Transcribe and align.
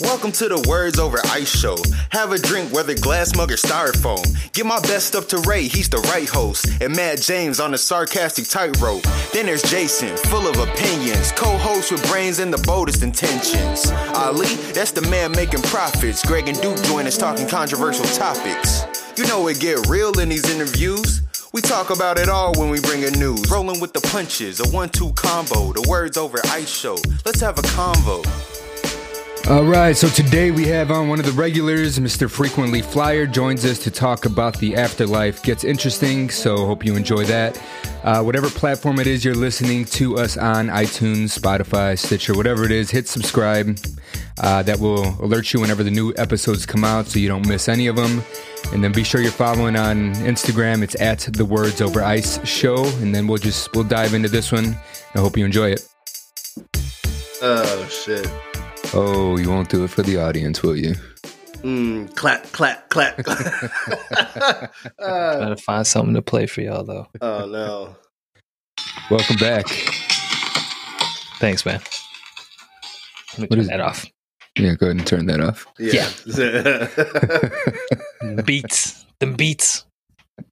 Welcome 0.00 0.32
to 0.32 0.48
the 0.48 0.66
Words 0.66 0.98
Over 0.98 1.18
Ice 1.26 1.54
show. 1.54 1.76
Have 2.08 2.32
a 2.32 2.38
drink, 2.38 2.72
whether 2.72 2.94
glass 2.94 3.36
mug 3.36 3.52
or 3.52 3.56
styrofoam. 3.56 4.24
Give 4.54 4.64
my 4.64 4.80
best 4.80 5.14
up 5.14 5.26
to 5.28 5.38
Ray, 5.40 5.68
he's 5.68 5.90
the 5.90 5.98
right 5.98 6.28
host. 6.28 6.66
And 6.80 6.96
Matt 6.96 7.20
James 7.20 7.60
on 7.60 7.72
the 7.72 7.76
sarcastic 7.76 8.48
tightrope. 8.48 9.02
Then 9.34 9.44
there's 9.44 9.62
Jason, 9.62 10.16
full 10.16 10.48
of 10.48 10.56
opinions. 10.56 11.32
Co 11.32 11.58
host 11.58 11.92
with 11.92 12.06
brains 12.08 12.38
and 12.38 12.50
the 12.50 12.62
boldest 12.66 13.02
intentions. 13.02 13.90
Ali, 14.14 14.54
that's 14.72 14.92
the 14.92 15.02
man 15.02 15.32
making 15.32 15.62
profits. 15.62 16.24
Greg 16.24 16.48
and 16.48 16.58
Duke 16.62 16.82
join 16.84 17.06
us 17.06 17.18
talking 17.18 17.46
controversial 17.46 18.06
topics. 18.06 18.84
You 19.18 19.26
know 19.26 19.48
it 19.48 19.60
get 19.60 19.86
real 19.86 20.18
in 20.18 20.30
these 20.30 20.48
interviews. 20.48 21.20
We 21.52 21.60
talk 21.60 21.90
about 21.90 22.18
it 22.18 22.30
all 22.30 22.54
when 22.58 22.70
we 22.70 22.80
bring 22.80 23.04
a 23.04 23.10
news. 23.10 23.50
Rolling 23.50 23.80
with 23.80 23.92
the 23.92 24.00
punches, 24.00 24.60
a 24.60 24.68
one 24.74 24.88
two 24.88 25.12
combo. 25.12 25.74
The 25.74 25.86
Words 25.90 26.16
Over 26.16 26.38
Ice 26.46 26.72
show. 26.72 26.96
Let's 27.26 27.40
have 27.40 27.58
a 27.58 27.62
convo. 27.62 28.24
All 29.48 29.64
right, 29.64 29.96
so 29.96 30.08
today 30.08 30.52
we 30.52 30.66
have 30.68 30.92
on 30.92 31.08
one 31.08 31.18
of 31.18 31.26
the 31.26 31.32
regulars, 31.32 31.98
Mr. 31.98 32.30
Frequently 32.30 32.82
Flyer, 32.82 33.26
joins 33.26 33.64
us 33.64 33.80
to 33.80 33.90
talk 33.90 34.24
about 34.24 34.56
the 34.58 34.76
afterlife. 34.76 35.42
Gets 35.42 35.64
interesting, 35.64 36.30
so 36.30 36.66
hope 36.66 36.84
you 36.84 36.94
enjoy 36.94 37.24
that. 37.24 37.60
Uh, 38.04 38.22
whatever 38.22 38.48
platform 38.48 39.00
it 39.00 39.08
is 39.08 39.24
you're 39.24 39.34
listening 39.34 39.84
to 39.86 40.18
us 40.18 40.36
on, 40.36 40.68
iTunes, 40.68 41.36
Spotify, 41.36 41.98
Stitcher, 41.98 42.34
whatever 42.36 42.64
it 42.64 42.70
is, 42.70 42.90
hit 42.90 43.08
subscribe. 43.08 43.76
Uh, 44.38 44.62
that 44.62 44.78
will 44.78 45.08
alert 45.20 45.52
you 45.52 45.60
whenever 45.60 45.82
the 45.82 45.90
new 45.90 46.14
episodes 46.16 46.64
come 46.64 46.84
out 46.84 47.06
so 47.06 47.18
you 47.18 47.28
don't 47.28 47.46
miss 47.48 47.68
any 47.68 47.88
of 47.88 47.96
them. 47.96 48.22
And 48.72 48.84
then 48.84 48.92
be 48.92 49.02
sure 49.02 49.20
you're 49.20 49.32
following 49.32 49.74
on 49.74 50.14
Instagram. 50.14 50.82
It's 50.82 50.98
at 51.00 51.20
the 51.20 51.44
Words 51.44 51.80
Over 51.80 52.02
Ice 52.02 52.46
Show. 52.46 52.84
And 53.00 53.12
then 53.12 53.26
we'll 53.26 53.38
just 53.38 53.74
we'll 53.74 53.84
dive 53.84 54.14
into 54.14 54.28
this 54.28 54.52
one. 54.52 54.76
I 55.14 55.18
hope 55.18 55.36
you 55.36 55.44
enjoy 55.44 55.72
it. 55.72 55.88
Oh 57.42 57.88
shit. 57.90 58.30
Oh, 58.92 59.36
you 59.38 59.48
won't 59.50 59.68
do 59.68 59.84
it 59.84 59.88
for 59.90 60.02
the 60.02 60.16
audience, 60.18 60.62
will 60.62 60.76
you? 60.76 60.94
Mm, 61.62 62.14
clap, 62.16 62.44
clap, 62.52 62.88
clap. 62.88 63.18
uh, 63.28 64.66
Gotta 64.98 65.56
find 65.56 65.86
something 65.86 66.14
to 66.14 66.22
play 66.22 66.46
for 66.46 66.62
y'all 66.62 66.82
though. 66.84 67.06
oh 67.20 67.46
no. 67.46 67.96
Welcome 69.10 69.36
back. 69.36 69.66
Thanks, 71.38 71.64
man. 71.66 71.80
Let 73.38 73.38
me 73.38 73.46
What 73.46 73.50
turn 73.50 73.58
is- 73.60 73.68
that 73.68 73.80
off. 73.80 74.06
Yeah, 74.58 74.74
go 74.74 74.86
ahead 74.86 74.96
and 74.96 75.06
turn 75.06 75.26
that 75.26 75.40
off. 75.40 75.64
Yeah. 75.78 76.08
Beats. 78.42 79.06
Them 79.20 79.34
beats. 79.34 79.84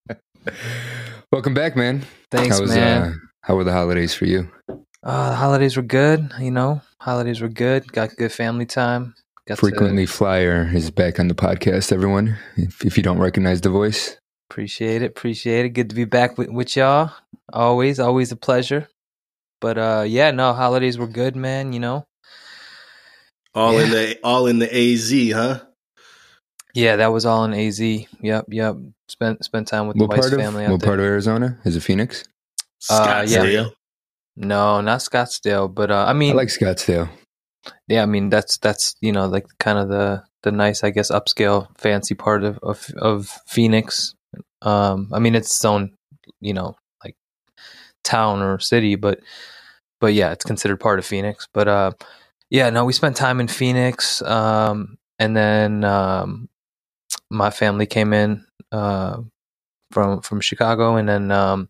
Welcome 1.33 1.53
back, 1.55 1.75
man. 1.75 2.05
Thanks, 2.31 2.57
how 2.57 2.63
was, 2.63 2.75
man. 2.75 3.03
Uh, 3.03 3.13
how 3.43 3.57
were 3.57 3.65
the 3.65 3.73
holidays 3.73 4.15
for 4.15 4.27
you? 4.27 4.49
Uh, 5.03 5.31
the 5.31 5.37
holidays 5.37 5.77
were 5.77 5.83
good, 5.83 6.31
you 6.39 6.51
know. 6.53 6.81
Holidays 7.01 7.41
were 7.41 7.49
good. 7.49 7.91
Got 7.93 8.17
good 8.17 8.33
family 8.33 8.67
time. 8.67 9.15
Got 9.47 9.59
Frequently 9.59 10.05
to 10.05 10.13
Flyer 10.13 10.71
is 10.75 10.91
back 10.91 11.19
on 11.21 11.29
the 11.29 11.35
podcast, 11.35 11.93
everyone. 11.93 12.37
If, 12.57 12.85
if 12.85 12.97
you 12.97 13.03
don't 13.03 13.19
recognize 13.19 13.61
the 13.61 13.71
voice, 13.71 14.19
appreciate 14.51 15.03
it. 15.03 15.07
Appreciate 15.07 15.65
it. 15.65 15.71
Good 15.71 15.89
to 15.91 15.95
be 15.97 16.05
back 16.05 16.37
with, 16.37 16.51
with 16.51 16.77
y'all. 16.77 17.13
Always, 17.53 17.99
always 17.99 18.33
a 18.33 18.37
pleasure. 18.37 18.89
But 19.61 19.79
uh 19.79 20.05
yeah, 20.07 20.33
no, 20.33 20.53
holidays 20.53 20.99
were 20.99 21.07
good, 21.07 21.35
man, 21.37 21.73
you 21.73 21.81
know. 21.81 22.07
all 23.55 23.79
in 23.79 23.91
the 23.91 24.19
all 24.23 24.47
in 24.47 24.59
the 24.59 24.69
AZ, 24.73 25.11
huh? 25.33 25.65
Yeah, 26.75 26.97
that 26.97 27.13
was 27.13 27.25
all 27.25 27.45
in 27.45 27.55
AZ. 27.55 27.81
Yep, 27.81 28.47
yep. 28.49 28.77
Spent 29.09 29.45
spent 29.45 29.67
time 29.67 29.87
with 29.89 29.97
the 29.97 30.05
what 30.05 30.11
wife's 30.11 30.29
part 30.29 30.35
of 30.35 30.41
family 30.41 30.65
out 30.65 30.73
what 30.73 30.81
there. 30.81 30.89
part 30.89 31.01
of 31.01 31.07
Arizona 31.07 31.59
is 31.65 31.75
it? 31.77 31.81
Phoenix. 31.81 32.25
Uh, 32.91 33.25
yeah. 33.27 33.69
No, 34.41 34.81
not 34.81 35.01
Scottsdale, 35.01 35.73
but 35.73 35.91
uh 35.91 36.05
I 36.07 36.13
mean, 36.13 36.33
I 36.33 36.37
like 36.37 36.49
Scottsdale. 36.49 37.09
yeah, 37.89 38.03
I 38.03 38.07
mean 38.07 38.31
that's 38.31 38.57
that's 38.59 38.95
you 39.01 39.11
know 39.11 39.27
like 39.27 39.47
kind 39.59 39.79
of 39.79 39.89
the 39.89 40.23
the 40.45 40.53
nice 40.53 40.85
I 40.85 40.91
guess 40.91 41.11
upscale 41.11 41.67
fancy 41.77 42.15
part 42.15 42.45
of 42.45 42.59
of, 42.63 42.89
of 42.97 43.27
Phoenix. 43.49 44.15
Um, 44.63 45.11
I 45.13 45.19
mean 45.19 45.35
it's 45.35 45.49
its 45.49 45.65
own 45.65 45.97
you 46.41 46.55
know 46.55 46.77
like 47.05 47.17
town 48.05 48.41
or 48.41 48.61
city, 48.61 48.95
but 48.95 49.19
but 50.01 50.15
yeah, 50.15 50.31
it's 50.31 50.45
considered 50.45 50.79
part 50.79 51.01
of 51.01 51.07
Phoenix. 51.07 51.49
But 51.53 51.67
uh, 51.67 51.91
yeah, 52.49 52.71
no, 52.71 52.85
we 52.85 52.93
spent 52.93 53.17
time 53.17 53.41
in 53.41 53.49
Phoenix, 53.49 54.23
um, 54.23 54.99
and 55.19 55.37
then 55.37 55.83
um, 55.83 56.49
my 57.29 57.51
family 57.51 57.87
came 57.87 58.13
in 58.13 58.45
uh, 58.71 59.21
from 59.91 60.21
from 60.23 60.41
Chicago, 60.41 60.95
and 60.95 61.09
then 61.09 61.33
um, 61.33 61.69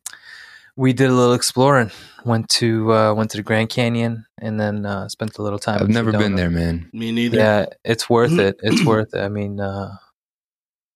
we 0.78 0.92
did 0.92 1.10
a 1.10 1.12
little 1.12 1.34
exploring. 1.34 1.90
Went 2.24 2.48
to 2.50 2.92
uh, 2.92 3.14
went 3.14 3.30
to 3.32 3.36
the 3.36 3.42
Grand 3.42 3.68
Canyon, 3.68 4.26
and 4.40 4.58
then 4.58 4.86
uh, 4.86 5.08
spent 5.08 5.36
a 5.38 5.42
little 5.42 5.58
time. 5.58 5.80
I've 5.80 5.88
in 5.88 5.92
never 5.92 6.12
been 6.12 6.36
there, 6.36 6.50
man. 6.50 6.88
Me 6.92 7.10
neither. 7.10 7.36
Yeah, 7.36 7.66
it's 7.84 8.08
worth 8.08 8.38
it. 8.38 8.56
It's 8.62 8.84
worth 8.84 9.12
it. 9.14 9.20
I 9.20 9.28
mean, 9.28 9.60
uh, 9.60 9.96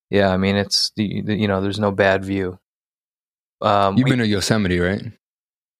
yeah, 0.09 0.29
I 0.29 0.37
mean, 0.37 0.55
it's 0.55 0.91
the, 0.95 1.21
the 1.21 1.35
you 1.35 1.47
know, 1.47 1.61
there's 1.61 1.79
no 1.79 1.91
bad 1.91 2.23
view. 2.23 2.59
Um, 3.61 3.97
You've 3.97 4.05
we- 4.05 4.11
been 4.11 4.19
to 4.19 4.27
Yosemite, 4.27 4.79
right? 4.79 5.03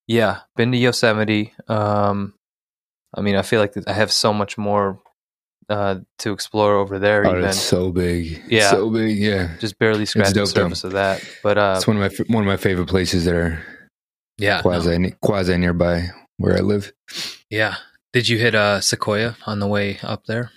yeah, 0.08 0.42
been 0.58 0.72
to 0.74 0.78
Yosemite. 0.78 1.54
Um, 1.68 2.34
I 3.16 3.22
mean, 3.22 3.36
I 3.36 3.42
feel 3.42 3.62
like 3.62 3.74
I 3.88 3.94
have 3.94 4.12
so 4.12 4.34
much 4.34 4.58
more 4.58 5.00
uh, 5.70 6.00
to 6.20 6.34
explore 6.34 6.76
over 6.76 7.00
there. 7.00 7.26
Oh, 7.26 7.30
even 7.30 7.42
that's 7.42 7.60
so 7.60 7.92
big. 7.92 8.42
Yeah. 8.48 8.70
so 8.72 8.90
big. 8.90 9.18
Yeah, 9.18 9.56
just 9.60 9.80
barely 9.80 10.06
scratched 10.06 10.34
the 10.34 10.42
dope, 10.42 10.50
though. 10.50 10.62
surface 10.64 10.84
of 10.84 10.92
that. 10.94 11.24
But 11.42 11.58
uh, 11.58 11.76
it's 11.78 11.88
one 11.88 12.02
of 12.02 12.02
my 12.02 12.26
one 12.34 12.44
of 12.44 12.48
my 12.48 12.58
favorite 12.58 12.88
places 12.88 13.26
that 13.26 13.36
yeah, 14.44 14.58
no. 14.58 14.62
quasi 14.62 15.16
quasi 15.22 15.58
nearby 15.58 16.10
where 16.38 16.56
I 16.58 16.62
live. 16.62 16.92
yeah. 17.50 17.76
Did 18.14 18.30
you 18.30 18.38
hit 18.38 18.54
uh, 18.54 18.80
Sequoia 18.80 19.36
on 19.48 19.58
the 19.60 19.68
way 19.68 19.98
up 20.04 20.26
there? 20.28 20.52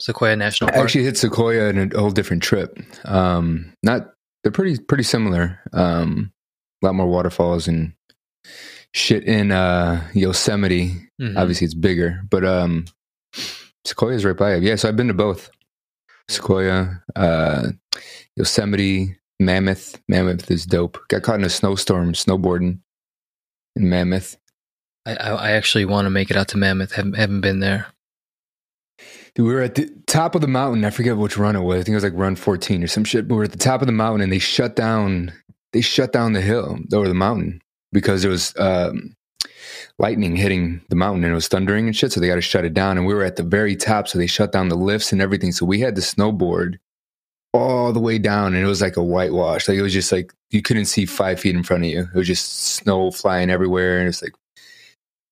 Sequoia 0.00 0.34
National 0.36 0.68
Park. 0.68 0.78
I 0.80 0.82
actually 0.82 1.04
hit 1.04 1.18
Sequoia 1.18 1.68
in 1.68 1.92
a 1.94 1.98
whole 2.00 2.10
different 2.10 2.42
trip. 2.42 2.78
Um, 3.04 3.72
not 3.82 4.12
they're 4.42 4.52
pretty 4.52 4.78
pretty 4.78 5.02
similar. 5.04 5.60
Um, 5.74 6.32
a 6.82 6.86
lot 6.86 6.94
more 6.94 7.06
waterfalls 7.06 7.68
and 7.68 7.92
shit 8.94 9.24
in 9.24 9.52
uh, 9.52 10.08
Yosemite. 10.14 10.94
Mhm. 11.20 11.36
Obviously, 11.36 11.66
it's 11.66 11.74
bigger, 11.74 12.22
but 12.30 12.44
um, 12.44 12.86
Sequoia's 13.84 14.24
right 14.24 14.36
by 14.36 14.54
it. 14.54 14.62
Yeah, 14.62 14.76
so 14.76 14.88
I've 14.88 14.96
been 14.96 15.08
to 15.08 15.14
both 15.14 15.50
Sequoia, 16.28 17.02
uh, 17.14 17.68
Yosemite, 18.36 19.16
Mammoth. 19.40 20.00
Mammoth 20.08 20.50
is 20.50 20.66
dope. 20.66 20.98
Got 21.08 21.22
caught 21.22 21.38
in 21.38 21.44
a 21.44 21.50
snowstorm 21.50 22.12
snowboarding 22.14 22.80
in 23.76 23.88
Mammoth. 23.88 24.36
I, 25.04 25.14
I, 25.14 25.30
I 25.30 25.50
actually 25.52 25.84
want 25.84 26.06
to 26.06 26.10
make 26.10 26.30
it 26.30 26.36
out 26.36 26.48
to 26.48 26.58
Mammoth. 26.58 26.92
Haven't, 26.92 27.14
haven't 27.14 27.42
been 27.42 27.60
there. 27.60 27.86
Dude, 29.34 29.46
we 29.46 29.54
were 29.54 29.60
at 29.60 29.74
the 29.74 29.90
top 30.06 30.34
of 30.34 30.40
the 30.40 30.48
mountain. 30.48 30.84
I 30.84 30.90
forget 30.90 31.16
which 31.16 31.36
run 31.36 31.54
it 31.54 31.60
was. 31.60 31.80
I 31.80 31.82
think 31.84 31.92
it 31.92 31.96
was 31.96 32.04
like 32.04 32.14
run 32.14 32.36
14 32.36 32.82
or 32.82 32.86
some 32.86 33.04
shit. 33.04 33.28
But 33.28 33.34
we 33.34 33.38
were 33.38 33.44
at 33.44 33.52
the 33.52 33.58
top 33.58 33.82
of 33.82 33.86
the 33.86 33.92
mountain 33.92 34.22
and 34.22 34.32
they 34.32 34.38
shut 34.38 34.74
down 34.74 35.32
they 35.72 35.82
shut 35.82 36.10
down 36.10 36.32
the 36.32 36.40
hill 36.40 36.78
or 36.94 37.06
the 37.06 37.12
mountain 37.12 37.60
because 37.92 38.22
there 38.22 38.30
was 38.30 38.54
um, 38.58 39.14
lightning 39.98 40.34
hitting 40.34 40.80
the 40.88 40.96
mountain 40.96 41.22
and 41.22 41.32
it 41.32 41.34
was 41.34 41.48
thundering 41.48 41.86
and 41.86 41.94
shit. 41.94 42.12
So 42.12 42.20
they 42.20 42.28
got 42.28 42.36
to 42.36 42.40
shut 42.40 42.64
it 42.64 42.72
down. 42.72 42.96
And 42.96 43.06
we 43.06 43.12
were 43.12 43.24
at 43.24 43.36
the 43.36 43.42
very 43.42 43.76
top, 43.76 44.08
so 44.08 44.16
they 44.16 44.26
shut 44.26 44.52
down 44.52 44.70
the 44.70 44.76
lifts 44.76 45.12
and 45.12 45.20
everything. 45.20 45.52
So 45.52 45.66
we 45.66 45.80
had 45.80 45.94
to 45.96 46.00
snowboard 46.00 46.76
all 47.56 47.92
the 47.92 48.00
way 48.00 48.18
down, 48.18 48.54
and 48.54 48.62
it 48.64 48.66
was 48.68 48.80
like 48.82 48.96
a 48.96 49.02
whitewash. 49.02 49.68
Like 49.68 49.78
it 49.78 49.82
was 49.82 49.92
just 49.92 50.12
like 50.12 50.32
you 50.50 50.62
couldn't 50.62 50.86
see 50.86 51.06
five 51.06 51.40
feet 51.40 51.54
in 51.54 51.62
front 51.62 51.84
of 51.84 51.90
you. 51.90 52.00
It 52.14 52.14
was 52.18 52.26
just 52.26 52.52
snow 52.62 53.10
flying 53.10 53.50
everywhere, 53.50 53.98
and 53.98 54.08
it's 54.08 54.22
like 54.22 54.32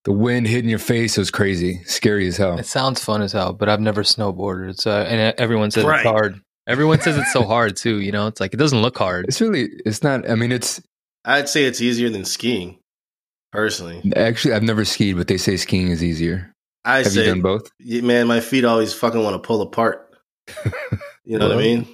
the 0.05 0.13
wind 0.13 0.47
hitting 0.47 0.69
your 0.71 0.79
face. 0.79 1.17
It 1.17 1.21
was 1.21 1.31
crazy, 1.31 1.83
scary 1.85 2.27
as 2.29 2.37
hell. 2.37 2.59
It 2.59 2.67
sounds 2.67 3.03
fun 3.03 3.23
as 3.23 3.33
hell, 3.33 3.53
but 3.53 3.69
I've 3.69 3.81
never 3.81 4.03
snowboarded. 4.03 4.79
So 4.81 4.91
and 4.91 5.21
uh, 5.21 5.33
everyone 5.43 5.71
says 5.71 5.85
Right. 5.85 6.01
it's 6.01 6.09
hard. 6.09 6.41
Everyone 6.67 7.01
says 7.01 7.17
it's 7.17 7.33
so 7.33 7.43
hard 7.47 7.77
too. 7.77 8.01
You 8.01 8.13
know, 8.13 8.27
it's 8.27 8.41
like 8.41 8.55
it 8.55 8.59
doesn't 8.59 8.81
look 8.83 8.97
hard. 8.99 9.27
It's 9.29 9.41
really, 9.41 9.69
it's 9.87 10.03
not. 10.03 10.29
I 10.31 10.35
mean, 10.35 10.53
it's 10.53 10.83
I'd 11.25 11.49
say 11.49 11.65
it's 11.65 11.81
easier 11.81 12.11
than 12.11 12.25
skiing, 12.25 12.79
personally. 13.53 14.03
actually 14.17 14.55
I've 14.55 14.63
never 14.63 14.85
skied, 14.85 15.17
but 15.17 15.27
they 15.29 15.39
say 15.39 15.57
skiing 15.57 15.89
is 15.89 16.03
easier. 16.05 16.51
I 16.87 16.99
Have 16.99 17.13
say, 17.13 17.21
you 17.21 17.27
done 17.31 17.41
both? 17.41 17.71
Man, 17.81 18.27
my 18.27 18.41
feet 18.41 18.65
always 18.67 18.93
fucking 18.93 19.23
want 19.23 19.35
to 19.43 19.47
pull 19.47 19.63
apart. 19.63 20.15
You 21.27 21.39
know 21.39 21.49
what 21.49 21.57
I 21.57 21.61
mean? 21.63 21.89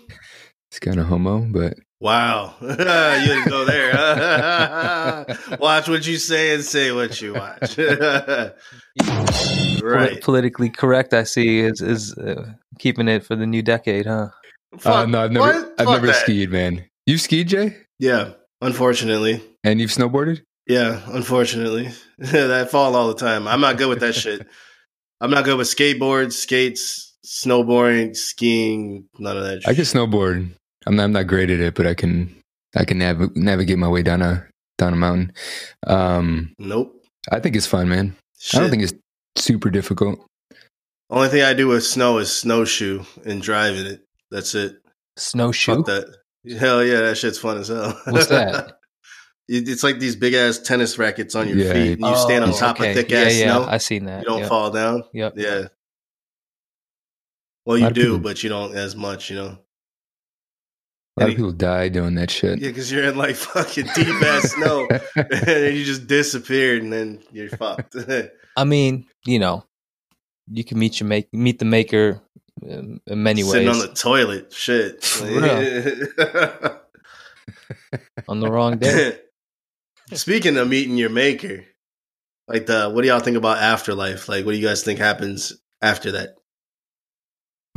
It's 0.71 0.79
kind 0.79 1.01
of 1.01 1.07
homo, 1.07 1.41
but 1.51 1.75
Wow, 2.01 2.55
you 2.61 2.69
didn't 2.69 3.49
go 3.49 3.65
there. 3.67 3.93
watch 5.61 5.89
what 5.89 6.07
you 6.07 6.17
say 6.17 6.55
and 6.55 6.65
say 6.65 6.93
what 6.93 7.21
you 7.21 7.35
watch. 7.35 7.77
Right. 9.83 10.21
politically 10.21 10.69
correct, 10.69 11.15
I 11.15 11.25
see, 11.25 11.61
is 11.61 11.81
is 11.81 12.17
uh, 12.19 12.53
keeping 12.79 13.09
it 13.09 13.25
for 13.25 13.35
the 13.35 13.47
new 13.47 13.63
decade, 13.63 14.07
huh? 14.07 14.29
uh, 14.85 15.07
no, 15.07 15.25
I've 15.25 15.33
never, 15.33 15.47
what? 15.47 15.57
I've 15.79 15.87
Fuck 15.87 15.89
never 15.95 16.07
that. 16.09 16.17
skied, 16.17 16.51
man. 16.51 16.85
You've 17.07 17.21
skied, 17.23 17.49
Jay, 17.49 17.77
Yeah, 17.99 18.33
unfortunately. 18.61 19.43
and 19.65 19.81
you've 19.81 19.91
snowboarded. 19.91 20.43
Yeah, 20.67 21.01
unfortunately. 21.07 21.91
that 22.19 22.71
fall 22.71 22.95
all 22.95 23.09
the 23.09 23.15
time. 23.15 23.49
I'm 23.49 23.61
not 23.63 23.79
good 23.79 23.89
with 23.89 24.01
that 24.01 24.15
shit. 24.15 24.47
I'm 25.21 25.31
not 25.31 25.45
good 25.45 25.57
with 25.57 25.67
skateboards, 25.67 26.33
skates, 26.35 27.17
snowboarding, 27.27 28.15
skiing, 28.15 29.07
none 29.19 29.37
of 29.37 29.43
that 29.45 29.63
I 29.67 29.75
can 29.75 29.85
snowboard. 29.85 30.51
I'm 30.87 30.97
not, 30.97 31.05
I'm 31.05 31.13
not 31.13 31.27
great 31.27 31.51
at 31.51 31.61
it, 31.61 31.75
but 31.75 31.87
I 31.87 31.95
can, 31.95 32.35
I 32.77 32.85
can 32.85 32.99
nav- 32.99 33.37
navigate 33.37 33.79
my 33.79 33.89
way 33.89 34.03
down 34.03 34.23
a 34.23 34.47
down 34.79 34.93
a 34.95 34.97
mountain. 34.97 35.33
Um, 35.87 36.55
Nope. 36.59 36.95
I 37.31 37.39
think 37.41 37.55
it's 37.57 37.67
fun, 37.67 37.89
man. 37.89 38.17
I 38.55 38.59
don't 38.61 38.71
think 38.71 38.83
it's 38.83 38.95
super 39.37 39.69
difficult. 39.71 40.25
Only 41.11 41.29
thing 41.29 41.43
I 41.43 41.53
do 41.55 41.69
with 41.69 41.85
snow 41.85 42.19
is 42.19 42.33
snowshoe 42.33 43.05
and 43.27 43.43
driving 43.43 43.85
it. 43.87 44.03
That's 44.31 44.55
it. 44.55 44.77
Snowshoe. 45.19 45.77
Fuck 45.77 45.87
that. 45.87 46.17
Hell 46.59 46.83
yeah, 46.85 47.01
that 47.01 47.19
shit's 47.19 47.39
fun 47.39 47.59
as 47.59 47.69
hell. 47.69 48.01
What's 48.07 48.29
that? 48.29 48.77
It's 49.53 49.83
like 49.83 49.99
these 49.99 50.15
big 50.15 50.33
ass 50.35 50.59
tennis 50.59 50.97
rackets 50.97 51.35
on 51.35 51.49
your 51.49 51.59
Yeah, 51.59 51.73
feet. 51.73 51.99
And 51.99 52.07
you 52.07 52.17
stand 52.17 52.45
on 52.45 52.51
Oh, 52.51 52.57
top 52.57 52.79
okay. 52.81 52.91
of 52.91 52.97
thick 52.97 53.11
yeah, 53.11 53.19
ass 53.23 53.37
yeah, 53.37 53.45
snow. 53.57 53.67
I 53.69 53.79
seen 53.79 54.05
that. 54.05 54.23
you 54.23 54.29
don't 54.29 54.39
Yep. 54.43 54.49
fall 54.49 54.71
down. 54.71 55.03
Yep. 55.13 55.33
Yeah. 55.37 55.65
Well, 57.67 57.77
you 57.77 57.91
do, 57.91 58.03
people- 58.03 58.19
but 58.21 58.43
you 58.45 58.49
don't 58.49 58.77
as 58.77 58.95
much, 58.95 59.29
you 59.31 59.35
know. 59.37 59.59
A 61.17 61.21
lot 61.21 61.25
Any- 61.25 61.33
of 61.33 61.37
people 61.37 61.53
die 61.53 61.89
doing 61.89 62.15
that 62.15 62.31
shit. 62.31 62.61
Yeah, 62.61 62.69
because 62.69 62.91
you're 62.91 63.05
in 63.05 63.19
like 63.19 63.37
fucking 63.37 63.89
deep 63.95 64.23
ass 64.23 64.53
snow, 64.53 64.89
and 65.17 65.77
you 65.77 65.85
just 65.85 66.07
disappeared, 66.07 66.83
and 66.83 66.93
then 66.93 67.21
you're 67.33 67.51
fucked. 67.51 67.97
I 68.57 68.65
mean, 68.65 69.07
you 69.27 69.39
know, 69.39 69.65
you 70.51 70.65
can 70.65 70.79
meet 70.79 71.01
your 71.01 71.09
make 71.09 71.33
meet 71.33 71.59
the 71.59 71.65
maker 71.65 72.21
um, 72.69 73.01
in 73.07 73.23
many 73.23 73.43
Sitting 73.43 73.67
ways 73.67 73.77
Sitting 73.77 73.83
on 73.83 73.89
the 73.89 73.95
toilet, 73.95 74.53
shit. 74.53 75.05
on 78.29 78.41
the 78.41 78.51
wrong 78.51 78.79
day. 78.79 79.19
Speaking 80.13 80.57
of 80.57 80.69
meeting 80.69 80.97
your 80.97 81.11
maker, 81.11 81.65
like 82.49 82.67
the 82.67 82.91
what 82.91 83.03
do 83.03 83.09
y'all 83.09 83.21
think 83.21 83.37
about 83.37 83.59
afterlife? 83.59 84.29
Like, 84.29 84.45
what 84.45 84.53
do 84.53 84.59
you 84.59 84.67
guys 84.67 84.83
think 84.83 84.99
happens 84.99 85.53
after 85.81 86.13
that? 86.13 86.37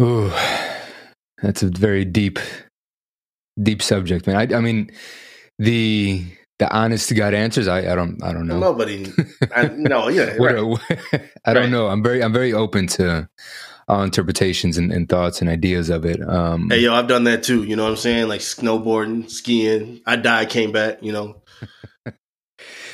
Ooh, 0.02 0.32
that's 1.42 1.62
a 1.62 1.70
very 1.70 2.06
deep, 2.06 2.40
deep 3.62 3.82
subject, 3.82 4.26
man. 4.28 4.36
I, 4.36 4.58
I 4.58 4.60
mean, 4.62 4.90
the 5.60 6.24
the 6.60 6.72
honest 6.74 7.10
to 7.10 7.16
god 7.16 7.34
answers. 7.34 7.68
I, 7.68 7.92
I 7.92 7.96
don't 7.96 8.22
I 8.24 8.32
don't 8.34 8.48
know. 8.48 8.60
Nobody, 8.60 9.12
I, 9.56 9.68
no, 9.76 10.08
yeah, 10.10 10.36
right. 10.40 10.56
a- 10.56 11.22
I 11.46 11.54
don't 11.54 11.64
Right. 11.64 11.70
know. 11.72 11.88
I'm 11.88 12.04
very 12.04 12.24
I'm 12.24 12.34
very 12.34 12.54
open 12.54 12.88
to 12.88 13.28
all 13.90 14.02
interpretations 14.04 14.78
and, 14.78 14.94
and 14.94 15.10
thoughts 15.10 15.42
and 15.42 15.50
ideas 15.50 15.90
of 15.90 16.06
it. 16.06 16.22
Um, 16.28 16.70
Hey, 16.70 16.80
yo, 16.80 16.94
I've 16.94 17.08
done 17.08 17.26
that 17.26 17.44
too. 17.44 17.64
You 17.64 17.76
know 17.76 17.84
what 17.84 17.90
I'm 17.92 17.96
saying? 17.98 18.30
Like 18.30 18.40
snowboarding, 18.40 19.30
skiing. 19.30 20.00
I 20.06 20.16
died, 20.16 20.50
came 20.50 20.72
back. 20.72 21.00
You 21.04 21.12
know, 21.12 21.42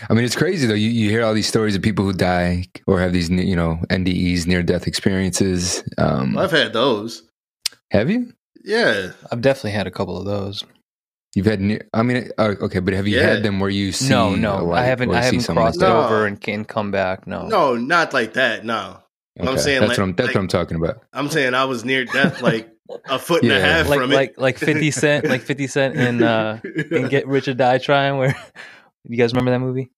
I 0.09 0.13
mean, 0.13 0.23
it's 0.25 0.35
crazy 0.35 0.65
though. 0.65 0.73
You, 0.73 0.89
you 0.89 1.09
hear 1.09 1.23
all 1.23 1.33
these 1.33 1.47
stories 1.47 1.75
of 1.75 1.81
people 1.81 2.05
who 2.05 2.13
die 2.13 2.65
or 2.87 2.99
have 2.99 3.13
these, 3.13 3.29
you 3.29 3.55
know, 3.55 3.79
NDEs, 3.89 4.47
near 4.47 4.63
death 4.63 4.87
experiences. 4.87 5.83
Um, 5.97 6.37
I've 6.37 6.51
had 6.51 6.73
those. 6.73 7.21
have 7.91 8.09
you? 8.09 8.33
Yeah, 8.63 9.11
I've 9.31 9.41
definitely 9.41 9.71
had 9.71 9.87
a 9.87 9.91
couple 9.91 10.17
of 10.17 10.25
those. 10.25 10.63
You've 11.35 11.45
had, 11.45 11.61
near, 11.61 11.87
I 11.93 12.01
mean, 12.01 12.29
uh, 12.39 12.55
okay, 12.61 12.79
but 12.79 12.93
have 12.95 13.07
you 13.07 13.17
Yeah. 13.17 13.27
had 13.27 13.43
them 13.43 13.59
where 13.59 13.69
you 13.69 13.91
see? 13.91 14.09
no, 14.09 14.35
no, 14.35 14.65
light 14.65 14.81
I 14.81 14.85
haven't. 14.85 15.11
I 15.13 15.21
haven't 15.23 15.41
something 15.41 15.55
like 15.63 15.65
crossed 15.75 15.79
that? 15.79 15.89
it 15.89 16.05
over 16.05 16.19
No. 16.21 16.25
and 16.25 16.41
can 16.41 16.65
come 16.65 16.89
back. 16.91 17.27
No, 17.27 17.47
no, 17.47 17.75
not 17.75 18.13
like 18.13 18.33
that. 18.33 18.65
No, 18.65 18.97
Okay. 19.39 19.47
I'm 19.49 19.57
saying, 19.59 19.79
that's 19.81 19.89
like- 19.91 19.97
what 19.99 20.03
I'm. 20.03 20.15
That's 20.15 20.27
like- 20.27 20.35
what 20.35 20.41
I'm 20.41 20.47
talking 20.47 20.77
about. 20.77 21.03
I'm 21.13 21.29
saying 21.29 21.53
I 21.53 21.65
was 21.65 21.85
near 21.85 22.03
death, 22.05 22.41
like 22.41 22.69
a 23.07 23.19
foot 23.19 23.43
and 23.43 23.51
a 23.51 23.55
Yeah. 23.55 23.59
half 23.77 23.87
like 23.89 23.99
from 23.99 24.09
like 24.11 24.29
it. 24.31 24.37
like 24.39 24.57
Fifty 24.57 24.89
Cent, 24.91 25.25
like 25.25 25.41
Fifty 25.41 25.67
Cent 25.67 25.95
in 25.95 26.23
uh 26.23 26.59
in 26.91 27.07
Get 27.09 27.27
Rich 27.27 27.47
or 27.47 27.53
Die 27.53 27.77
Trying. 27.77 28.17
Where 28.17 28.35
you 29.07 29.15
guys 29.17 29.31
remember 29.31 29.51
that 29.51 29.59
movie? 29.59 29.91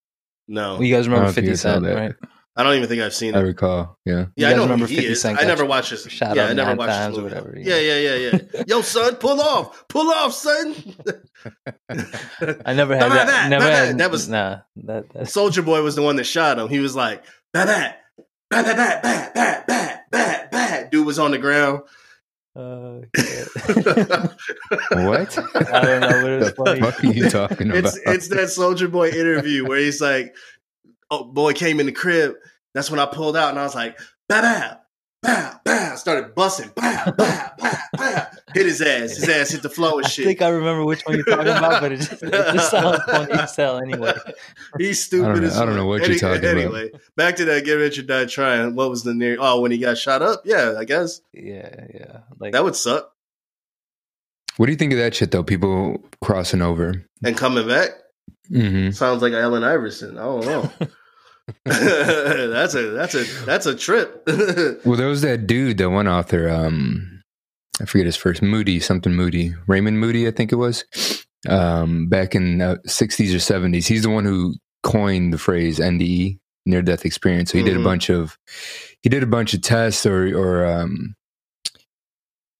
no, 0.49 0.81
you 0.81 0.93
guys 0.93 1.07
remember 1.07 1.23
I 1.23 1.27
don't 1.27 1.33
think 1.33 1.45
Fifty 1.47 1.51
I 1.53 1.55
saw 1.55 1.73
Cent, 1.75 1.85
that. 1.85 1.95
right? 1.95 2.13
I 2.61 2.63
don't 2.63 2.75
even 2.77 2.87
think 2.87 3.01
I've 3.01 3.13
seen 3.13 3.33
it, 3.33 3.37
I 3.37 3.41
it. 3.41 3.43
recall. 3.43 3.97
Yeah. 4.05 4.27
Yeah, 4.35 4.47
You 4.47 4.47
I 4.47 4.49
know 4.51 4.55
guys 4.57 4.63
remember 4.63 4.85
who 4.85 4.89
he 4.89 4.95
50 4.97 5.11
is. 5.11 5.21
Cent 5.21 5.39
I 5.39 5.43
never 5.45 5.65
watched 5.65 5.89
his. 5.89 6.03
shot 6.03 6.35
yeah, 6.35 6.43
up 6.45 6.49
I 6.51 6.53
never 6.53 6.75
watched 6.75 6.89
his 6.91 6.97
times 6.97 7.17
or 7.17 7.21
movie. 7.21 7.35
whatever, 7.35 7.59
Yeah, 7.59 7.77
yeah. 7.77 7.97
yeah, 7.97 8.15
yeah, 8.15 8.39
yeah. 8.53 8.63
Yo, 8.67 8.81
son, 8.81 9.15
pull 9.15 9.41
off, 9.41 9.87
pull 9.87 10.09
off, 10.11 10.33
son. 10.33 10.75
I 12.65 12.73
never 12.73 12.95
had 12.95 13.09
Bah, 13.09 13.25
that. 13.25 13.49
never 13.49 13.65
had. 13.65 13.97
That 13.97 14.11
was- 14.11 14.29
nah. 14.29 14.59
That 14.77 15.09
that's 15.13 15.35
Soulja 15.35 15.65
Boy 15.65 15.81
was 15.81 15.95
the 15.95 16.01
one 16.01 16.15
that 16.17 16.23
shot 16.25 16.57
him. 16.59 16.69
He 16.69 16.79
was 16.79 16.95
like, 16.95 17.23
bat, 17.53 17.67
bat, 17.67 17.97
bat, 18.49 18.65
bat, 18.65 18.75
bat, 18.77 19.03
bat, 19.03 19.33
bat, 19.35 19.67
bat, 19.67 20.11
bat, 20.11 20.51
bat. 20.51 20.91
Dude 20.91 21.05
was 21.05 21.19
on 21.19 21.31
the 21.31 21.37
ground. 21.37 21.81
uh, 22.55 22.99
What? 24.91 25.37
I 25.73 25.81
don't 25.81 26.01
know, 26.01 26.21
but 26.21 26.31
it 26.31 26.39
the 26.39 26.53
funny. 26.57 26.79
fuck 26.81 27.03
are 27.03 27.07
you 27.07 27.29
talking 27.29 27.69
about? 27.71 27.85
it's 27.85 27.99
it's 28.05 28.27
that 28.29 28.47
Soulja 28.49 28.91
Boy 28.91 29.09
interview 29.09 29.65
where 29.67 29.79
he's 29.79 30.01
like, 30.01 30.35
"Oh, 31.09 31.23
boy 31.23 31.53
came 31.53 31.79
in 31.79 31.85
the 31.85 31.91
crib. 31.91 32.35
That's 32.73 32.89
when 32.91 32.99
I 32.99 33.05
pulled 33.05 33.35
out, 33.35 33.49
and 33.49 33.59
I 33.59 33.63
was 33.63 33.75
like, 33.75 33.97
bah, 34.29 34.41
bah, 34.41 34.77
bah, 35.21 35.59
bah. 35.65 35.95
Started 35.95 36.33
busting, 36.35 36.71
bah, 36.75 37.11
bah, 37.17 37.49
bah, 37.57 37.77
bah. 37.97 38.25
Hit 38.53 38.65
his 38.65 38.81
ass. 38.81 39.15
His 39.17 39.29
ass 39.29 39.51
hit 39.51 39.61
the 39.61 39.69
floor 39.69 39.97
and 39.97 40.05
I 40.05 40.09
shit. 40.09 40.25
I 40.25 40.29
think 40.29 40.41
I 40.41 40.49
remember 40.49 40.83
which 40.85 41.01
one 41.03 41.15
you're 41.15 41.25
talking 41.25 41.47
about, 41.47 41.81
but 41.81 41.91
it 41.93 41.97
just, 41.97 42.23
it 42.23 42.31
just 42.31 42.71
sounds 42.71 42.99
funny 43.05 43.31
as 43.33 43.55
hell 43.55 43.77
anyway. 43.81 44.13
He's 44.77 45.03
stupid. 45.03 45.25
I 45.29 45.33
don't 45.33 45.41
know- 45.41 45.47
as 45.47 45.57
I 45.57 45.65
don't 45.65 45.75
know 45.75 45.81
fuck. 45.81 45.87
what 46.01 46.07
you're 46.09 46.17
talking 46.19 46.37
about. 46.39 46.57
Anyway, 46.57 46.91
back 47.15 47.35
to 47.37 47.45
that. 47.45 47.63
Get 47.65 47.73
rich 47.73 47.97
or 47.99 48.03
die 48.03 48.25
trying. 48.25 48.75
What 48.75 48.89
was 48.89 49.03
the 49.03 49.13
near? 49.13 49.37
Oh, 49.39 49.61
when 49.61 49.71
he 49.71 49.77
got 49.77 49.97
shot 49.97 50.21
up. 50.21 50.41
Yeah, 50.45 50.75
I 50.77 50.83
guess 50.85 51.21
Yeah, 51.33 51.85
yeah. 51.93 52.19
Like 52.39 52.53
that 52.53 52.63
would 52.63 52.75
suck. 52.75 53.11
what 54.57 54.65
do 54.65 54.71
you 54.71 54.77
think 54.77 54.91
of 54.93 54.99
that 54.99 55.13
shit 55.15 55.31
though? 55.31 55.43
People 55.43 56.03
crossing 56.21 56.61
over. 56.61 57.05
And 57.23 57.37
coming 57.37 57.67
back 57.67 57.89
hmm 58.49 58.91
sounds 58.91 59.21
like 59.21 59.31
Allen 59.33 59.63
Iverson. 59.63 60.17
I 60.17 60.23
don't 60.23 60.45
know. 60.45 60.71
that's 61.65 62.75
a 62.75 62.89
that's 62.91 63.15
a 63.15 63.23
that's 63.45 63.65
a 63.65 63.75
trip. 63.75 64.27
Well, 64.85 64.97
there 64.97 65.07
was 65.07 65.21
that 65.21 65.47
dude, 65.47 65.77
that 65.77 65.89
one 65.89 66.07
author. 66.07 66.49
Um, 66.49 67.21
I 67.81 67.85
forget 67.85 68.05
his 68.05 68.15
first. 68.17 68.41
Moody, 68.41 68.79
something 68.79 69.13
Moody. 69.13 69.53
Raymond 69.67 69.99
Moody, 69.99 70.27
I 70.27 70.31
think 70.31 70.51
it 70.51 70.55
was. 70.55 70.83
Um, 71.49 72.07
back 72.07 72.35
in 72.35 72.59
the 72.59 72.79
60s 72.87 73.33
or 73.33 73.37
70s, 73.37 73.87
he's 73.87 74.03
the 74.03 74.09
one 74.09 74.25
who 74.25 74.53
coined 74.83 75.33
the 75.33 75.37
phrase 75.39 75.79
NDE, 75.79 76.37
near 76.65 76.81
death 76.83 77.05
experience. 77.05 77.51
So 77.51 77.57
he 77.57 77.63
did 77.63 77.75
a 77.75 77.79
Mhm. 77.79 77.83
bunch 77.83 78.09
of 78.09 78.37
he 79.01 79.09
did 79.09 79.23
a 79.23 79.27
bunch 79.27 79.53
of 79.53 79.61
tests 79.61 80.05
or 80.05 80.35
or 80.37 80.65
um, 80.65 81.15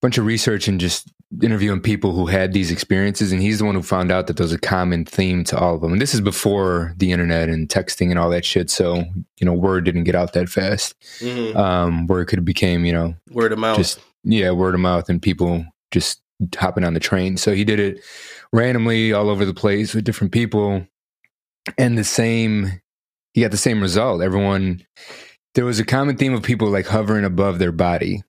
bunch 0.02 0.18
of 0.18 0.26
research 0.26 0.68
and 0.68 0.78
just 0.80 1.10
interviewing 1.42 1.80
people 1.80 2.12
who 2.12 2.26
had 2.26 2.52
these 2.52 2.70
experiences. 2.70 3.32
And 3.32 3.40
he's 3.40 3.60
the 3.60 3.64
one 3.64 3.74
who 3.74 3.82
found 3.82 4.10
out 4.12 4.26
that 4.26 4.36
there 4.36 4.44
was 4.44 4.52
a 4.52 4.58
common 4.58 5.04
theme 5.06 5.44
to 5.44 5.58
all 5.58 5.76
of 5.76 5.80
them. 5.80 5.92
And 5.92 6.00
this 6.02 6.12
is 6.12 6.20
before 6.20 6.92
the 6.98 7.10
internet 7.12 7.48
and 7.48 7.68
texting 7.68 8.10
and 8.10 8.18
all 8.18 8.28
that 8.30 8.44
shit. 8.44 8.68
So 8.68 8.96
you 9.38 9.44
know, 9.46 9.54
word 9.54 9.84
didn't 9.84 10.04
get 10.04 10.14
out 10.14 10.32
that 10.34 10.48
fast 10.50 10.94
Mhm. 11.20 11.56
um, 11.56 12.06
where 12.08 12.20
it 12.20 12.26
could 12.26 12.38
have 12.38 12.44
became, 12.44 12.84
you 12.84 12.92
know, 12.92 13.14
Word 13.30 13.52
of 13.52 13.58
mouth. 13.58 13.78
just 13.78 14.00
yeah, 14.24 14.50
word 14.50 14.74
of 14.74 14.80
mouth 14.80 15.08
and 15.08 15.22
people 15.22 15.64
just 15.90 16.20
hopping 16.56 16.84
on 16.84 16.94
the 16.94 17.00
train. 17.00 17.36
So 17.36 17.54
he 17.54 17.64
did 17.64 17.78
it 17.80 18.00
randomly 18.52 19.12
all 19.12 19.30
over 19.30 19.44
the 19.44 19.54
place 19.54 19.94
with 19.94 20.04
different 20.04 20.32
people, 20.32 20.86
and 21.78 21.96
the 21.96 22.04
same. 22.04 22.80
He 23.34 23.40
got 23.40 23.50
the 23.52 23.56
same 23.56 23.80
result. 23.80 24.20
Everyone, 24.20 24.82
there 25.54 25.64
was 25.64 25.78
a 25.80 25.84
common 25.84 26.16
theme 26.16 26.34
of 26.34 26.42
people 26.42 26.68
like 26.68 26.86
hovering 26.86 27.24
above 27.24 27.58
their 27.58 27.72
body. 27.72 28.22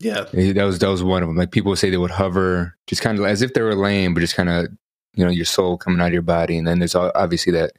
Yeah. 0.00 0.24
That 0.32 0.64
was 0.64 0.78
that 0.80 0.88
was 0.88 1.02
one 1.02 1.22
of 1.22 1.28
them. 1.28 1.36
Like 1.36 1.50
people 1.52 1.70
would 1.70 1.78
say 1.78 1.90
they 1.90 1.96
would 1.96 2.10
hover, 2.10 2.76
just 2.86 3.02
kind 3.02 3.18
of 3.18 3.24
as 3.24 3.42
if 3.42 3.54
they 3.54 3.62
were 3.62 3.74
laying, 3.74 4.14
but 4.14 4.20
just 4.20 4.36
kind 4.36 4.48
of, 4.48 4.66
you 5.14 5.24
know, 5.24 5.30
your 5.30 5.44
soul 5.44 5.76
coming 5.78 6.00
out 6.00 6.08
of 6.08 6.12
your 6.12 6.22
body. 6.22 6.56
And 6.58 6.66
then 6.66 6.78
there's 6.80 6.94
obviously 6.94 7.52
that 7.52 7.72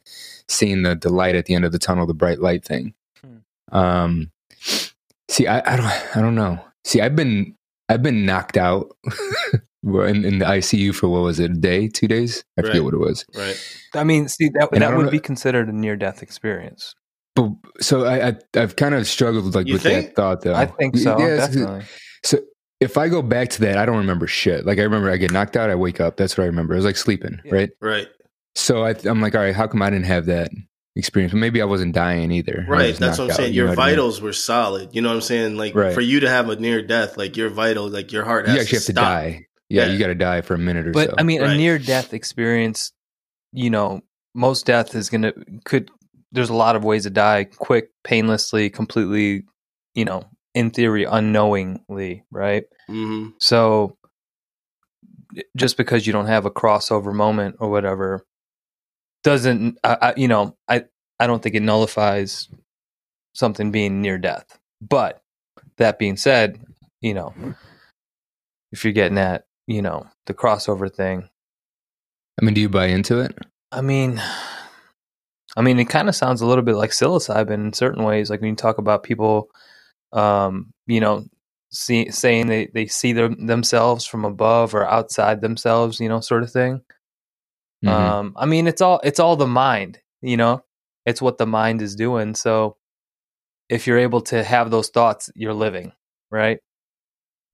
seeing 0.48 0.82
the 0.82 0.94
the 0.94 1.10
light 1.10 1.34
at 1.36 1.46
the 1.46 1.54
end 1.54 1.64
of 1.64 1.72
the 1.72 1.78
tunnel, 1.78 2.06
the 2.06 2.14
bright 2.14 2.40
light 2.40 2.64
thing. 2.64 2.94
Um, 3.72 4.30
see, 5.28 5.46
I, 5.46 5.58
I 5.72 5.76
don't, 5.76 6.16
I 6.16 6.20
don't 6.22 6.34
know. 6.36 6.60
See, 6.84 7.00
I've 7.00 7.16
been, 7.16 7.56
I've 7.88 8.02
been 8.02 8.24
knocked 8.24 8.56
out 8.56 8.96
in, 9.82 10.24
in 10.24 10.38
the 10.38 10.44
ICU 10.46 10.94
for 10.94 11.08
what 11.08 11.22
was 11.22 11.40
it, 11.40 11.50
a 11.50 11.54
day, 11.54 11.88
two 11.88 12.06
days? 12.06 12.44
I 12.56 12.62
forget 12.62 12.84
what 12.84 12.94
it 12.94 12.98
was. 12.98 13.26
Right. 13.34 13.78
I 13.94 14.04
mean, 14.04 14.28
see 14.28 14.50
that 14.50 14.68
And 14.72 14.82
that 14.82 14.96
would 14.96 15.06
know- 15.06 15.10
be 15.10 15.18
considered 15.18 15.68
a 15.68 15.72
near 15.72 15.96
death 15.96 16.22
experience. 16.22 16.94
But 17.34 17.50
so 17.80 18.04
I, 18.06 18.28
I 18.28 18.36
I've 18.54 18.76
kind 18.76 18.94
of 18.94 19.06
struggled 19.06 19.54
like 19.54 19.66
You 19.66 19.74
with 19.74 19.82
think? 19.82 20.06
that 20.06 20.14
thought 20.16 20.40
though. 20.42 20.54
I 20.54 20.64
think 20.66 20.96
so, 20.96 21.18
Yeah, 21.18 21.36
definitely. 21.36 21.84
So 22.26 22.38
if 22.80 22.98
I 22.98 23.08
go 23.08 23.22
back 23.22 23.48
to 23.50 23.60
that, 23.62 23.78
I 23.78 23.86
don't 23.86 23.96
remember 23.98 24.26
shit. 24.26 24.66
Like 24.66 24.78
I 24.78 24.82
remember 24.82 25.10
I 25.10 25.16
get 25.16 25.30
knocked 25.32 25.56
out, 25.56 25.70
I 25.70 25.74
wake 25.74 26.00
up. 26.00 26.16
That's 26.16 26.36
what 26.36 26.44
I 26.44 26.46
remember. 26.48 26.74
It 26.74 26.78
was 26.78 26.84
like 26.84 26.96
sleeping, 26.96 27.40
Yeah. 27.44 27.54
right? 27.54 27.70
Right. 27.80 28.08
So 28.54 28.84
I, 28.84 28.94
I'm 29.04 29.20
like, 29.20 29.34
all 29.34 29.40
right, 29.42 29.54
how 29.54 29.66
come 29.66 29.80
I 29.82 29.90
didn't 29.90 30.06
have 30.06 30.26
that 30.26 30.50
experience? 30.96 31.32
But 31.32 31.38
maybe 31.38 31.60
I 31.62 31.66
wasn't 31.66 31.94
dying 31.94 32.32
either. 32.32 32.64
Right. 32.68 32.88
just 32.88 33.00
That's 33.00 33.18
what 33.18 33.24
I'm 33.24 33.28
knocked 33.28 33.40
out, 33.40 33.42
saying. 33.44 33.52
you 33.54 33.58
Your 33.58 33.66
know 33.66 33.70
what 33.72 33.78
I 33.80 33.86
mean? 33.86 33.96
vitals 33.96 34.20
were 34.20 34.32
solid. 34.32 34.94
You 34.94 35.02
know 35.02 35.08
what 35.08 35.14
I'm 35.16 35.20
saying? 35.22 35.56
Like 35.56 35.74
Right. 35.74 35.94
for 35.94 36.00
you 36.00 36.20
to 36.20 36.28
have 36.28 36.48
a 36.48 36.56
near 36.56 36.82
death, 36.82 37.16
like 37.16 37.36
your 37.36 37.48
vital, 37.50 37.88
like 37.88 38.12
your 38.12 38.24
heart 38.24 38.46
has 38.46 38.54
You 38.56 38.60
actually 38.62 38.76
have 38.78 38.84
to 38.86 38.92
stop. 38.92 39.04
die. 39.04 39.46
Yeah, 39.68 39.86
Yeah. 39.86 39.92
you 39.92 39.98
got 39.98 40.06
to 40.08 40.14
die 40.14 40.40
for 40.42 40.54
a 40.54 40.58
minute 40.58 40.86
or 40.88 40.92
But 40.92 41.04
so. 41.10 41.10
But 41.12 41.20
I 41.20 41.22
mean, 41.22 41.40
Right. 41.42 41.50
a 41.50 41.56
near 41.56 41.78
death 41.78 42.12
experience, 42.14 42.92
you 43.52 43.70
know, 43.70 44.00
most 44.34 44.66
death 44.66 44.94
is 44.94 45.08
gonna 45.10 45.32
could. 45.64 45.90
There's 46.32 46.50
a 46.50 46.54
lot 46.54 46.76
of 46.76 46.84
ways 46.84 47.04
to 47.04 47.10
die: 47.10 47.44
quick, 47.44 47.88
painlessly, 48.04 48.68
completely. 48.70 49.44
You 49.94 50.04
know, 50.04 50.24
in 50.56 50.70
theory, 50.70 51.04
unknowingly, 51.04 52.24
right? 52.30 52.64
hmm 52.88 53.28
So, 53.38 53.98
just 55.54 55.76
because 55.76 56.06
you 56.06 56.14
don't 56.14 56.26
have 56.28 56.46
a 56.46 56.50
crossover 56.50 57.12
moment 57.12 57.56
or 57.60 57.70
whatever, 57.70 58.24
doesn't 59.22 59.78
I, 59.84 59.98
I, 60.00 60.14
you 60.16 60.28
know? 60.28 60.56
I 60.66 60.84
I 61.20 61.26
don't 61.26 61.42
think 61.42 61.54
it 61.54 61.62
nullifies 61.62 62.48
something 63.34 63.70
being 63.70 64.00
near 64.00 64.16
death. 64.16 64.58
But 64.80 65.22
that 65.76 65.98
being 65.98 66.16
said, 66.16 66.58
you 67.02 67.12
know, 67.12 67.34
if 68.72 68.82
you're 68.82 68.94
getting 68.94 69.18
at 69.18 69.44
you 69.66 69.82
know 69.82 70.06
the 70.24 70.32
crossover 70.34 70.90
thing, 70.90 71.28
I 72.40 72.44
mean, 72.44 72.54
do 72.54 72.62
you 72.62 72.70
buy 72.70 72.86
into 72.86 73.20
it? 73.20 73.36
I 73.72 73.82
mean, 73.82 74.22
I 75.54 75.60
mean, 75.60 75.78
it 75.78 75.90
kind 75.90 76.08
of 76.08 76.14
sounds 76.14 76.40
a 76.40 76.46
little 76.46 76.64
bit 76.64 76.76
like 76.76 76.92
psilocybin 76.92 77.52
in 77.52 77.72
certain 77.74 78.04
ways. 78.04 78.30
Like 78.30 78.40
when 78.40 78.50
you 78.50 78.56
talk 78.56 78.78
about 78.78 79.02
people 79.02 79.50
um, 80.16 80.72
you 80.86 81.00
know, 81.00 81.24
see, 81.70 82.10
saying 82.10 82.48
they, 82.48 82.66
they 82.74 82.86
see 82.86 83.12
them, 83.12 83.46
themselves 83.46 84.06
from 84.06 84.24
above 84.24 84.74
or 84.74 84.84
outside 84.86 85.40
themselves, 85.40 86.00
you 86.00 86.08
know, 86.08 86.20
sort 86.20 86.42
of 86.42 86.50
thing. 86.50 86.80
Mhm. 87.84 87.90
Um, 87.90 88.34
I 88.36 88.46
mean, 88.46 88.66
it's 88.66 88.80
all 88.80 89.00
it's 89.04 89.20
all 89.20 89.36
the 89.36 89.46
mind, 89.46 90.00
you 90.22 90.36
know. 90.36 90.64
It's 91.04 91.22
what 91.22 91.38
the 91.38 91.46
mind 91.46 91.82
is 91.82 91.94
doing. 91.94 92.34
So, 92.34 92.76
if 93.68 93.86
you're 93.86 93.98
able 93.98 94.22
to 94.22 94.42
have 94.42 94.70
those 94.70 94.88
thoughts, 94.88 95.30
you're 95.34 95.54
living, 95.54 95.92
right? 96.30 96.58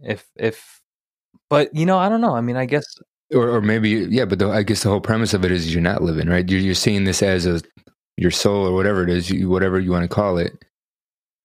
If 0.00 0.26
if, 0.36 0.80
but 1.50 1.74
you 1.74 1.86
know, 1.86 1.98
I 1.98 2.08
don't 2.08 2.20
know. 2.20 2.36
I 2.36 2.40
mean, 2.40 2.56
I 2.56 2.66
guess 2.66 2.84
or, 3.34 3.48
or 3.48 3.60
maybe 3.60 3.90
yeah 4.10 4.24
but 4.24 4.38
the, 4.38 4.48
i 4.50 4.62
guess 4.62 4.82
the 4.82 4.88
whole 4.88 5.00
premise 5.00 5.34
of 5.34 5.44
it 5.44 5.50
is 5.50 5.72
you're 5.72 5.82
not 5.82 6.02
living 6.02 6.28
right 6.28 6.50
you're, 6.50 6.60
you're 6.60 6.74
seeing 6.74 7.04
this 7.04 7.22
as 7.22 7.46
a 7.46 7.60
your 8.16 8.30
soul 8.30 8.66
or 8.66 8.74
whatever 8.74 9.02
it 9.02 9.10
is 9.10 9.30
you, 9.30 9.48
whatever 9.48 9.80
you 9.80 9.90
want 9.90 10.02
to 10.02 10.08
call 10.08 10.36
it 10.38 10.52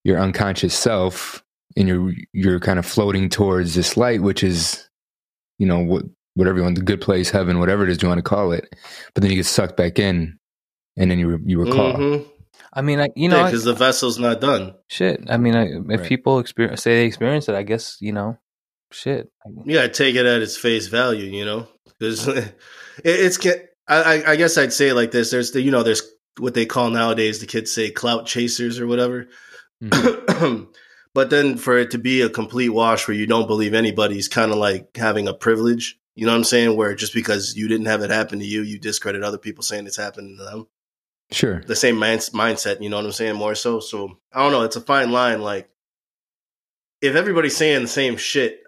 your 0.07 0.17
unconscious 0.19 0.73
self 0.73 1.43
and 1.75 1.87
you're 1.87 2.13
you're 2.33 2.59
kind 2.59 2.79
of 2.79 2.85
floating 2.85 3.27
towards 3.29 3.75
this 3.75 3.97
light 3.97 4.21
which 4.21 4.41
is 4.43 4.87
you 5.59 5.67
know 5.67 5.79
what 5.79 6.03
whatever 6.35 6.57
you 6.57 6.63
want 6.63 6.75
the 6.77 6.81
good 6.81 7.01
place 7.01 7.29
heaven 7.29 7.59
whatever 7.59 7.83
it 7.83 7.89
is 7.89 8.01
you 8.01 8.07
want 8.07 8.17
to 8.17 8.23
call 8.23 8.51
it 8.53 8.73
but 9.13 9.21
then 9.21 9.29
you 9.31 9.37
get 9.37 9.45
sucked 9.45 9.75
back 9.75 9.99
in 9.99 10.39
and 10.95 11.11
then 11.11 11.19
you 11.19 11.27
re- 11.29 11.43
you 11.45 11.59
recall 11.59 11.93
Mhm. 11.93 12.25
I 12.73 12.81
mean, 12.81 12.99
I, 12.99 13.07
you 13.15 13.27
know, 13.29 13.39
I- 13.39 13.45
because 13.45 13.63
the 13.63 13.73
vessel's 13.73 14.19
not 14.19 14.39
done. 14.41 14.73
shit. 14.87 15.21
I 15.29 15.37
mean, 15.37 15.55
I, 15.55 15.65
if 15.65 15.99
Right. 16.01 16.03
people 16.09 16.37
experience 16.39 16.83
say 16.83 16.95
they 16.95 17.05
experience 17.05 17.47
it, 17.49 17.55
I 17.55 17.63
guess 17.63 17.97
you 18.01 18.11
know, 18.11 18.37
shit. 18.91 19.29
Yeah, 19.65 19.73
gotta 19.87 19.89
take 19.89 20.15
it 20.15 20.25
at 20.25 20.41
its 20.41 20.57
face 20.57 20.87
value, 20.87 21.25
you 21.25 21.45
know, 21.45 21.67
because 21.99 22.27
it, 22.27 22.53
it's. 23.03 23.39
I, 23.87 24.03
I- 24.17 24.31
I 24.31 24.35
guess 24.35 24.57
I'd 24.57 24.73
say 24.73 24.89
it 24.89 24.95
like 24.95 25.11
this: 25.11 25.31
there's 25.31 25.51
the, 25.51 25.61
you 25.61 25.71
know, 25.71 25.81
there's 25.83 26.03
what 26.39 26.53
they 26.53 26.65
call 26.67 26.89
nowadays 26.91 27.39
the 27.39 27.47
kids 27.47 27.71
say 27.71 27.89
clout 27.89 28.25
chasers 28.27 28.79
or 28.79 28.85
whatever. 28.85 29.27
Mm. 29.83 30.67
but 31.13 31.29
then 31.29 31.57
for 31.57 31.77
it 31.77 31.91
to 31.91 31.97
be 31.97 32.21
a 32.21 32.29
complete 32.29 32.69
wash 32.69 33.07
where 33.07 33.17
you 33.17 33.27
don't 33.27 33.47
believe 33.47 33.73
anybody's 33.73 34.27
kind 34.27 34.51
of 34.51 34.57
like 34.57 34.95
having 34.95 35.27
a 35.27 35.33
privilege. 35.33 35.99
You 36.15 36.25
know 36.25 36.31
what 36.31 36.39
I'm 36.39 36.43
saying? 36.45 36.75
Where 36.75 36.95
just 36.95 37.13
because 37.13 37.55
you 37.55 37.67
didn't 37.67 37.85
have 37.85 38.01
it 38.01 38.09
happen 38.09 38.39
to 38.39 38.45
you, 38.45 38.63
you 38.63 38.79
discredit 38.79 39.23
other 39.23 39.37
people 39.37 39.63
saying 39.63 39.85
it's 39.85 39.97
happening 39.97 40.37
to 40.37 40.43
them. 40.43 40.67
sure 41.31 41.61
the 41.61 41.75
same 41.75 41.97
mind, 41.97 42.21
mindset. 42.33 42.81
You 42.81 42.89
know 42.89 42.97
what 42.97 43.05
I'm 43.05 43.11
saying? 43.11 43.35
More 43.35 43.55
so. 43.55 43.79
So 43.79 44.17
I 44.33 44.41
don't 44.41 44.51
know. 44.51 44.63
It's 44.63 44.75
a 44.75 44.81
fine 44.81 45.11
line. 45.11 45.41
Like 45.41 45.69
if 47.01 47.15
everybody's 47.15 47.55
saying 47.55 47.83
the 47.83 47.87
same 47.87 48.17
shit, 48.17 48.61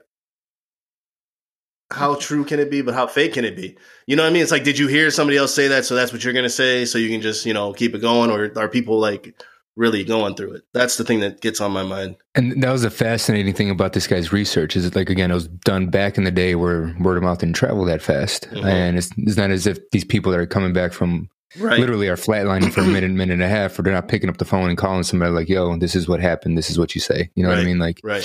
how 1.92 2.16
true 2.16 2.46
can 2.46 2.60
it 2.60 2.70
be? 2.70 2.82
But 2.82 2.94
how 2.94 3.08
fake 3.08 3.34
can 3.34 3.46
it 3.46 3.56
be? 3.56 3.75
You 4.06 4.16
know 4.16 4.24
what 4.24 4.30
I 4.30 4.34
mean? 4.34 4.44
It's 4.44 4.51
like, 4.51 4.63
did 4.63 4.78
you 4.78 4.88
hear 4.88 5.10
somebody 5.10 5.38
else 5.38 5.54
say 5.54 5.70
that? 5.70 5.86
So 5.86 5.96
that's 5.96 6.13
what 6.13 6.24
you're 6.24 6.34
gonna 6.34 6.50
say. 6.50 6.86
So 6.86 6.98
you 6.98 7.10
can 7.10 7.22
just 7.22 7.46
you 7.46 7.54
know 7.54 7.74
keep 7.74 7.96
it 7.96 8.00
going, 8.00 8.30
or 8.30 8.51
are 8.56 8.70
people 8.70 9.00
like 9.00 9.36
really 9.79 10.03
going 10.03 10.36
through 10.36 10.51
it? 10.51 10.63
That's 10.74 10.98
the 10.98 11.03
thing 11.05 11.21
that 11.21 11.39
gets 11.41 11.62
on 11.62 11.71
my 11.71 11.83
mind. 11.83 12.17
and 12.36 12.62
that 12.62 12.71
was 12.71 12.83
a 12.83 12.89
fascinating 12.91 13.53
thing 13.53 13.69
about 13.69 13.93
this 13.93 14.05
guy's 14.07 14.31
research 14.33 14.75
is 14.75 14.83
that 14.83 14.95
like 14.95 15.09
again 15.09 15.31
it 15.31 15.33
was 15.33 15.48
done 15.48 15.88
back 15.89 16.17
in 16.17 16.25
the 16.25 16.31
day 16.31 16.53
where 16.55 16.93
word 17.00 17.17
of 17.17 17.24
mouth 17.24 17.39
didn't 17.39 17.55
travel 17.55 17.86
that 17.86 18.01
fast 18.01 18.48
Mhm. 18.51 18.65
and 18.65 18.98
it's, 18.98 19.09
it's 19.17 19.38
not 19.38 19.50
as 19.51 19.65
if 19.65 19.79
these 19.91 20.03
people 20.03 20.31
that 20.31 20.39
are 20.39 20.45
coming 20.45 20.74
back 20.74 20.91
from 20.93 21.29
Right. 21.57 21.79
literally 21.79 22.07
are 22.09 22.15
flatlining 22.15 22.71
for 22.71 22.81
a 22.81 22.86
minute, 22.86 23.09
minute 23.09 23.33
and 23.33 23.41
a 23.41 23.48
half, 23.48 23.79
or 23.79 23.81
they're 23.81 23.91
not 23.93 24.07
picking 24.07 24.29
up 24.29 24.38
the 24.38 24.45
phone 24.45 24.69
and 24.69 24.77
calling 24.77 25.01
somebody 25.01 25.31
like, 25.31 25.50
"Yo, 25.50 25.75
this 25.77 25.95
is 25.95 26.07
what 26.07 26.19
happened. 26.19 26.55
This 26.55 26.69
is 26.69 26.77
what 26.77 26.93
you 26.93 27.01
say." 27.01 27.31
You 27.33 27.41
know 27.41 27.50
what 27.50 27.57
I 27.57 27.63
mean? 27.63 27.79
Like, 27.79 28.00
Right. 28.03 28.24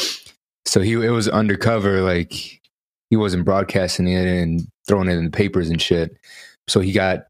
so 0.66 0.82
he 0.82 0.92
it 0.92 1.08
was 1.08 1.26
undercover. 1.28 2.02
Like 2.02 2.32
he 3.08 3.16
wasn't 3.16 3.46
broadcasting 3.46 4.08
it 4.08 4.26
and 4.26 4.66
throwing 4.86 5.08
it 5.08 5.14
in 5.16 5.24
the 5.24 5.30
papers 5.30 5.70
and 5.70 5.80
shit. 5.80 6.14
So 6.68 6.80
he 6.80 6.92
got 6.92 7.24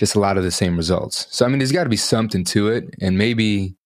just 0.00 0.14
a 0.16 0.18
lot 0.18 0.36
of 0.38 0.42
the 0.44 0.50
same 0.50 0.76
results. 0.78 1.26
So 1.30 1.44
I 1.44 1.48
mean, 1.48 1.58
there's 1.58 1.70
got 1.72 1.84
to 1.84 1.90
be 1.90 1.96
something 1.96 2.42
to 2.46 2.68
it, 2.68 2.94
and 3.00 3.16
maybe 3.18 3.76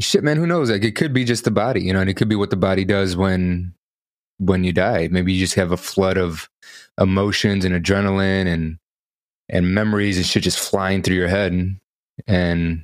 shit, 0.00 0.24
man. 0.24 0.38
Who 0.38 0.46
knows? 0.46 0.70
Like 0.70 0.82
it 0.84 0.96
could 0.96 1.12
be 1.12 1.24
just 1.24 1.44
the 1.44 1.50
body, 1.50 1.82
you 1.82 1.92
know, 1.92 2.00
and 2.00 2.08
it 2.10 2.14
could 2.14 2.28
be 2.28 2.34
what 2.36 2.50
the 2.50 2.56
body 2.56 2.84
does 2.84 3.14
when 3.16 3.74
when 4.38 4.64
you 4.64 4.72
die. 4.72 5.08
Maybe 5.08 5.32
you 5.32 5.40
just 5.40 5.54
have 5.54 5.70
a 5.70 5.76
flood 5.76 6.16
of 6.16 6.48
emotions 6.98 7.64
and 7.64 7.74
adrenaline 7.74 8.46
and 8.46 8.78
and 9.50 9.74
memories 9.74 10.16
and 10.16 10.26
shit 10.26 10.42
just 10.42 10.58
flying 10.58 11.02
through 11.02 11.16
your 11.16 11.28
head 11.28 11.52
and 11.52 11.76
and, 12.26 12.82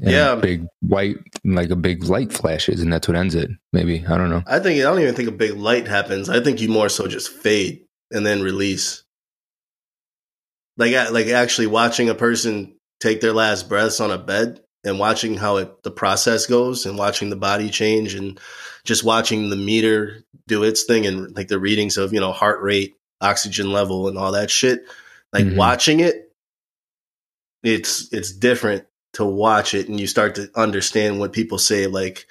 Yeah. 0.00 0.34
big 0.36 0.66
white 0.80 1.16
like 1.44 1.70
a 1.70 1.76
big 1.76 2.04
light 2.04 2.32
flashes 2.32 2.80
and 2.82 2.92
that's 2.92 3.08
what 3.08 3.16
ends 3.16 3.34
it. 3.34 3.50
Maybe 3.72 4.04
I 4.06 4.16
don't 4.18 4.30
know. 4.30 4.42
I 4.46 4.58
think 4.60 4.80
I 4.80 4.82
don't 4.84 5.00
even 5.00 5.14
think 5.14 5.28
a 5.28 5.32
big 5.32 5.54
light 5.56 5.86
happens. 5.88 6.28
I 6.28 6.40
think 6.40 6.60
you 6.60 6.68
more 6.68 6.88
so 6.88 7.06
just 7.08 7.30
fade 7.30 7.84
and 8.10 8.24
then 8.26 8.42
release. 8.42 9.02
Like 10.78 11.10
like 11.10 11.26
actually 11.26 11.66
watching 11.66 12.08
a 12.08 12.14
person 12.14 12.76
take 13.00 13.20
their 13.20 13.32
last 13.32 13.68
breaths 13.68 14.00
on 14.00 14.10
a 14.10 14.18
bed 14.18 14.60
and 14.84 14.98
watching 14.98 15.36
how 15.36 15.56
it 15.56 15.82
the 15.82 15.90
process 15.90 16.46
goes 16.46 16.86
and 16.86 16.96
watching 16.96 17.28
the 17.30 17.36
body 17.36 17.68
change 17.68 18.14
and 18.14 18.40
just 18.84 19.04
watching 19.04 19.50
the 19.50 19.56
meter 19.56 20.24
do 20.46 20.62
its 20.62 20.84
thing 20.84 21.04
and 21.04 21.36
like 21.36 21.48
the 21.48 21.58
readings 21.58 21.96
of, 21.98 22.14
you 22.14 22.20
know, 22.20 22.32
heart 22.32 22.62
rate, 22.62 22.94
oxygen 23.20 23.72
level 23.72 24.08
and 24.08 24.16
all 24.16 24.32
that 24.32 24.50
shit. 24.50 24.84
Like 25.32 25.44
Mhm. 25.44 25.56
watching 25.56 26.00
it 26.00 26.24
it's 27.64 28.12
it's 28.12 28.32
different 28.32 28.86
to 29.14 29.24
watch 29.24 29.74
it 29.74 29.88
and 29.88 29.98
you 29.98 30.06
start 30.06 30.36
to 30.36 30.48
understand 30.54 31.18
what 31.18 31.32
people 31.32 31.58
say 31.58 31.86
like 31.88 32.26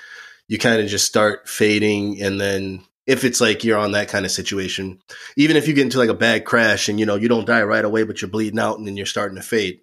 you 0.47 0.57
kind 0.57 0.81
of 0.81 0.87
just 0.87 1.05
start 1.05 1.49
fading 1.49 2.21
and 2.21 2.39
then 2.39 2.81
if 3.07 3.23
it's 3.23 3.41
like 3.41 3.63
you're 3.63 3.79
on 3.79 3.93
that 3.93 4.09
kind 4.09 4.25
of 4.25 4.31
situation 4.31 5.01
even 5.35 5.57
if 5.57 5.67
you 5.67 5.73
get 5.73 5.83
into 5.83 5.97
like 5.97 6.09
a 6.09 6.13
bad 6.13 6.45
crash 6.45 6.89
and 6.89 6.99
you 6.99 7.05
know 7.05 7.15
you 7.15 7.27
don't 7.27 7.47
die 7.47 7.63
right 7.63 7.85
away 7.85 8.03
but 8.03 8.21
you're 8.21 8.29
bleeding 8.29 8.59
out 8.59 8.77
and 8.77 8.87
then 8.87 8.97
you're 8.97 9.05
starting 9.05 9.37
to 9.37 9.41
fade 9.41 9.81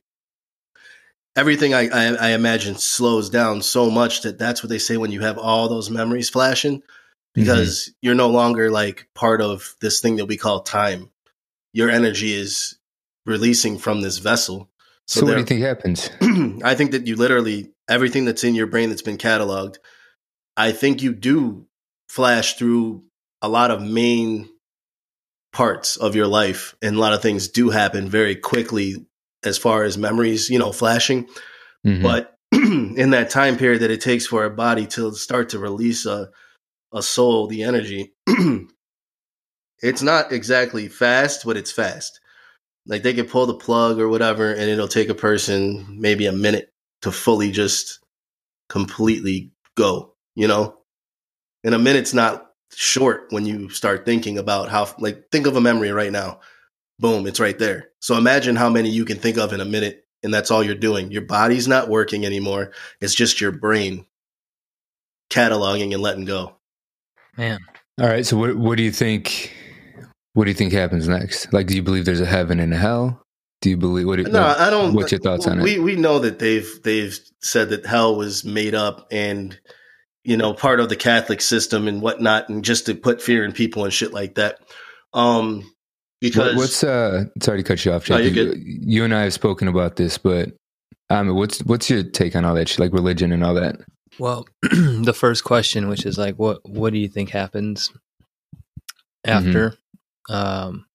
everything 1.37 1.75
I, 1.75 1.88
I 1.88 2.14
i 2.14 2.28
imagine 2.31 2.76
slows 2.76 3.31
down 3.31 3.62
so 3.62 3.90
much 3.90 4.23
that 4.23 4.38
that's 4.38 4.62
what 4.62 4.69
they 4.69 4.78
say 4.78 4.97
when 4.97 5.11
you 5.11 5.21
have 5.21 5.38
all 5.38 5.69
those 5.69 5.90
memories 5.90 6.31
flashing 6.31 6.78
mm-hmm. 6.78 6.85
because 7.35 7.93
you're 8.02 8.14
no 8.14 8.28
longer 8.28 8.71
like 8.71 9.09
part 9.14 9.40
of 9.40 9.75
this 9.81 10.00
thing 10.00 10.16
that 10.16 10.26
we 10.26 10.37
call 10.37 10.61
time 10.61 11.11
your 11.73 11.90
energy 11.90 12.33
is 12.33 12.78
releasing 13.26 13.78
from 13.78 14.00
this 14.00 14.19
vessel 14.19 14.71
So, 15.07 15.26
what 15.26 15.33
do 15.33 15.40
you 15.40 15.45
think 15.45 15.61
happens? 15.61 16.11
I 16.64 16.75
think 16.75 16.93
that 16.93 17.07
you 17.07 17.16
literally 17.16 17.71
everything 17.88 18.25
that's 18.25 18.45
in 18.45 18.54
your 18.54 18.66
brain 18.66 18.88
that's 18.88 19.02
been 19.02 19.19
cataloged. 19.19 19.76
I 20.57 20.73
think 20.73 21.02
you 21.02 21.12
do 21.12 21.66
flash 22.09 22.57
through 22.57 23.02
a 23.44 23.48
lot 23.48 23.70
of 23.70 23.82
main 23.82 24.48
parts 25.52 25.96
of 25.96 26.16
your 26.16 26.26
life, 26.26 26.74
and 26.82 26.96
a 26.96 26.98
lot 26.98 27.12
of 27.12 27.22
things 27.22 27.48
do 27.48 27.70
happen 27.70 28.08
very 28.08 28.34
quickly 28.36 29.06
as 29.44 29.58
far 29.58 29.84
as 29.84 29.98
memories, 29.98 30.50
you 30.50 30.58
know, 30.58 30.72
flashing. 30.72 31.28
Mhm. 31.86 32.02
But 32.02 32.36
in 32.52 33.10
that 33.10 33.30
time 33.30 33.56
period 33.56 33.82
that 33.82 33.90
it 33.90 34.00
takes 34.00 34.26
for 34.26 34.44
a 34.44 34.50
body 34.50 34.86
to 34.86 35.14
start 35.14 35.50
to 35.50 35.58
release 35.58 36.06
a 36.06 36.30
a 36.92 37.02
soul, 37.02 37.48
the 37.48 37.64
energy, 37.64 38.14
it's 39.82 40.02
not 40.02 40.32
exactly 40.32 40.88
fast, 40.88 41.44
but 41.44 41.56
it's 41.56 41.72
fast. 41.72 42.20
Like 42.86 43.02
they 43.02 43.14
can 43.14 43.26
pull 43.26 43.46
the 43.46 43.54
plug 43.54 43.98
or 43.98 44.08
whatever, 44.08 44.52
and 44.52 44.70
it'll 44.70 44.88
take 44.88 45.08
a 45.08 45.14
person 45.14 45.86
maybe 46.00 46.26
a 46.26 46.32
minute 46.32 46.72
to 47.02 47.10
fully 47.10 47.50
just 47.50 47.98
completely 48.68 49.50
go, 49.76 50.14
you 50.36 50.46
know? 50.46 50.78
And 51.64 51.74
a 51.74 51.78
minute's 51.78 52.14
not 52.14 52.53
short 52.73 53.26
when 53.30 53.47
you 53.47 53.68
start 53.71 54.04
thinking 54.04 54.38
about 54.38 54.68
how, 54.68 54.88
like, 54.99 55.30
think 55.30 55.47
of 55.47 55.56
a 55.56 55.61
memory 55.61 55.90
right 55.92 56.12
now. 56.12 56.40
Boom, 56.99 57.26
it's 57.26 57.40
right 57.40 57.59
there. 57.59 57.90
So 58.00 58.16
imagine 58.16 58.56
how 58.56 58.68
many 58.68 58.88
you 58.88 59.04
can 59.04 59.18
think 59.18 59.37
of 59.37 59.52
in 59.52 59.61
a 59.61 59.64
minute, 59.64 60.06
and 60.23 60.33
that's 60.33 60.50
all 60.50 60.62
you're 60.62 60.75
doing. 60.75 61.11
Your 61.11 61.23
body's 61.23 61.66
not 61.68 61.88
working 61.88 62.25
anymore. 62.25 62.73
It's 63.00 63.14
just 63.14 63.40
your 63.40 63.52
brain 63.52 64.06
cataloging 65.30 65.92
and 65.92 66.02
letting 66.02 66.25
go. 66.25 66.56
Man, 67.37 67.59
All 68.00 68.06
right. 68.06 68.25
So 68.25 68.37
what 68.37 68.56
what 68.56 68.76
do 68.76 68.85
you 68.85 68.92
think? 68.92 69.52
What 70.35 70.44
do 70.44 70.50
you 70.50 70.54
think 70.54 70.73
happens 70.73 71.09
next? 71.09 71.52
Like, 71.52 71.66
do 71.66 71.75
you 71.75 71.83
believe 71.83 72.04
there's 72.04 72.21
a 72.21 72.26
heaven 72.26 72.61
and 72.61 72.73
a 72.73 72.76
hell? 72.76 73.21
Do 73.61 73.71
you 73.71 73.76
believe 73.76 74.06
what? 74.06 74.18
No, 74.21 74.42
what- 74.42 74.61
I 74.61 74.71
don't. 74.71 74.94
What's 74.94 75.11
your 75.12 75.21
thoughts 75.21 75.47
on 75.47 75.61
it? 75.61 75.62
we, 75.64 75.78
We 75.78 75.97
know 75.97 76.18
that 76.21 76.38
they've 76.38 76.68
they've 76.85 77.18
said 77.40 77.71
that 77.71 77.87
hell 77.87 78.16
was 78.16 78.44
made 78.44 78.75
up 78.75 79.09
and 79.11 79.59
you 80.25 80.37
know 80.37 80.52
part 80.54 80.81
of 80.81 80.88
the 80.88 80.97
Catholic 80.97 81.40
system 81.40 81.87
and 81.88 82.00
whatnot, 82.02 82.49
and 82.49 82.64
just 82.64 82.87
to 82.87 82.95
put 82.95 83.23
fear 83.23 83.45
in 83.45 83.52
people 83.52 83.85
and 83.85 83.93
shit 83.93 84.12
like 84.12 84.35
that. 84.37 84.59
Um, 85.12 85.71
because 86.21 86.54
What, 86.54 86.62
what's 86.62 86.83
uh? 86.83 87.25
Sorry 87.43 87.62
to 87.62 87.66
cut 87.69 87.85
you 87.85 87.93
off, 87.93 88.09
No, 88.09 88.19
Jake. 88.19 88.35
you're 88.35 88.54
you, 88.57 88.78
you 88.83 89.04
and 89.04 89.14
I 89.14 89.23
have 89.23 89.35
spoken 89.35 89.69
about 89.69 89.97
this, 89.97 90.16
but 90.19 90.50
um, 91.11 91.35
what's 91.37 91.61
what's 91.64 91.90
your 91.90 92.02
take 92.02 92.35
on 92.35 92.45
all 92.45 92.54
that 92.54 92.69
shit, 92.69 92.78
like 92.81 92.93
religion 92.93 93.31
and 93.33 93.45
all 93.45 93.54
that? 93.54 93.76
Well, 94.19 94.47
the 94.62 95.12
first 95.14 95.45
question, 95.45 95.88
which 95.88 96.07
is 96.07 96.16
like, 96.19 96.37
what 96.37 96.61
what 96.69 96.93
do 96.93 96.99
you 96.99 97.09
think 97.09 97.31
happens 97.31 97.93
after? 99.25 99.76
Um, 100.31 100.87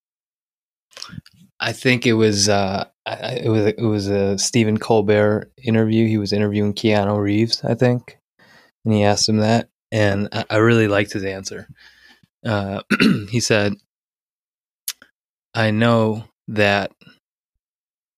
I 1.60 1.74
think 1.74 2.06
it 2.08 2.14
was 2.14 2.48
uh, 2.50 2.86
I- 3.06 3.12
I- 3.12 3.42
it 3.44 3.50
was 3.50 3.66
it 3.66 3.82
was 3.82 4.08
a 4.08 4.38
Stephen 4.38 4.78
Colbert 4.78 5.52
interview. 5.64 6.08
He 6.08 6.18
was 6.18 6.34
interviewing 6.34 6.74
Keanu 6.74 7.20
Reeves, 7.22 7.64
I 7.64 7.76
think, 7.76 8.18
and 8.86 8.94
he 8.94 9.04
asked 9.04 9.28
him 9.30 9.38
that, 9.38 9.70
and 9.92 10.30
I, 10.32 10.46
I 10.50 10.58
really 10.58 10.88
liked 10.88 11.14
his 11.14 11.24
answer. 11.24 11.68
Uh, 12.46 12.82
he 13.30 13.40
said, 13.40 13.74
"I 15.54 15.72
know 15.72 16.26
that 16.48 16.92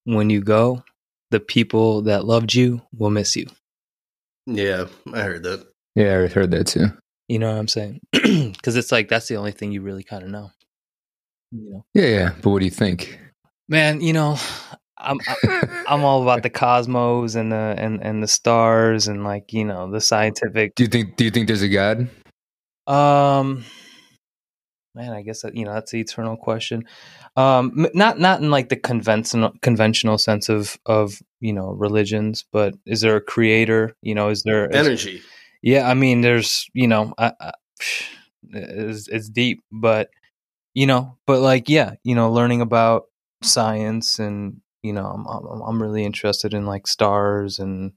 when 0.06 0.30
you 0.30 0.42
go, 0.42 0.84
the 1.32 1.40
people 1.40 2.04
that 2.04 2.26
loved 2.26 2.54
you 2.54 2.82
will 2.98 3.10
miss 3.10 3.36
you." 3.36 3.48
yeah, 4.48 4.86
I 5.14 5.22
heard 5.22 5.44
that. 5.44 5.66
Yeah, 5.96 6.20
I 6.20 6.28
heard 6.28 6.52
that 6.52 6.68
too. 6.68 6.88
You 7.28 7.40
know 7.40 7.52
what 7.52 7.60
I'm 7.60 7.68
saying? 7.68 8.00
Because 8.14 8.76
it's 8.76 8.92
like 8.92 9.08
that's 9.10 9.28
the 9.28 9.38
only 9.38 9.52
thing 9.52 9.72
you 9.72 9.82
really 9.82 10.04
kind 10.04 10.24
of 10.24 10.30
know. 10.30 10.52
You 11.52 11.72
know, 11.72 11.86
Yeah, 11.94 12.06
yeah. 12.08 12.34
But 12.42 12.50
what 12.50 12.60
do 12.60 12.66
you 12.66 12.72
think? 12.72 13.20
man. 13.70 14.02
You 14.02 14.14
know, 14.14 14.38
I'm 15.02 15.20
I, 15.28 15.84
I'm 15.88 16.04
all 16.04 16.22
about 16.22 16.44
the 16.44 16.50
cosmos 16.50 17.36
and 17.36 17.52
the 17.52 17.76
and 17.78 18.02
and 18.04 18.22
the 18.22 18.28
stars 18.28 19.08
and 19.08 19.24
like 19.24 19.54
you 19.54 19.66
know 19.66 19.90
the 19.92 20.02
scientific. 20.02 20.76
Do 20.76 20.84
you 20.84 20.90
think? 20.90 21.16
Do 21.16 21.24
you 21.24 21.32
think 21.32 21.48
there's 21.48 21.62
a 21.62 21.70
God? 21.70 22.10
Um, 22.88 23.64
man, 24.96 25.14
I 25.14 25.22
guess 25.22 25.42
that 25.42 25.56
you 25.56 25.66
know 25.66 25.74
that's 25.74 25.92
the 25.92 26.00
eternal 26.00 26.38
question. 26.38 26.86
Um, 27.36 27.88
not 27.94 28.20
not 28.20 28.42
in 28.42 28.52
like 28.52 28.70
the 28.70 28.76
conventional 28.76 29.54
conventional 29.62 30.18
sense 30.18 30.50
of 30.50 30.78
of 30.86 31.22
you 31.40 31.54
know 31.54 31.72
religions, 31.72 32.46
but 32.52 32.76
is 32.86 33.02
there 33.02 33.16
a 33.16 33.22
creator? 33.22 33.96
You 34.02 34.16
know, 34.16 34.30
is 34.30 34.44
there 34.44 34.74
Energy. 34.74 35.22
Yeah, 35.62 35.88
I 35.88 35.94
mean, 35.94 36.22
there's 36.22 36.68
you 36.74 36.88
know, 36.88 37.14
I, 37.18 37.34
I, 37.40 37.52
it's 38.50 39.08
it's 39.08 39.30
deep, 39.30 39.62
but 39.72 40.10
you 40.74 40.88
know, 40.88 41.18
but 41.28 41.40
like 41.40 41.70
yeah, 41.70 41.96
you 42.04 42.16
know, 42.16 42.32
learning 42.32 42.62
about 42.62 43.04
science 43.44 44.20
and 44.20 44.62
you 44.84 44.94
know, 44.94 45.06
I'm 45.06 45.26
I'm, 45.28 45.62
I'm 45.62 45.82
really 45.82 46.06
interested 46.06 46.54
in 46.54 46.66
like 46.66 46.88
stars 46.88 47.60
and 47.60 47.94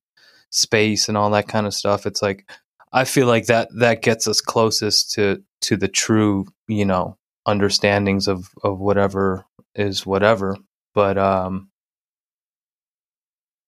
space 0.51 1.09
and 1.09 1.17
all 1.17 1.31
that 1.31 1.49
kind 1.49 1.67
of 1.67 1.75
stuff. 1.75 2.07
It's 2.07 2.23
like 2.23 2.49
I 2.93 3.05
feel 3.05 3.27
like 3.27 3.47
that 3.47 3.69
that 3.79 4.03
gets 4.03 4.29
us 4.29 4.41
closest 4.41 5.13
to 5.13 5.43
to 5.63 5.77
the 5.77 5.89
true 5.89 6.47
you 6.69 6.85
know 6.85 7.17
understandings 7.47 8.29
of 8.29 8.49
of 8.63 8.79
whatever 8.79 9.45
is 9.75 10.07
whatever. 10.07 10.57
But 10.95 11.19
um, 11.19 11.71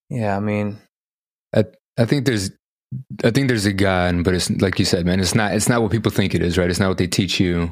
yeah, 0.08 0.36
I 0.36 0.40
mean, 0.40 0.78
I 1.54 1.64
I 1.98 2.04
think 2.04 2.26
there's 2.26 2.50
I 3.24 3.30
think 3.30 3.48
there's 3.48 3.66
a 3.66 3.72
God, 3.72 4.22
but 4.24 4.34
it's 4.34 4.50
like 4.50 4.78
you 4.78 4.84
said, 4.84 5.06
man. 5.06 5.20
It's 5.20 5.34
not. 5.34 5.54
It's 5.54 5.68
not 5.68 5.82
what 5.82 5.90
people 5.90 6.12
think 6.12 6.34
it 6.34 6.42
is, 6.42 6.56
right? 6.56 6.70
It's 6.70 6.80
not 6.80 6.88
what 6.88 6.98
they 6.98 7.08
teach 7.08 7.40
you 7.40 7.70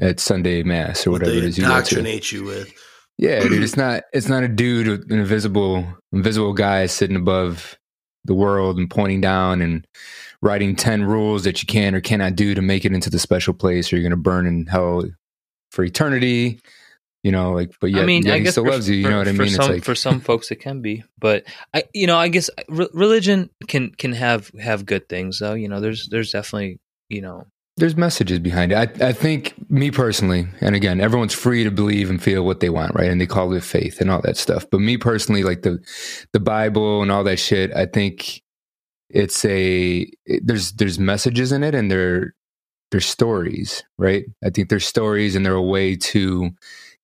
at 0.00 0.20
Sunday 0.20 0.62
mass 0.62 1.06
or 1.06 1.12
whatever 1.12 1.32
they 1.32 1.38
it 1.38 1.44
is 1.44 1.58
you 1.58 1.64
go 1.64 1.70
indoctrinate 1.70 2.32
you 2.32 2.44
with. 2.44 2.72
Yeah, 3.20 3.40
dude. 3.40 3.52
It's 3.62 3.76
not. 3.76 4.04
It's 4.12 4.28
not 4.28 4.42
a 4.42 4.48
dude, 4.48 5.10
an 5.10 5.18
invisible, 5.18 5.86
invisible 6.12 6.54
guy 6.54 6.86
sitting 6.86 7.16
above 7.16 7.78
the 8.24 8.34
world 8.34 8.78
and 8.78 8.90
pointing 8.90 9.20
down 9.20 9.60
and 9.60 9.86
writing 10.42 10.74
ten 10.74 11.04
rules 11.04 11.44
that 11.44 11.62
you 11.62 11.66
can 11.66 11.94
or 11.94 12.00
cannot 12.00 12.34
do 12.34 12.54
to 12.54 12.62
make 12.62 12.84
it 12.84 12.92
into 12.92 13.10
the 13.10 13.18
special 13.18 13.52
place, 13.52 13.92
or 13.92 13.96
you're 13.96 14.02
going 14.02 14.10
to 14.10 14.16
burn 14.16 14.46
in 14.46 14.66
hell 14.66 15.04
for 15.70 15.84
eternity. 15.84 16.60
You 17.22 17.32
know, 17.32 17.52
like, 17.52 17.72
but 17.82 17.90
yeah, 17.90 18.00
I 18.00 18.06
mean, 18.06 18.26
I 18.30 18.38
he 18.38 18.44
guess 18.44 18.52
still 18.54 18.64
for, 18.64 18.70
loves 18.70 18.88
you. 18.88 18.96
You 18.96 19.04
for- 19.04 19.10
know 19.10 19.18
what 19.18 19.28
I 19.28 19.32
mean? 19.32 19.48
Some, 19.50 19.60
it's 19.60 19.68
like 19.68 19.84
for 19.84 19.94
some 19.94 20.20
folks, 20.20 20.50
it 20.50 20.56
can 20.56 20.80
be, 20.80 21.04
but 21.18 21.44
I, 21.74 21.84
you 21.92 22.06
know, 22.06 22.16
I 22.16 22.28
guess 22.28 22.48
re- 22.68 22.88
religion 22.94 23.50
can 23.68 23.90
can 23.90 24.12
have 24.12 24.50
have 24.58 24.86
good 24.86 25.10
things 25.10 25.38
though. 25.38 25.52
You 25.52 25.68
know, 25.68 25.80
there's 25.80 26.08
there's 26.08 26.32
definitely 26.32 26.80
you 27.10 27.20
know 27.20 27.46
there's 27.80 27.96
messages 27.96 28.38
behind 28.38 28.72
it. 28.72 28.76
I, 28.76 29.08
I 29.08 29.12
think 29.12 29.54
me 29.70 29.90
personally, 29.90 30.46
and 30.60 30.76
again, 30.76 31.00
everyone's 31.00 31.34
free 31.34 31.64
to 31.64 31.70
believe 31.70 32.10
and 32.10 32.22
feel 32.22 32.44
what 32.44 32.60
they 32.60 32.70
want, 32.70 32.94
right? 32.94 33.10
And 33.10 33.20
they 33.20 33.26
call 33.26 33.52
it 33.54 33.64
faith 33.64 34.00
and 34.00 34.10
all 34.10 34.20
that 34.22 34.36
stuff. 34.36 34.66
But 34.70 34.80
me 34.80 34.96
personally, 34.96 35.42
like 35.42 35.62
the 35.62 35.82
the 36.32 36.40
Bible 36.40 37.02
and 37.02 37.10
all 37.10 37.24
that 37.24 37.38
shit, 37.38 37.74
I 37.74 37.86
think 37.86 38.42
it's 39.08 39.44
a 39.44 40.10
there's 40.42 40.72
there's 40.72 40.98
messages 40.98 41.52
in 41.52 41.64
it, 41.64 41.74
and 41.74 41.90
they're 41.90 42.34
they're 42.90 43.00
stories, 43.00 43.82
right? 43.98 44.24
I 44.44 44.50
think 44.50 44.68
there's 44.68 44.86
stories, 44.86 45.34
and 45.34 45.44
they're 45.44 45.54
a 45.54 45.62
way 45.62 45.96
to 45.96 46.50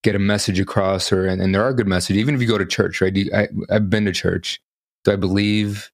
get 0.05 0.15
a 0.15 0.21
message 0.21 0.61
across, 0.61 1.11
or 1.11 1.27
and, 1.27 1.43
and 1.43 1.55
there 1.55 1.65
are 1.65 1.73
good 1.73 1.89
messages. 1.89 2.21
Even 2.21 2.35
if 2.35 2.41
you 2.41 2.47
go 2.47 2.59
to 2.59 2.67
church, 2.67 3.01
right? 3.01 3.17
I, 3.35 3.49
I've 3.71 3.91
been 3.91 4.05
to 4.05 4.13
church. 4.13 4.61
Do 5.05 5.13
I 5.13 5.17
believe, 5.17 5.91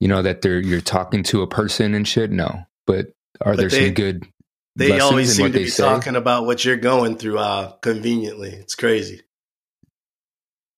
you 0.00 0.08
know, 0.08 0.22
that 0.22 0.42
they're 0.42 0.60
you're 0.60 0.80
talking 0.80 1.22
to 1.24 1.42
a 1.42 1.46
person 1.46 1.94
and 1.94 2.06
shit? 2.06 2.30
No, 2.30 2.64
but 2.86 3.08
are 3.40 3.52
But 3.52 3.56
there 3.58 3.68
they- 3.68 3.86
some 3.86 3.94
good? 3.94 4.26
They 4.74 5.00
always 5.00 5.36
seem 5.36 5.52
to 5.52 5.58
be 5.58 5.68
say? 5.68 5.82
talking 5.82 6.16
about 6.16 6.46
what 6.46 6.64
you're 6.64 6.78
going 6.78 7.18
through 7.18 7.38
uh, 7.38 7.72
conveniently. 7.82 8.48
It's 8.50 8.74
crazy. 8.74 9.20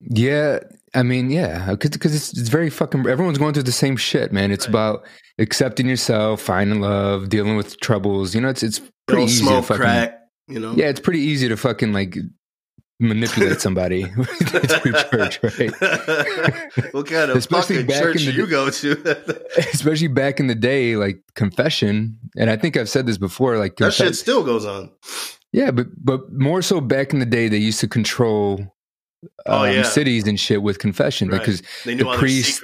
Yeah, 0.00 0.58
I 0.94 1.02
mean, 1.02 1.30
yeah, 1.30 1.74
because 1.78 2.14
it's 2.14 2.36
it's 2.38 2.48
very 2.48 2.70
fucking. 2.70 3.06
Everyone's 3.06 3.38
going 3.38 3.54
through 3.54 3.62
the 3.62 3.72
same 3.72 3.96
shit, 3.96 4.32
man. 4.32 4.50
It's 4.50 4.66
Right. 4.66 4.70
about 4.70 5.04
accepting 5.38 5.88
yourself, 5.88 6.40
finding 6.42 6.80
love, 6.80 7.28
dealing 7.28 7.56
with 7.56 7.80
troubles. 7.80 8.34
You 8.34 8.40
know, 8.42 8.48
it's 8.48 8.62
it's 8.62 8.80
pretty 9.06 9.22
Don't 9.22 9.28
easy 9.30 9.44
smoke 9.44 9.62
to 9.62 9.66
fucking. 9.68 9.80
crack. 9.82 10.18
You 10.48 10.60
know. 10.60 10.74
Yeah, 10.74 10.86
it's 10.88 11.00
pretty 11.00 11.20
easy 11.20 11.48
to 11.48 11.56
fucking 11.56 11.92
like 11.92 12.18
manipulate 13.04 13.60
somebody 13.60 14.04
through 14.08 14.92
church, 14.92 15.40
right? 15.42 15.70
what 16.92 17.06
kind 17.06 17.30
of 17.30 17.36
Especially 17.36 17.82
back 17.84 18.02
church 18.02 18.20
in 18.20 18.26
the- 18.26 18.32
you 18.32 18.46
go 18.46 18.70
to? 18.70 19.42
Especially 19.72 20.08
back 20.08 20.40
in 20.40 20.46
the 20.46 20.54
day, 20.54 20.96
like 20.96 21.20
confession, 21.34 22.18
and 22.36 22.50
I 22.50 22.56
think 22.56 22.76
I've 22.76 22.88
said 22.88 23.06
this 23.06 23.18
before. 23.18 23.58
Like, 23.58 23.76
that 23.76 23.92
shit 23.94 24.16
still 24.16 24.42
goes 24.44 24.64
on. 24.66 24.90
yeah, 25.52 25.70
but 25.70 25.86
but 25.96 26.32
more 26.32 26.62
so 26.62 26.80
back 26.80 27.12
in 27.12 27.18
the 27.20 27.26
day, 27.26 27.48
they 27.48 27.58
used 27.58 27.80
to 27.80 27.88
control. 27.88 28.66
Oh, 29.46 29.64
um, 29.64 29.72
yeah. 29.72 29.82
cities 29.84 30.26
and 30.28 30.38
shit 30.38 30.62
with 30.62 30.78
confession 30.78 31.30
because 31.30 31.62
They 31.86 31.94
knew 31.94 32.04
The 32.04 32.10
all 32.10 32.16
priest- 32.18 32.62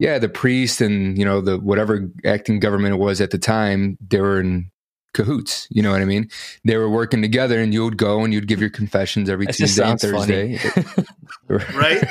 yeah, 0.00 0.18
the 0.18 0.28
priest 0.28 0.80
and 0.80 1.16
you 1.16 1.24
know 1.24 1.40
the 1.40 1.58
whatever 1.58 2.10
acting 2.24 2.58
government 2.58 2.94
it 2.94 2.98
was 2.98 3.20
at 3.20 3.30
the 3.30 3.38
time, 3.38 3.96
they 4.08 4.20
were 4.20 4.40
in 4.40 4.71
cahoots. 5.12 5.68
You 5.70 5.82
know 5.82 5.90
what 5.90 6.00
I 6.00 6.04
mean? 6.04 6.30
They 6.64 6.76
were 6.76 6.88
working 6.88 7.22
together, 7.22 7.60
and 7.60 7.72
you 7.72 7.84
would 7.84 7.96
go 7.96 8.24
and 8.24 8.32
you'd 8.32 8.48
give 8.48 8.60
your 8.60 8.70
confessions 8.70 9.28
every 9.28 9.46
Tuesday 9.46 9.88
and 9.88 10.00
Thursday. 10.00 10.58
funny. 11.48 11.64
Right? 11.74 12.02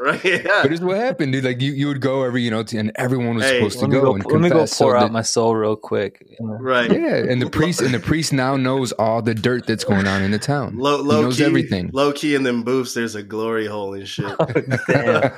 right. 0.00 0.24
Yeah. 0.24 0.62
But 0.62 0.72
it's 0.72 0.80
what 0.80 0.96
happened, 0.96 1.32
dude. 1.32 1.44
Like 1.44 1.60
you, 1.60 1.72
you 1.72 1.86
would 1.88 2.00
go 2.00 2.22
every, 2.24 2.42
you 2.42 2.50
know, 2.50 2.62
to, 2.64 2.78
and 2.78 2.90
everyone 2.96 3.36
was 3.36 3.44
Hey, 3.44 3.58
supposed 3.58 3.78
to 3.78 3.84
let 3.86 3.90
me 3.90 3.96
go, 3.96 4.02
go, 4.02 4.14
and 4.14 4.24
let 4.26 4.40
me 4.40 4.48
go 4.48 4.56
pour 4.58 4.66
so 4.66 4.94
out 4.96 5.00
that- 5.00 5.12
my 5.12 5.22
soul 5.22 5.54
real 5.54 5.76
quick. 5.76 6.24
you 6.28 6.36
know. 6.46 6.54
right. 6.54 6.90
yeah, 6.90 7.16
and 7.16 7.40
the 7.42 7.50
priest 7.50 7.80
and 7.80 7.92
the 7.94 8.00
priest 8.00 8.32
now 8.32 8.56
knows 8.56 8.92
all 8.92 9.22
the 9.22 9.34
dirt 9.34 9.66
that's 9.66 9.84
going 9.84 10.06
on 10.06 10.22
in 10.22 10.30
the 10.30 10.38
town. 10.38 10.76
Low, 10.78 10.98
he 10.98 11.02
low 11.04 11.22
knows 11.22 11.36
key, 11.36 11.44
everything. 11.44 11.90
Low 11.92 12.12
key 12.12 12.34
in 12.34 12.42
them 12.42 12.62
booths, 12.64 12.94
there's 12.94 13.14
a 13.14 13.22
glory 13.22 13.66
hole 13.66 13.94
and 13.94 14.08
shit. 14.08 14.24
Oh, 14.38 14.46
damn. 14.88 15.32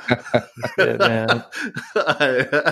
Shit, 0.79 0.99
man. 0.99 1.45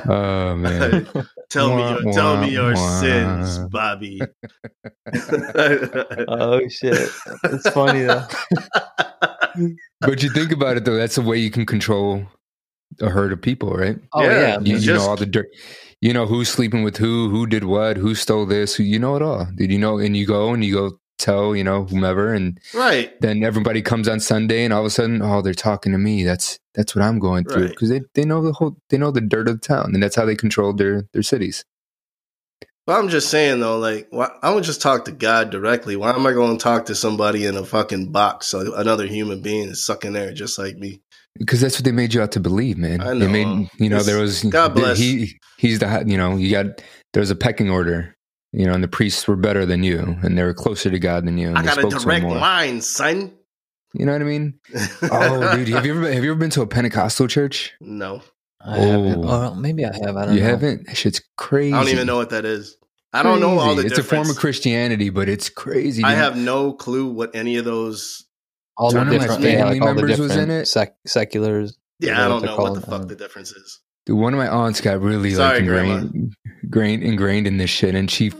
oh 0.09 0.57
man, 0.57 1.07
tell 1.51 1.69
me, 1.77 1.83
Wah, 1.83 1.99
your, 1.99 2.13
tell 2.13 2.37
me 2.41 2.51
your 2.51 2.75
wah. 2.75 3.01
sins, 3.01 3.59
Bobby. 3.71 4.21
Oh 6.29 6.61
shit, 6.69 7.11
it's 7.45 7.71
funny 7.71 8.03
though. 8.05 8.25
but 10.01 10.23
you 10.23 10.31
think 10.35 10.53
about 10.53 10.77
it 10.77 10.85
though, 10.85 10.97
that's 10.97 11.15
the 11.15 11.23
way 11.23 11.39
you 11.39 11.51
can 11.51 11.65
control 11.67 12.27
a 13.01 13.09
herd 13.09 13.33
of 13.33 13.41
people, 13.41 13.71
right? 13.73 13.99
Oh 14.13 14.23
Yeah, 14.23 14.31
yeah, 14.31 14.53
You, 14.55 14.59
man. 14.59 14.67
you 14.67 14.79
just- 14.79 14.87
know 15.05 15.09
all 15.11 15.17
the 15.17 15.27
dirt. 15.27 15.49
You 16.01 16.13
know 16.13 16.27
who's 16.27 16.51
sleeping 16.51 16.83
with 16.83 16.99
who, 16.99 17.31
who 17.31 17.47
did 17.47 17.65
what, 17.65 17.97
who 17.97 18.15
stole 18.15 18.45
this. 18.45 18.75
Who, 18.75 18.83
you 18.83 18.99
know 18.99 19.17
it 19.17 19.23
all. 19.23 19.47
Did 19.57 19.73
you 19.73 19.79
know? 19.79 19.99
And 19.99 20.15
you 20.15 20.27
go 20.27 20.53
and 20.53 20.63
you 20.63 20.75
go 20.75 20.99
tell 21.19 21.57
you 21.57 21.65
know 21.65 21.85
whomever, 21.85 22.35
and 22.35 22.59
right. 22.75 23.19
then 23.23 23.43
everybody 23.43 23.81
comes 23.81 24.07
on 24.07 24.21
Sunday, 24.21 24.65
and 24.65 24.73
all 24.75 24.81
of 24.81 24.87
a 24.87 24.91
sudden, 24.91 25.23
oh, 25.23 25.41
they're 25.41 25.55
talking 25.55 25.93
to 25.93 25.99
me. 25.99 26.23
That's 26.25 26.59
that's 26.75 26.95
what 26.95 27.03
I'm 27.03 27.19
going 27.19 27.45
through 27.45 27.63
Right. 27.63 27.71
because 27.71 27.89
they, 27.89 28.03
they 28.15 28.25
know 28.27 28.43
the 28.43 28.53
whole 28.53 28.77
they 28.91 28.99
know 28.99 29.13
the 29.13 29.23
dirt 29.23 29.49
of 29.49 29.61
the 29.61 29.67
town, 29.67 29.93
and 29.95 30.03
that's 30.03 30.17
how 30.17 30.27
they 30.27 30.37
control 30.37 30.75
their 30.75 31.07
their 31.15 31.23
cities. 31.23 31.65
But 32.87 32.99
I'm 32.99 33.09
just 33.09 33.31
saying 33.31 33.61
though, 33.61 33.79
like, 33.79 34.09
why, 34.11 34.31
I 34.43 34.53
would 34.55 34.65
just 34.65 34.83
talk 34.83 35.07
to 35.07 35.13
God 35.13 35.51
directly. 35.51 35.97
Why 35.97 36.11
am 36.15 36.27
I 36.27 36.33
going 36.33 36.59
to 36.59 36.63
talk 36.63 36.87
to 36.87 36.95
somebody 36.95 37.47
in 37.47 37.57
a 37.57 37.65
fucking 37.65 38.13
box? 38.13 38.47
So 38.49 38.75
another 38.75 39.07
human 39.07 39.41
being 39.41 39.71
is 39.71 39.85
sucking 39.85 40.15
air 40.17 40.33
just 40.35 40.59
like 40.59 40.77
me. 40.77 41.01
Because 41.39 41.61
that's 41.61 41.77
what 41.77 41.85
they 41.85 41.93
made 41.93 42.13
you 42.15 42.21
out 42.23 42.33
to 42.33 42.41
believe, 42.41 42.77
man. 42.79 43.01
I 43.01 43.15
They 43.15 43.27
know. 43.27 43.29
made 43.29 43.71
you 43.79 43.89
know 43.89 43.97
It's- 43.97 44.07
there 44.07 44.21
was 44.21 44.43
God 44.45 44.75
bless. 44.75 44.99
he 44.99 45.33
he's 45.57 45.79
the 45.79 46.05
you 46.07 46.17
know 46.19 46.37
you 46.37 46.51
got 46.51 46.83
there's 47.15 47.31
a 47.31 47.35
pecking 47.37 47.71
order, 47.71 48.15
you 48.53 48.67
know, 48.67 48.73
and 48.75 48.85
the 48.85 48.89
priests 48.89 49.27
were 49.27 49.35
better 49.37 49.65
than 49.67 49.83
you, 49.83 50.17
and 50.23 50.37
they 50.39 50.43
were 50.43 50.55
closer 50.55 50.91
to 50.91 50.99
God 50.99 51.27
than 51.27 51.39
you. 51.39 51.49
And 51.49 51.59
I 51.59 51.63
they 51.63 51.67
got 51.69 51.79
a 51.79 51.81
spoke 51.81 51.91
to 51.93 51.97
him 51.97 52.03
direct 52.23 52.27
line, 52.41 52.81
son. 52.83 53.33
You 53.95 54.05
know 54.07 54.13
what 54.13 54.21
I 54.21 54.25
mean? 54.25 54.55
Oh, 55.11 55.57
dude, 55.57 55.69
have 55.69 55.87
you 55.87 55.97
ever 55.97 56.13
have 56.13 56.23
you 56.23 56.31
ever 56.33 56.39
been 56.39 56.51
to 56.51 56.63
a 56.63 56.67
Pentecostal 56.67 57.27
church? 57.29 57.73
no, 57.81 58.23
I 58.67 58.79
haven't. 58.79 59.25
Oh. 59.25 59.29
Oh, 59.29 59.55
maybe 59.55 59.85
I 59.85 59.93
have. 59.95 60.17
I 60.17 60.27
don't 60.27 60.35
You 60.35 60.41
know. 60.43 60.47
haven't? 60.49 60.87
That 60.87 60.97
shit's 60.97 61.21
crazy. 61.37 61.75
I 61.75 61.81
don't 61.81 61.89
even 61.93 62.07
know 62.07 62.17
what 62.17 62.31
that 62.31 62.45
is. 62.45 62.77
I 63.13 63.23
don't 63.23 63.39
know 63.41 63.59
all 63.59 63.75
the 63.77 63.83
Crazy. 63.83 63.95
It's 63.95 63.99
a 63.99 64.03
form 64.03 64.29
of 64.31 64.37
Christianity, 64.37 65.09
but 65.11 65.29
it's 65.29 65.49
crazy. 65.49 66.03
I 66.03 66.13
have 66.15 66.37
no 66.37 66.73
clue 66.73 67.07
what 67.07 67.35
any 67.35 67.57
of 67.57 67.65
those. 67.65 68.25
All 68.77 68.91
the 68.91 68.99
One 68.99 69.07
of 69.09 69.13
my 69.15 69.19
different, 69.21 69.43
family 69.43 69.57
yeah, 69.57 69.65
like 69.67 69.83
all 69.83 69.89
the 69.95 70.03
members 70.03 70.19
was 70.19 70.35
in 70.37 70.51
it. 70.51 70.67
Sec- 70.67 70.97
seculars. 71.07 71.79
Yeah, 72.01 72.25
I 72.25 72.29
don't 72.29 72.41
they're 72.43 72.51
know 72.51 72.57
what 72.57 72.75
the 72.75 72.81
fuck 72.81 72.91
don't- 73.01 73.09
the 73.09 73.15
difference 73.15 73.53
is. 73.53 73.81
Dude, 74.07 74.19
one 74.19 74.35
of 74.35 74.39
my 74.39 74.49
aunts 74.49 74.81
got 74.81 75.01
really 75.01 75.31
Sorry, 75.35 75.53
like 75.53 75.61
ingrained, 75.61 76.35
ingrained, 76.65 77.03
ingrained 77.05 77.47
in 77.47 77.57
this 77.59 77.71
shit, 77.71 77.95
and 77.95 78.11
she, 78.11 78.33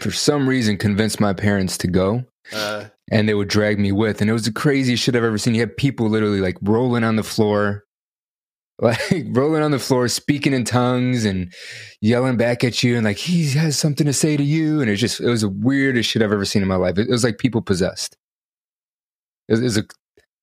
for 0.00 0.10
some 0.10 0.48
reason, 0.48 0.78
convinced 0.78 1.20
my 1.20 1.32
parents 1.32 1.76
to 1.78 1.86
go. 1.86 2.24
Uh, 2.52 2.84
and 3.10 3.28
they 3.28 3.34
would 3.34 3.48
drag 3.48 3.78
me 3.78 3.92
with. 3.92 4.20
And 4.20 4.28
it 4.30 4.32
was 4.32 4.44
the 4.46 4.52
craziest 4.52 5.02
shit 5.02 5.14
I've 5.14 5.22
ever 5.24 5.38
seen. 5.38 5.54
You 5.54 5.60
had 5.60 5.76
people 5.76 6.08
literally 6.08 6.40
like 6.40 6.56
rolling 6.62 7.04
on 7.04 7.16
the 7.16 7.22
floor, 7.22 7.84
like 8.78 8.98
rolling 9.28 9.62
on 9.62 9.70
the 9.70 9.78
floor, 9.78 10.08
speaking 10.08 10.52
in 10.52 10.64
tongues 10.64 11.24
and 11.24 11.52
yelling 12.00 12.36
back 12.36 12.64
at 12.64 12.82
you. 12.82 12.96
And 12.96 13.04
like, 13.04 13.18
he 13.18 13.50
has 13.52 13.78
something 13.78 14.06
to 14.06 14.12
say 14.12 14.36
to 14.36 14.42
you. 14.42 14.80
And 14.80 14.90
it 14.90 14.96
just, 14.96 15.20
it 15.20 15.28
was 15.28 15.42
the 15.42 15.48
weirdest 15.48 16.10
shit 16.10 16.22
I've 16.22 16.32
ever 16.32 16.44
seen 16.44 16.62
in 16.62 16.68
my 16.68 16.76
life. 16.76 16.98
It, 16.98 17.08
was 17.08 17.24
like 17.24 17.38
people 17.38 17.62
possessed. 17.62 18.16
It 19.48 19.60
was, 19.60 19.76
a, 19.76 19.84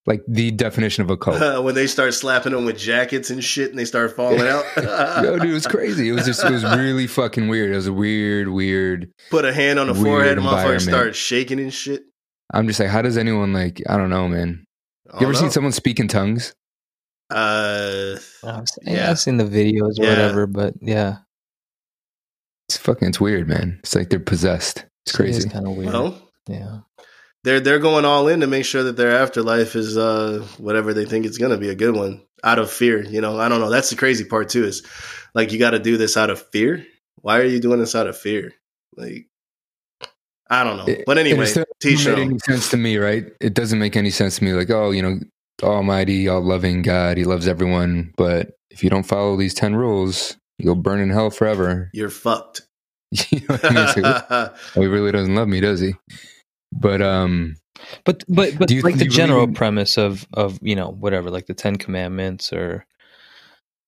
like 0.05 0.21
the 0.27 0.51
definition 0.51 1.03
of 1.03 1.09
a 1.09 1.17
cult. 1.17 1.63
when 1.63 1.75
they 1.75 1.87
start 1.87 2.13
slapping 2.13 2.53
them 2.53 2.65
with 2.65 2.77
jackets 2.77 3.29
and 3.29 3.43
shit, 3.43 3.71
and 3.71 3.79
they 3.79 3.85
start 3.85 4.15
falling 4.15 4.41
out. 4.41 4.63
Yo, 5.23 5.39
dude, 5.39 5.49
it 5.49 5.53
was 5.53 5.67
crazy. 5.67 6.09
It 6.09 6.13
was 6.13 6.25
just, 6.25 6.43
it 6.43 6.51
was 6.51 6.63
really 6.63 7.07
fucking 7.07 7.47
weird. 7.47 7.71
It 7.71 7.75
was 7.75 7.87
a 7.87 7.93
weird, 7.93 8.49
weird. 8.49 9.11
Put 9.29 9.45
a 9.45 9.53
hand 9.53 9.79
on 9.79 9.87
the 9.87 9.95
forehead, 9.95 10.37
and 10.37 10.45
motherfucker 10.45 10.51
environment. 10.51 10.81
start 10.81 11.15
shaking 11.15 11.59
and 11.59 11.73
shit. 11.73 12.03
I'm 12.53 12.67
just 12.67 12.79
like, 12.79 12.89
how 12.89 13.01
does 13.01 13.17
anyone 13.17 13.53
like? 13.53 13.81
I 13.89 13.97
don't 13.97 14.09
know, 14.09 14.27
man. 14.27 14.65
You 15.05 15.21
ever 15.21 15.33
don't 15.33 15.41
seen 15.41 15.51
someone 15.51 15.71
speak 15.71 15.99
in 15.99 16.07
tongues? 16.07 16.53
Uh, 17.31 18.17
I've, 18.43 18.65
Yeah. 18.83 18.93
yeah. 18.93 19.09
I've 19.09 19.19
seen 19.19 19.37
the 19.37 19.43
videos 19.45 19.99
or 19.99 20.03
Yeah. 20.03 20.09
whatever, 20.09 20.47
but 20.47 20.73
yeah, 20.81 21.17
It's 22.69 22.77
fucking, 22.77 23.07
it's 23.09 23.19
weird, 23.19 23.47
man. 23.47 23.77
It's 23.79 23.95
like 23.95 24.09
they're 24.09 24.19
possessed. 24.19 24.85
It's 25.05 25.15
crazy. 25.15 25.49
kind 25.49 25.67
of 25.67 25.75
weird. 25.75 25.91
well, 25.93 26.31
yeah, 26.47 26.79
they're 27.43 27.59
they're 27.59 27.79
going 27.79 28.05
all 28.05 28.27
in 28.27 28.39
to 28.41 28.47
make 28.47 28.65
sure 28.65 28.83
that 28.83 28.97
their 28.97 29.11
afterlife 29.11 29.75
is 29.75 29.97
uh 29.97 30.45
whatever 30.57 30.93
they 30.93 31.05
think 31.05 31.25
it's 31.25 31.37
gonna 31.37 31.57
be 31.57 31.69
a 31.69 31.75
good 31.75 31.95
one 31.95 32.21
out 32.43 32.59
of 32.59 32.71
fear. 32.71 33.03
You 33.03 33.19
know, 33.21 33.39
I 33.39 33.49
don't 33.49 33.59
know. 33.59 33.69
That's 33.69 33.89
the 33.89 33.95
crazy 33.95 34.23
part 34.23 34.49
too. 34.49 34.63
Is 34.63 34.85
like 35.33 35.51
you 35.51 35.59
got 35.59 35.71
to 35.71 35.79
do 35.79 35.97
this 35.97 36.17
out 36.17 36.29
of 36.29 36.41
fear. 36.51 36.85
Why 37.15 37.39
are 37.39 37.45
you 37.45 37.59
doing 37.59 37.79
this 37.79 37.95
out 37.95 38.07
of 38.07 38.17
fear? 38.17 38.51
Like, 38.95 39.27
I 40.49 40.63
don't 40.63 40.77
know. 40.77 40.95
But 41.05 41.17
anyway, 41.17 41.43
it 41.43 41.47
still 41.47 41.65
teach 41.81 41.97
doesn't 42.05 42.15
make 42.15 42.29
any 42.29 42.39
sense 42.39 42.69
to 42.71 42.77
me, 42.77 42.97
right? 42.97 43.25
It 43.39 43.53
doesn't 43.53 43.79
make 43.79 43.95
any 43.95 44.09
sense 44.09 44.37
to 44.39 44.43
me. 44.43 44.53
Like, 44.53 44.69
oh, 44.69 44.91
you 44.91 45.01
know, 45.01 45.19
Almighty, 45.63 46.27
all 46.27 46.41
loving 46.41 46.81
God, 46.81 47.17
He 47.17 47.23
loves 47.23 47.47
everyone, 47.47 48.13
but 48.17 48.51
if 48.69 48.83
you 48.83 48.89
don't 48.89 49.03
follow 49.03 49.35
these 49.37 49.53
ten 49.53 49.75
rules, 49.75 50.37
you'll 50.57 50.75
burn 50.75 50.99
in 50.99 51.09
hell 51.09 51.29
forever. 51.29 51.89
You're 51.93 52.09
fucked. 52.09 52.61
you 53.29 53.41
know 53.49 53.57
I 53.63 53.69
mean? 53.69 53.77
It's 53.87 53.97
like, 53.97 54.25
oh, 54.31 54.81
he 54.81 54.87
really 54.87 55.11
doesn't 55.11 55.35
love 55.35 55.47
me, 55.47 55.59
does 55.59 55.79
he? 55.81 55.93
But 56.71 57.01
um, 57.01 57.55
but 58.05 58.23
but 58.29 58.57
but 58.57 58.71
you- 58.71 58.81
like 58.81 58.97
the 58.97 59.05
general 59.05 59.45
believe 59.47 59.57
premise 59.57 59.97
of 59.97 60.25
of 60.33 60.57
you 60.61 60.75
know 60.75 60.89
whatever, 60.91 61.29
like 61.29 61.47
the 61.47 61.53
Ten 61.53 61.75
Commandments 61.75 62.53
or 62.53 62.85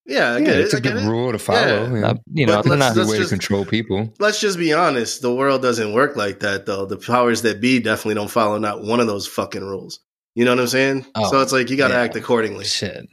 yeah, 0.05 0.33
I 0.33 0.37
yeah, 0.39 0.49
it's 0.49 0.73
it. 0.73 0.85
a 0.85 0.89
I 0.89 0.91
good 0.93 1.03
it. 1.03 1.07
rule 1.07 1.31
to 1.31 1.39
follow. 1.39 1.59
Yeah. 1.59 1.85
you 1.93 2.01
know. 2.01 2.19
you 2.33 2.45
know 2.45 2.55
But 2.57 2.65
let's- 2.65 2.79
not 2.79 2.97
It's 2.97 3.07
a 3.07 3.11
way 3.11 3.17
just- 3.19 3.29
to 3.29 3.35
control 3.37 3.63
people. 3.63 4.13
Let's 4.19 4.41
just 4.41 4.57
be 4.57 4.73
honest. 4.73 5.21
The 5.21 5.33
world 5.33 5.61
doesn't 5.61 5.93
work 5.93 6.17
like 6.17 6.41
that, 6.41 6.65
though. 6.65 6.85
The 6.85 6.97
powers 6.97 7.43
that 7.43 7.61
be 7.61 7.79
definitely 7.79 8.15
don't 8.15 8.29
follow 8.29 8.57
not 8.57 8.83
one 8.83 8.99
of 8.99 9.07
those 9.07 9.25
fucking 9.27 9.63
rules. 9.63 10.01
You 10.35 10.45
know 10.45 10.51
what 10.51 10.61
I'm 10.61 10.67
saying? 10.67 11.05
Oh, 11.15 11.29
so 11.29 11.41
it's 11.41 11.51
like 11.51 11.69
you 11.69 11.77
got 11.77 11.89
to 11.89 11.93
yeah. 11.93 12.01
act 12.01 12.15
accordingly. 12.15 12.65
shit. 12.65 13.07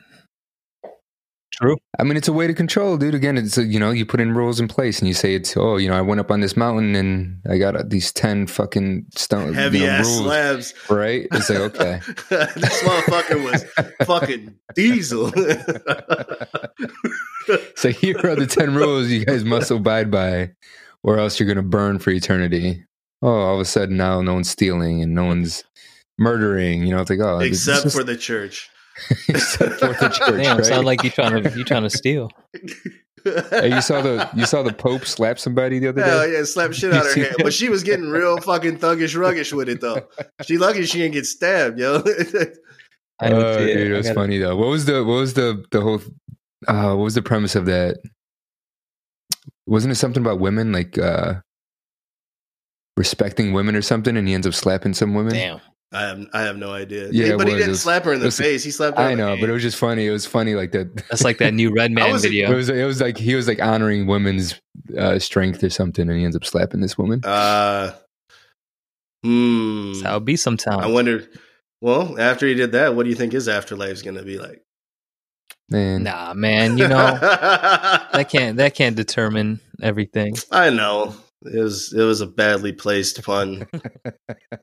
True. 1.60 1.76
I 1.98 2.04
mean, 2.04 2.16
it's 2.16 2.28
a 2.28 2.32
way 2.32 2.46
to 2.46 2.54
control, 2.54 2.96
dude. 2.96 3.14
Again, 3.14 3.36
it's 3.36 3.58
a, 3.58 3.64
you 3.64 3.78
know, 3.78 3.90
you 3.90 4.06
put 4.06 4.20
in 4.20 4.32
rules 4.32 4.60
in 4.60 4.68
place, 4.68 4.98
and 4.98 5.08
you 5.08 5.12
say 5.12 5.34
it's 5.34 5.54
oh, 5.58 5.76
you 5.76 5.90
know, 5.90 5.96
I 5.96 6.00
went 6.00 6.18
up 6.18 6.30
on 6.30 6.40
this 6.40 6.56
mountain 6.56 6.94
and 6.94 7.38
I 7.50 7.58
got 7.58 7.76
uh, 7.76 7.82
these 7.86 8.10
ten 8.12 8.46
fucking 8.46 9.04
stone 9.14 9.52
Heavy 9.52 9.80
you 9.80 9.86
know, 9.86 9.92
ass 9.92 10.06
rules, 10.06 10.22
slabs. 10.22 10.72
right? 10.88 11.26
It's 11.32 11.50
like 11.50 11.58
okay, 11.58 12.00
this 12.30 12.82
motherfucker 12.82 13.44
was 13.44 13.66
fucking 14.06 14.54
diesel. 14.74 15.28
so 17.76 17.90
here 17.90 18.16
are 18.24 18.36
the 18.36 18.46
ten 18.46 18.74
rules 18.74 19.08
you 19.08 19.26
guys 19.26 19.44
must 19.44 19.70
abide 19.70 20.10
by, 20.10 20.52
or 21.02 21.18
else 21.18 21.38
you're 21.38 21.48
gonna 21.48 21.62
burn 21.62 21.98
for 21.98 22.08
eternity. 22.10 22.86
Oh, 23.20 23.28
all 23.28 23.56
of 23.56 23.60
a 23.60 23.66
sudden 23.66 23.98
now 23.98 24.22
no 24.22 24.32
one's 24.32 24.48
stealing 24.48 25.02
and 25.02 25.14
no 25.14 25.26
one's 25.26 25.62
murdering. 26.20 26.84
You 26.86 26.94
know, 26.94 27.00
it's 27.00 27.10
like 27.10 27.18
oh, 27.20 27.40
Except 27.40 27.82
just- 27.84 27.96
for 27.96 28.04
the 28.12 28.16
church. 28.16 28.68
except 29.28 29.74
for 29.80 29.88
the 29.88 30.08
church. 30.14 30.42
Damn, 30.42 30.58
right? 30.58 30.66
sound 30.66 30.86
like 30.86 31.02
you 31.02 31.10
trying 31.10 31.42
to 31.42 31.50
you 31.58 31.64
trying 31.64 31.82
to 31.84 31.90
steal. 31.90 32.30
Hey, 33.24 33.74
you 33.74 33.80
saw 33.80 34.00
the 34.02 34.28
you 34.34 34.46
saw 34.46 34.62
the 34.62 34.72
Pope 34.72 35.04
slap 35.06 35.38
somebody 35.38 35.78
the 35.78 35.88
other 35.88 36.02
Hell 36.02 36.26
day. 36.26 36.32
yeah, 36.34 36.44
slap 36.44 36.72
shit 36.72 36.92
out 36.92 37.04
You 37.16 37.22
her 37.24 37.28
hand. 37.30 37.36
But 37.42 37.52
she 37.54 37.68
was 37.68 37.82
getting 37.82 38.08
real 38.08 38.38
fucking 38.40 38.78
thuggish 38.78 39.14
ruggish 39.16 39.52
with 39.52 39.68
it 39.68 39.80
though. 39.80 40.06
She 40.44 40.56
lucky 40.58 40.84
she 40.84 40.98
didn't 40.98 41.14
get 41.14 41.26
stabbed, 41.26 41.78
yo. 41.78 41.96
I 43.22 43.28
need 43.28 43.36
Oh, 43.36 43.58
to- 43.58 43.66
dude, 43.66 43.76
it 43.90 43.92
I 43.94 43.96
was 43.96 44.06
gotta- 44.06 44.14
funny 44.20 44.38
though. 44.38 44.56
What 44.56 44.68
was 44.68 44.84
the 44.86 45.04
what 45.04 45.14
was 45.14 45.34
the 45.34 45.64
the 45.70 45.80
whole 45.80 46.00
uh 46.68 46.94
what 46.94 47.04
was 47.04 47.14
the 47.14 47.22
premise 47.22 47.54
of 47.56 47.66
that? 47.66 47.98
Wasn't 49.66 49.92
it 49.92 49.96
something 49.96 50.22
about 50.22 50.40
women 50.40 50.72
like 50.72 50.98
uh 50.98 51.34
respecting 52.96 53.52
women 53.52 53.76
or 53.76 53.82
something 53.82 54.16
and 54.16 54.26
he 54.28 54.34
ends 54.34 54.46
up 54.46 54.54
slapping 54.54 54.94
some 54.94 55.14
women? 55.14 55.32
Damn. 55.34 55.60
I 55.92 56.02
have 56.02 56.26
I 56.32 56.42
have 56.42 56.56
no 56.56 56.70
idea. 56.72 57.08
Yeah, 57.10 57.34
it 57.34 57.38
but 57.38 57.48
he 57.48 57.54
didn't 57.54 57.70
was- 57.70 57.82
slap 57.82 58.04
her 58.04 58.12
in 58.12 58.20
the 58.20 58.26
listen, 58.26 58.44
face. 58.44 58.62
He 58.62 58.70
slapped 58.70 58.96
her. 58.96 59.02
I 59.04 59.10
in 59.12 59.18
the 59.18 59.24
know, 59.24 59.36
but 59.40 59.48
it 59.48 59.52
was 59.52 59.62
just 59.62 59.76
funny. 59.76 60.06
It 60.06 60.12
was 60.12 60.24
funny 60.24 60.54
like 60.54 60.70
that. 60.72 60.94
That's 61.10 61.24
like 61.24 61.38
that 61.38 61.52
new 61.52 61.72
Red 61.74 61.90
Man 61.90 62.12
was- 62.12 62.24
It 62.24 62.28
video. 62.28 62.54
was 62.54 62.68
it 62.68 62.84
was 62.84 63.00
like 63.00 63.16
he 63.18 63.34
was 63.34 63.48
like 63.48 63.60
honoring 63.60 64.06
women's 64.06 64.60
uh, 64.96 65.18
strength 65.18 65.64
or 65.64 65.70
something, 65.70 66.08
and 66.08 66.16
he 66.18 66.24
ends 66.24 66.36
up 66.36 66.44
slapping 66.44 66.80
this 66.80 66.96
woman. 66.96 67.24
Uh, 67.24 67.92
hmm. 69.24 69.92
That's 69.92 70.02
how 70.02 70.16
it 70.18 70.24
be 70.24 70.38
I 70.68 70.86
wonder. 70.86 71.28
Well, 71.80 72.20
after 72.20 72.46
he 72.46 72.54
did 72.54 72.72
that, 72.72 72.94
what 72.94 73.04
do 73.04 73.10
you 73.10 73.16
think 73.16 73.32
his 73.32 73.48
afterlife's 73.48 74.02
gonna 74.02 74.22
be 74.22 74.38
like? 74.38 74.62
Man, 75.68 76.02
Nah, 76.02 76.34
man, 76.34 76.78
you 76.78 76.88
know 76.88 76.96
that 77.20 78.28
can't 78.28 78.56
that 78.58 78.74
can't 78.74 78.96
determine 78.96 79.60
everything. 79.82 80.34
I 80.50 80.70
know 80.70 81.14
it 81.42 81.58
was 81.58 81.92
it 81.92 82.02
was 82.02 82.20
a 82.20 82.26
badly 82.26 82.72
placed 82.72 83.22
pun. 83.22 83.66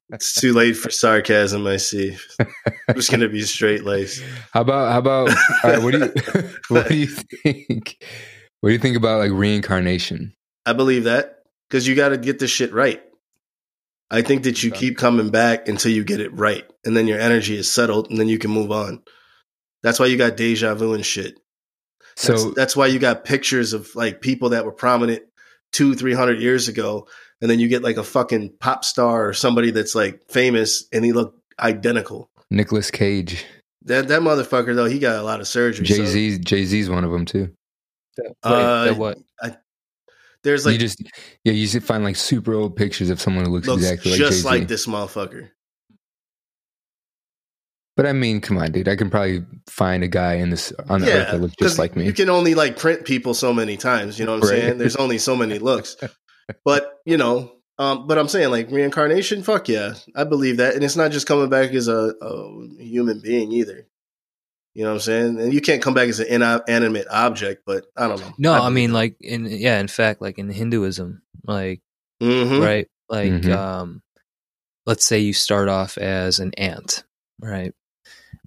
it's 0.09 0.35
too 0.35 0.53
late 0.53 0.73
for 0.73 0.91
sarcasm. 0.91 1.65
I 1.65 1.77
see. 1.77 2.15
I'm 2.39 2.95
just 2.95 3.09
gonna 3.09 3.29
be 3.29 3.41
straight 3.41 3.83
laced. 3.83 4.23
how 4.53 4.61
about 4.61 4.91
how 4.91 4.99
about 4.99 5.29
all 5.63 5.71
right, 5.71 5.81
what 5.81 5.91
do 5.91 5.99
you 5.99 6.49
what 6.69 6.87
do 6.87 6.95
you 6.95 7.07
think? 7.07 7.97
What 8.61 8.69
do 8.69 8.73
you 8.73 8.79
think 8.79 8.97
about 8.97 9.19
like 9.19 9.31
reincarnation? 9.31 10.33
I 10.65 10.73
believe 10.73 11.05
that 11.05 11.39
because 11.69 11.87
you 11.87 11.95
got 11.95 12.09
to 12.09 12.17
get 12.17 12.39
this 12.39 12.51
shit 12.51 12.73
right. 12.73 13.01
I 14.09 14.21
think 14.21 14.43
that 14.43 14.63
you 14.63 14.71
keep 14.71 14.97
coming 14.97 15.29
back 15.29 15.67
until 15.67 15.91
you 15.91 16.05
get 16.05 16.21
it 16.21 16.33
right, 16.33 16.65
and 16.85 16.95
then 16.95 17.07
your 17.07 17.19
energy 17.19 17.57
is 17.57 17.69
settled, 17.69 18.09
and 18.09 18.17
then 18.17 18.29
you 18.29 18.39
can 18.39 18.51
move 18.51 18.71
on. 18.71 19.01
That's 19.83 19.99
why 19.99 20.05
you 20.05 20.17
got 20.17 20.37
deja 20.37 20.75
vu 20.75 20.93
and 20.93 21.05
shit. 21.05 21.39
That's, 22.15 22.41
So 22.41 22.51
that's 22.51 22.75
why 22.75 22.87
you 22.87 22.99
got 22.99 23.25
pictures 23.25 23.73
of 23.73 23.93
like 23.95 24.21
people 24.21 24.49
that 24.49 24.63
were 24.63 24.71
prominent 24.71 25.23
two, 25.71 25.95
three 25.95 26.13
hundred 26.13 26.41
years 26.41 26.67
ago, 26.67 27.07
and 27.41 27.49
then 27.49 27.59
you 27.59 27.67
get 27.67 27.83
like 27.83 27.97
a 27.97 28.03
fucking 28.03 28.53
pop 28.59 28.83
star 28.83 29.27
or 29.27 29.33
somebody 29.33 29.71
that's 29.71 29.95
like 29.95 30.21
famous, 30.29 30.85
and 30.91 31.03
he 31.05 31.13
looked 31.13 31.39
identical. 31.59 32.29
Nicolas 32.49 32.91
Cage, 32.91 33.45
That 33.83 34.07
that 34.09 34.21
motherfucker 34.21 34.75
though, 34.75 34.85
he 34.85 34.99
got 34.99 35.15
a 35.17 35.23
lot 35.23 35.39
of 35.39 35.47
surgery. 35.47 35.85
Jay 35.85 36.05
Z, 36.05 36.39
Jay 36.39 36.65
Z's 36.65 36.89
one 36.89 37.03
of 37.03 37.11
them 37.11 37.25
too. 37.25 37.53
Uh, 38.43 38.85
the 38.85 38.93
what? 38.95 39.17
There's 40.43 40.65
like 40.65 40.73
you 40.73 40.79
just 40.79 41.01
yeah, 41.43 41.53
you 41.53 41.67
just 41.67 41.85
find 41.85 42.03
like 42.03 42.15
super 42.15 42.53
old 42.53 42.75
pictures 42.75 43.09
of 43.09 43.19
someone 43.19 43.45
who 43.45 43.51
looks, 43.51 43.67
looks 43.67 43.83
exactly 43.83 44.11
like 44.11 44.17
just 44.19 44.37
Jay-Z. 44.37 44.47
like 44.47 44.67
this 44.67 44.85
motherfucker. 44.85 45.49
But 47.97 48.05
I 48.05 48.13
mean, 48.13 48.39
come 48.41 48.57
on, 48.59 48.71
dude. 48.71 48.87
I 48.87 48.95
can 48.95 49.09
probably 49.09 49.43
find 49.67 50.03
a 50.03 50.07
guy 50.07 50.35
in 50.35 50.51
this 50.51 50.71
on 50.87 51.01
the 51.01 51.11
earth 51.11 51.31
that 51.31 51.41
looks 51.41 51.55
just 51.59 51.77
like 51.79 51.95
me. 51.95 52.05
You 52.05 52.13
can 52.13 52.29
only 52.29 52.53
like 52.55 52.77
print 52.77 53.03
people 53.05 53.33
so 53.33 53.51
many 53.53 53.75
times. 53.75 54.17
You 54.19 54.25
know 54.25 54.33
what 54.35 54.43
I'm 54.43 54.49
Right. 54.49 54.59
saying? 54.61 54.77
There's 54.77 54.95
only 54.95 55.17
so 55.17 55.35
many 55.35 55.57
looks. 55.69 55.97
but 56.63 56.99
you 57.05 57.17
know, 57.17 57.53
um, 57.79 58.07
but 58.07 58.17
I'm 58.17 58.27
saying 58.27 58.51
like 58.51 58.71
reincarnation. 58.71 59.43
Fuck 59.43 59.67
yeah, 59.67 59.95
I 60.15 60.23
believe 60.23 60.57
that, 60.57 60.75
and 60.75 60.83
it's 60.83 60.95
not 60.95 61.11
just 61.11 61.27
coming 61.27 61.49
back 61.49 61.71
as 61.71 61.87
a, 61.87 62.13
a 62.21 62.67
human 62.79 63.19
being 63.19 63.51
either. 63.51 63.87
You 64.75 64.83
know 64.83 64.89
what 64.91 64.95
I'm 64.95 65.01
saying? 65.01 65.39
And 65.39 65.53
you 65.53 65.59
can't 65.59 65.81
come 65.81 65.95
back 65.95 66.07
as 66.07 66.19
an 66.19 66.27
inanimate 66.27 67.07
object. 67.09 67.63
But 67.65 67.85
I 67.97 68.07
don't 68.07 68.19
know. 68.21 68.33
No, 68.37 68.53
I 68.53 68.69
mean 68.69 68.93
like 68.93 69.15
in 69.21 69.45
yeah, 69.47 69.79
in 69.79 69.87
fact, 69.87 70.21
like 70.21 70.37
in 70.37 70.49
Hinduism, 70.51 71.23
like 71.47 71.81
hmm 72.21 72.59
right, 72.61 72.87
like 73.09 73.31
Mhm. 73.31 73.51
um, 73.51 74.03
let's 74.85 75.03
say 75.05 75.17
you 75.19 75.33
start 75.33 75.67
off 75.67 75.97
as 75.97 76.37
an 76.39 76.53
ant, 76.59 77.03
right? 77.41 77.73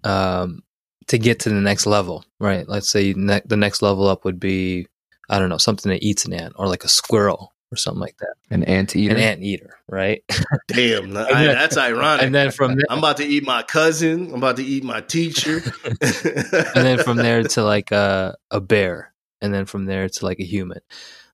Um, 0.04 0.62
to 1.08 1.18
get 1.18 1.40
to 1.40 1.48
the 1.48 1.56
next 1.56 1.86
level, 1.86 2.24
right? 2.38 2.68
Let's 2.68 2.88
say 2.88 3.12
ne- 3.16 3.42
the 3.44 3.56
next 3.56 3.82
level 3.82 4.06
up 4.06 4.24
would 4.24 4.38
be 4.38 4.86
I 5.28 5.38
don't 5.38 5.48
know 5.48 5.58
something 5.58 5.90
that 5.90 6.02
eats 6.04 6.24
an 6.24 6.32
ant 6.32 6.54
or 6.56 6.66
like 6.68 6.84
a 6.84 6.88
squirrel 6.88 7.52
or 7.72 7.76
something 7.76 8.00
like 8.00 8.16
that, 8.18 8.34
An 8.50 8.64
anteater. 8.64 9.14
an 9.14 9.20
ant 9.20 9.42
eater, 9.42 9.76
right? 9.88 10.22
Damn, 10.68 11.16
I- 11.16 11.46
that's 11.46 11.76
ironic. 11.76 12.22
and 12.24 12.34
then 12.34 12.50
from 12.50 12.76
there, 12.76 12.84
I'm 12.90 12.98
about 12.98 13.16
to 13.18 13.24
eat 13.24 13.44
my 13.44 13.62
cousin. 13.62 14.26
I'm 14.30 14.34
about 14.36 14.56
to 14.56 14.64
eat 14.64 14.84
my 14.84 15.00
teacher. 15.00 15.62
and 16.00 16.84
then 16.86 16.98
from 16.98 17.16
there 17.16 17.42
to 17.42 17.62
like 17.62 17.90
a 17.92 18.36
a 18.50 18.60
bear, 18.60 19.12
and 19.40 19.52
then 19.54 19.66
from 19.66 19.86
there 19.86 20.08
to 20.08 20.24
like 20.24 20.38
a 20.40 20.44
human. 20.44 20.80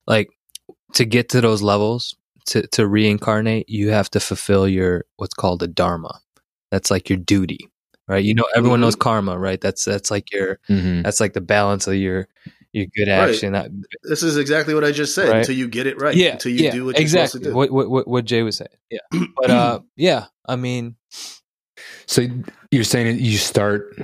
Like 0.07 0.29
to 0.95 1.05
get 1.05 1.29
to 1.31 1.41
those 1.41 1.63
levels, 1.63 2.15
to 2.47 2.67
to 2.69 2.87
reincarnate, 2.87 3.69
you 3.69 3.91
have 3.91 4.11
to 4.13 4.21
fulfill 4.21 4.67
your 4.69 5.05
what's 5.17 5.35
called 5.35 5.63
a 5.63 5.67
dharma. 5.67 6.21
That's 6.71 6.91
like 6.91 7.09
your 7.11 7.19
duty, 7.19 7.69
right? 8.09 8.25
You 8.25 8.35
know, 8.35 8.45
everyone 8.55 8.81
knows 8.81 8.97
karma, 8.97 9.39
right? 9.39 9.61
That's 9.61 9.85
that's 9.85 10.11
like 10.11 10.33
your 10.33 10.59
Mhm. 10.69 11.03
that's 11.05 11.21
like 11.21 11.33
the 11.35 11.41
balance 11.41 11.87
of 11.87 11.95
your 11.95 12.29
your 12.73 12.87
good 12.97 13.09
action. 13.09 13.53
That- 13.53 13.71
this 14.03 14.23
is 14.23 14.37
exactly 14.37 14.75
what 14.75 14.85
I 14.85 14.93
just 14.93 15.15
said. 15.15 15.29
Right. 15.31 15.39
Until 15.39 15.55
you 15.57 15.67
get 15.69 15.87
it 15.87 16.01
right. 16.01 16.15
yeah, 16.15 16.33
Until 16.33 16.53
you 16.53 16.65
yeah, 16.65 16.71
do 16.73 16.85
what 16.85 16.97
you're 16.97 17.03
exactly. 17.03 17.41
supposed 17.41 17.45
to 17.45 17.51
do. 17.51 17.55
What, 17.57 17.71
what 17.71 17.91
what 17.91 18.09
what 18.09 18.25
Jay 18.25 18.43
was 18.43 18.57
saying. 18.59 18.69
Yeah, 18.91 19.01
but 19.37 19.51
uh, 19.51 19.81
yeah. 19.97 20.27
I 20.49 20.57
mean, 20.57 20.97
So 22.07 22.27
you're 22.71 22.85
saying 22.85 23.19
you 23.19 23.37
start, 23.37 23.97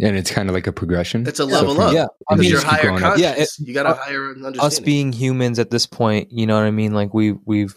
and 0.00 0.16
it's 0.16 0.30
kind 0.30 0.48
of 0.48 0.54
like 0.54 0.66
a 0.66 0.72
progression. 0.72 1.26
It's 1.26 1.40
a 1.40 1.44
So 1.44 1.48
level 1.48 1.74
from- 1.74 1.84
up. 1.84 1.94
yeah. 1.94 2.06
I 2.30 2.34
mean, 2.36 2.50
you're 2.50 2.60
higher 2.64 2.88
going 2.98 3.18
Yeah, 3.18 3.32
it- 3.36 3.48
you 3.58 3.72
got 3.74 3.86
a 3.86 3.90
uh, 3.90 3.94
higher 3.94 4.30
understanding. 4.30 4.60
us 4.60 4.80
being 4.80 5.12
humans 5.12 5.58
at 5.58 5.70
this 5.70 5.86
point, 5.86 6.30
you 6.30 6.46
know 6.46 6.54
what 6.56 6.64
I 6.64 6.70
mean? 6.70 6.92
Like 6.92 7.14
we 7.14 7.32
we've 7.46 7.74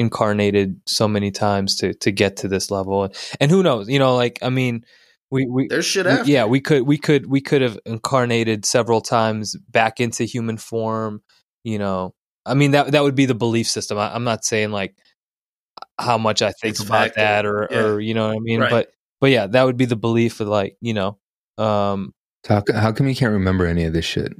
incarnated 0.00 0.80
so 0.86 1.06
many 1.06 1.30
times 1.30 1.76
to 1.76 1.94
to 1.94 2.10
get 2.10 2.38
to 2.38 2.48
this 2.48 2.70
level, 2.70 3.08
and 3.40 3.50
who 3.50 3.62
knows? 3.62 3.88
You 3.88 3.98
know, 3.98 4.16
like 4.16 4.38
I 4.42 4.48
mean, 4.50 4.84
we 5.30 5.46
we 5.46 5.68
There's 5.68 5.84
shit 5.86 6.06
we- 6.06 6.32
yeah 6.32 6.44
we 6.46 6.60
could 6.60 6.82
we 6.82 6.98
could 6.98 7.26
we 7.26 7.40
could 7.40 7.62
have 7.62 7.78
incarnated 7.86 8.64
several 8.64 9.00
times 9.00 9.56
back 9.68 10.00
into 10.00 10.24
human 10.24 10.56
form 10.56 11.22
you 11.62 11.78
know 11.78 12.14
i 12.46 12.54
mean 12.54 12.70
that 12.72 12.90
that 12.92 13.02
would 13.04 13.14
be 13.14 13.26
the 13.26 13.34
belief 13.34 13.66
system 13.68 13.96
I, 13.98 14.12
i'm 14.14 14.24
not 14.24 14.44
saying 14.46 14.72
like 14.72 14.96
how 16.00 16.16
much 16.18 16.40
i 16.42 16.50
think 16.52 16.72
It's 16.72 16.80
about 16.82 16.98
fact 17.04 17.16
that 17.16 17.42
that- 17.42 17.46
or 17.46 17.68
yeah. 17.70 17.78
or 17.84 18.00
you 18.00 18.14
know 18.14 18.28
what 18.28 18.36
i 18.36 18.40
mean 18.40 18.60
Right. 18.60 18.70
but 18.70 18.92
but 19.20 19.30
yeah 19.30 19.46
that 19.46 19.62
would 19.64 19.76
be 19.76 19.84
the 19.84 19.94
belief 19.94 20.40
of 20.40 20.48
like 20.48 20.76
you 20.80 20.94
know 20.94 21.18
um 21.58 22.12
how, 22.48 22.64
how 22.74 22.90
come 22.92 23.06
you 23.08 23.14
can't 23.14 23.32
remember 23.32 23.66
any 23.66 23.84
of 23.84 23.92
this 23.92 24.06
shit? 24.06 24.32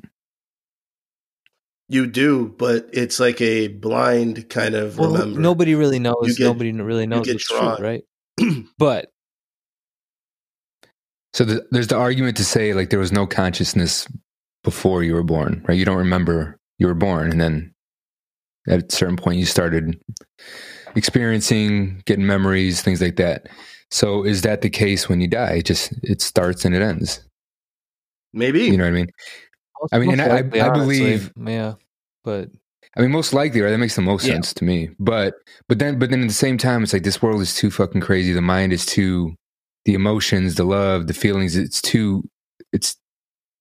You 1.92 2.07
do, 2.07 2.55
but 2.57 2.88
it's 2.92 3.18
like 3.18 3.40
a 3.40 3.66
blind 3.66 4.48
kind 4.48 4.76
of 4.76 4.96
well, 4.96 5.11
remember. 5.12 5.40
nobody 5.40 5.74
really 5.74 5.98
knows 5.98 6.16
You 6.22 6.35
get- 6.37 6.44
nobody 6.44 6.70
really 6.72 7.07
knows 7.07 7.26
get 7.26 7.35
what's 7.35 7.46
true 7.48 7.59
drawn. 7.59 7.83
right 7.83 8.03
but 8.79 9.09
So 11.35 11.44
the, 11.44 11.66
there's 11.72 11.88
the 11.88 11.96
argument 11.96 12.37
to 12.38 12.44
say 12.44 12.74
like 12.74 12.90
there 12.90 12.98
was 13.00 13.12
no 13.12 13.26
consciousness 13.26 14.07
before 14.64 15.03
you 15.03 15.14
were 15.14 15.22
born, 15.24 15.64
right? 15.66 15.76
You 15.79 15.85
don't 15.85 15.96
remember 15.98 16.59
you 16.79 16.87
were 16.87 16.94
born, 16.94 17.31
and 17.31 17.40
then 17.40 17.74
at 18.68 18.92
a 18.92 18.94
certain 18.94 19.16
point 19.16 19.38
you 19.38 19.44
started 19.46 19.98
experiencing, 20.96 22.03
getting 22.07 22.26
memories, 22.26 22.83
things 22.83 23.00
like 23.00 23.16
that. 23.16 23.48
So 23.90 24.24
is 24.24 24.42
that 24.42 24.61
the 24.62 24.70
case 24.70 25.09
when 25.09 25.20
you 25.20 25.26
die? 25.29 25.55
It 25.55 25.66
just 25.66 25.92
it 26.05 26.20
starts 26.22 26.64
and 26.64 26.74
it 26.74 26.83
ends. 26.83 27.20
Maybe. 28.33 28.62
You 28.66 28.76
know 28.76 28.85
what 28.85 28.90
I 28.90 28.92
mean? 28.92 29.09
I 29.92 29.98
mean, 29.98 30.12
and 30.12 30.20
I- 30.22 30.58
I 30.58 30.68
honestly, 30.68 30.98
believe- 30.98 31.32
yeah 31.46 31.74
but 32.24 32.48
I 32.96 33.00
mean, 33.02 33.10
most 33.12 33.32
likely, 33.32 33.60
right? 33.60 33.70
That 33.70 33.78
makes 33.78 33.94
the 33.96 34.02
most 34.02 34.26
Yeah. 34.26 34.34
sense 34.34 34.52
to 34.54 34.64
me. 34.64 34.90
But 34.98 35.34
but 35.68 35.78
then 35.78 35.98
but 35.98 36.10
then 36.10 36.22
at 36.22 36.28
the 36.28 36.34
same 36.34 36.58
time, 36.58 36.82
it's 36.82 36.92
like 36.92 37.02
this 37.04 37.22
world 37.22 37.40
is 37.40 37.54
too 37.54 37.70
fucking 37.70 38.00
crazy. 38.00 38.32
The 38.32 38.42
mind 38.42 38.72
is 38.72 38.84
too, 38.84 39.34
the 39.84 39.94
emotions, 39.94 40.56
the 40.56 40.64
love, 40.64 41.06
the 41.06 41.14
feelings. 41.14 41.56
It's 41.56 41.80
too. 41.80 42.24
It's, 42.72 42.96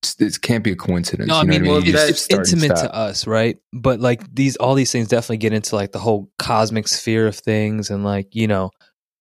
it's 0.01 0.19
it 0.19 0.41
can't 0.41 0.63
be 0.63 0.71
a 0.71 0.75
coincidence. 0.75 1.27
No, 1.27 1.35
I 1.35 1.41
you 1.43 1.47
know 1.47 1.59
mean, 1.59 1.65
what 1.65 1.83
well, 1.83 1.87
it's- 1.89 2.07
just 2.07 2.31
it's 2.33 2.51
intimate 2.53 2.75
to 2.77 2.93
us, 2.93 3.27
right? 3.27 3.57
But 3.71 3.99
like 3.99 4.23
these, 4.33 4.55
all 4.57 4.73
these 4.73 4.91
things 4.91 5.07
definitely 5.07 5.37
get 5.37 5.53
into 5.53 5.75
like 5.75 5.91
the 5.91 5.99
whole 5.99 6.29
cosmic 6.39 6.87
sphere 6.87 7.27
of 7.27 7.35
things, 7.35 7.89
and 7.91 8.03
like 8.03 8.33
you 8.33 8.47
know, 8.47 8.71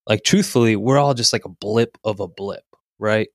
like 0.08 0.24
truthfully, 0.24 0.74
we're 0.74 0.98
all 0.98 1.14
just 1.14 1.32
like 1.32 1.44
a 1.44 1.48
blip 1.50 1.98
of 2.02 2.18
a 2.20 2.28
blip, 2.28 2.64
right? 2.98 3.28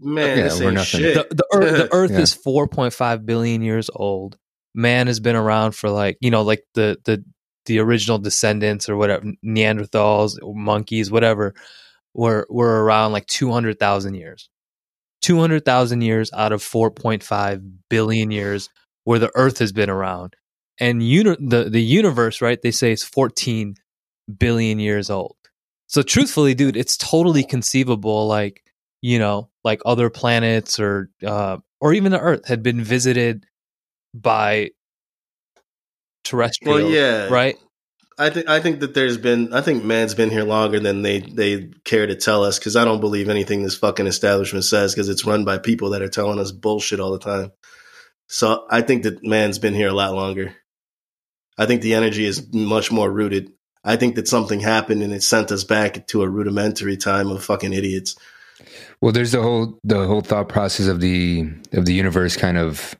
Man, 0.00 0.36
Yeah, 0.38 0.42
this 0.44 0.58
we're 0.60 0.66
ain't 0.66 0.74
nothing. 0.74 1.00
shit. 1.00 1.14
The, 1.28 1.34
the 1.34 1.46
Earth, 1.52 1.76
the 1.76 1.88
Earth 1.92 2.10
Yeah. 2.12 2.20
is 2.20 2.34
four 2.34 2.68
point 2.68 2.92
five 2.94 3.26
billion 3.26 3.62
years 3.62 3.90
old. 3.94 4.36
Man 4.74 5.06
has 5.08 5.20
been 5.20 5.36
around 5.36 5.72
for 5.72 5.90
like 5.90 6.18
you 6.20 6.30
know, 6.30 6.42
like 6.42 6.62
the 6.74 6.98
the 7.04 7.24
the 7.66 7.78
original 7.80 8.18
descendants 8.18 8.88
or 8.88 8.96
whatever, 8.96 9.24
Neanderthals, 9.44 10.36
monkeys, 10.42 11.10
whatever, 11.10 11.54
were 12.14 12.46
were 12.50 12.84
around 12.84 13.12
like 13.12 13.26
two 13.26 13.50
hundred 13.50 13.78
thousand 13.78 14.14
years. 14.14 14.48
200,000 15.22 16.00
years 16.00 16.30
out 16.32 16.52
of 16.52 16.62
4.5 16.62 17.72
billion 17.90 18.30
years 18.30 18.68
where 19.04 19.18
the 19.18 19.32
earth 19.34 19.58
has 19.58 19.72
been 19.72 19.90
around 19.90 20.34
and 20.78 21.02
uni- 21.02 21.36
the 21.40 21.64
the 21.64 21.82
universe 21.82 22.40
right 22.40 22.62
they 22.62 22.70
say 22.70 22.92
is 22.92 23.02
14 23.02 23.74
billion 24.38 24.78
years 24.78 25.10
old 25.10 25.34
so 25.88 26.02
truthfully 26.02 26.54
dude 26.54 26.76
it's 26.76 26.96
totally 26.96 27.42
conceivable 27.42 28.28
like 28.28 28.62
you 29.00 29.18
know 29.18 29.48
like 29.64 29.80
other 29.84 30.10
planets 30.10 30.80
or 30.80 31.10
uh 31.24 31.58
or 31.80 31.92
even 31.92 32.12
the 32.12 32.20
earth 32.20 32.46
had 32.46 32.62
been 32.62 32.82
visited 32.82 33.46
by 34.14 34.70
terrestrial. 36.24 36.74
well, 36.74 36.90
yeah, 36.90 37.28
right 37.28 37.56
I 38.18 38.30
think 38.30 38.48
I 38.48 38.58
think 38.58 38.80
that 38.80 38.94
there's 38.94 39.16
been 39.16 39.52
I 39.52 39.60
think 39.60 39.84
man's 39.84 40.14
been 40.14 40.30
here 40.30 40.42
longer 40.42 40.80
than 40.80 41.02
they 41.02 41.20
they 41.20 41.70
care 41.84 42.06
to 42.06 42.16
tell 42.16 42.42
us 42.42 42.58
because 42.58 42.74
I 42.74 42.84
don't 42.84 43.00
believe 43.00 43.28
anything 43.28 43.62
this 43.62 43.76
fucking 43.76 44.08
establishment 44.08 44.64
says 44.64 44.92
because 44.92 45.08
it's 45.08 45.24
run 45.24 45.44
by 45.44 45.58
people 45.58 45.90
that 45.90 46.02
are 46.02 46.08
telling 46.08 46.40
us 46.40 46.50
bullshit 46.50 46.98
all 46.98 47.12
the 47.12 47.20
time. 47.20 47.52
So 48.26 48.66
I 48.68 48.82
think 48.82 49.04
that 49.04 49.24
man's 49.24 49.60
been 49.60 49.74
here 49.74 49.88
a 49.88 49.94
lot 49.94 50.14
longer. 50.14 50.56
I 51.56 51.66
think 51.66 51.80
the 51.80 51.94
energy 51.94 52.24
is 52.24 52.52
much 52.52 52.90
more 52.90 53.10
rooted. 53.10 53.52
I 53.84 53.94
think 53.96 54.16
that 54.16 54.26
something 54.26 54.58
happened 54.58 55.02
and 55.02 55.12
it 55.12 55.22
sent 55.22 55.52
us 55.52 55.62
back 55.62 56.08
to 56.08 56.22
a 56.22 56.28
rudimentary 56.28 56.96
time 56.96 57.30
of 57.30 57.44
fucking 57.44 57.72
idiots. 57.72 58.16
Well, 59.00 59.12
there's 59.12 59.32
the 59.32 59.42
whole 59.42 59.78
the 59.84 60.06
whole 60.06 60.20
thought 60.22 60.48
process 60.48 60.86
of 60.88 61.00
the 61.00 61.48
of 61.72 61.84
the 61.86 61.94
universe 61.94 62.36
kind 62.36 62.58
of 62.58 62.96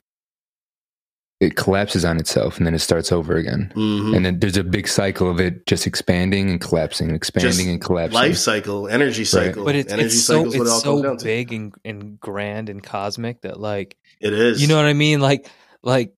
it 1.40 1.54
collapses 1.54 2.04
on 2.04 2.18
itself 2.18 2.58
and 2.58 2.66
then 2.66 2.74
it 2.74 2.80
starts 2.80 3.12
over 3.12 3.36
again. 3.36 3.72
Mhm. 3.76 4.16
And 4.16 4.26
then 4.26 4.40
there's 4.40 4.56
a 4.56 4.64
big 4.64 4.88
cycle 4.88 5.30
of 5.30 5.38
it 5.38 5.66
just 5.66 5.86
expanding 5.86 6.50
and 6.50 6.60
collapsing 6.60 7.06
and 7.06 7.16
expanding 7.16 7.50
Just 7.52 7.68
and 7.68 7.80
collapsing. 7.80 8.14
Life 8.14 8.36
cycle, 8.36 8.88
energy 8.88 9.24
cycle, 9.24 9.64
but 9.64 9.76
it's 9.76 9.92
energy 9.92 10.06
it's 10.06 10.24
so 10.24 10.38
cycle's 10.50 10.58
what 10.58 10.66
it 10.66 10.70
it's 10.72 10.82
so 10.82 11.16
big 11.24 11.52
and, 11.52 11.72
and 11.84 12.18
grand 12.18 12.68
and 12.68 12.82
cosmic 12.82 13.42
that 13.42 13.60
like 13.60 13.96
It 14.20 14.32
is. 14.32 14.60
You 14.60 14.66
know 14.66 14.76
what 14.76 14.86
I 14.86 14.94
mean? 14.94 15.20
Like 15.20 15.48
like 15.84 16.12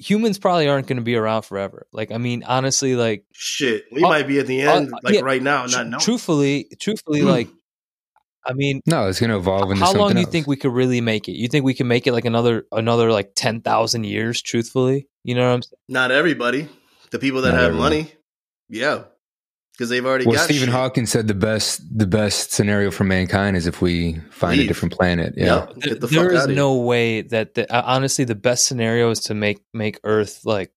humans 0.00 0.38
probably 0.40 0.66
aren't 0.68 0.88
going 0.88 0.96
to 0.98 1.02
be 1.04 1.14
around 1.14 1.42
forever. 1.42 1.86
Like 1.92 2.10
I 2.10 2.18
mean 2.18 2.42
honestly 2.42 2.96
like 2.96 3.24
shit. 3.32 3.84
We 3.92 4.02
Uh, 4.02 4.08
might 4.08 4.26
be 4.26 4.40
at 4.40 4.48
the 4.48 4.60
end, 4.62 4.92
uh, 4.92 4.98
like 5.04 5.14
yeah, 5.14 5.20
right 5.20 5.42
now, 5.42 5.66
not 5.66 5.86
knowing. 5.86 6.00
truthfully 6.00 6.66
truthfully 6.80 7.20
Mm. 7.20 7.26
like 7.26 7.48
I 8.48 8.54
mean 8.54 8.80
No, 8.86 9.08
it's 9.08 9.20
going 9.20 9.30
to 9.30 9.36
evolve 9.36 9.70
into 9.70 9.84
how 9.84 9.92
long 9.92 10.08
something 10.10 10.14
do 10.16 10.20
you 10.20 10.26
else. 10.26 10.32
think 10.32 10.46
we 10.46 10.56
could 10.56 10.72
really 10.72 11.00
make 11.02 11.28
it? 11.28 11.32
You 11.32 11.48
think 11.48 11.64
we 11.64 11.74
can 11.74 11.86
make 11.86 12.06
it 12.06 12.12
like 12.12 12.24
another 12.24 12.64
another 12.72 13.12
like 13.12 13.32
10,000 13.36 14.04
years 14.04 14.40
truthfully? 14.42 15.06
You 15.24 15.34
know 15.34 15.46
what 15.48 15.54
I'm 15.54 15.62
saying? 15.62 15.78
Not 15.88 16.10
everybody. 16.10 16.68
The 17.10 17.18
people 17.18 17.42
that 17.42 17.50
Not 17.52 17.56
have 17.60 17.64
everyone. 17.70 17.90
money, 17.90 18.12
yeah, 18.68 19.04
because 19.72 19.88
they've 19.88 20.04
already 20.04 20.26
Well, 20.26 20.36
got. 20.36 20.44
Stephen 20.44 20.66
shit. 20.66 20.74
Hawking 20.74 21.06
said 21.06 21.26
the 21.28 21.34
best 21.34 21.80
the 21.96 22.06
best 22.06 22.52
scenario 22.52 22.90
for 22.90 23.04
mankind 23.04 23.56
is 23.56 23.66
if 23.66 23.80
we 23.80 24.20
find 24.30 24.56
Leave. 24.58 24.66
a 24.66 24.68
different 24.68 24.92
planet. 24.94 25.34
Yeah. 25.36 25.44
Yeah, 25.44 25.66
There- 25.66 25.74
get 25.94 26.00
the 26.00 26.06
there 26.08 26.30
fuck 26.30 26.48
is 26.50 26.56
no 26.56 26.76
way 26.76 27.22
that 27.22 27.54
the, 27.54 27.70
uh, 27.74 27.82
honestly 27.84 28.24
the 28.24 28.34
best 28.34 28.66
scenario 28.66 29.10
is 29.10 29.20
to 29.20 29.34
make 29.34 29.60
make 29.72 30.00
earth 30.04 30.40
like 30.44 30.70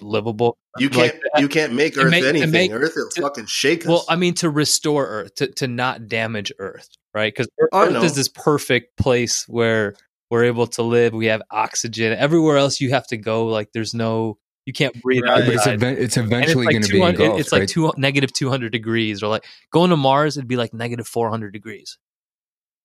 livable. 0.00 0.58
You 0.78 0.88
can't. 0.90 1.12
that. 1.34 1.40
you 1.40 1.48
can't 1.48 1.72
make 1.74 1.96
Earth 1.96 2.10
make- 2.10 2.24
anything. 2.24 2.50
make- 2.50 2.70
Earth 2.72 2.92
will 2.96 3.08
to- 3.10 3.20
fucking 3.22 3.46
shake 3.46 3.82
us. 3.82 3.88
Well, 3.88 4.04
I 4.08 4.16
mean 4.16 4.34
to 4.34 4.50
restore 4.50 5.06
Earth, 5.06 5.34
to 5.36 5.46
to 5.52 5.68
not 5.68 6.08
damage 6.08 6.52
Earth, 6.58 6.88
right? 7.14 7.32
Because 7.32 7.48
I 7.72 7.86
Earth 7.86 8.04
is 8.04 8.14
this 8.14 8.28
perfect 8.28 8.96
place 8.96 9.44
where 9.48 9.94
we're 10.30 10.44
able 10.44 10.66
to 10.68 10.82
live. 10.82 11.12
We 11.12 11.26
have 11.26 11.42
oxygen. 11.50 12.12
Everywhere 12.18 12.56
else 12.56 12.80
you 12.80 12.90
have 12.90 13.06
to 13.08 13.16
go, 13.16 13.46
like 13.46 13.68
there's 13.74 13.92
no, 13.94 14.38
you 14.64 14.72
can't 14.72 15.00
breathe 15.02 15.22
Right. 15.24 15.44
But 15.44 15.54
it's, 15.54 15.66
ev- 15.66 15.82
it's 15.82 16.16
eventually 16.16 16.66
going 16.66 16.82
to 16.82 16.88
be 16.88 16.98
200 16.98 17.20
engulfed, 17.20 17.40
it's 17.40 17.52
like 17.52 17.60
right? 17.60 17.68
two, 17.68 17.92
negative 17.96 18.32
200 18.32 18.72
degrees 18.72 19.22
or 19.22 19.28
like 19.28 19.44
going 19.72 19.90
to 19.90 19.96
Mars, 19.96 20.36
it'd 20.36 20.48
be 20.48 20.56
like 20.56 20.72
negative 20.72 21.06
400 21.06 21.52
degrees. 21.52 21.98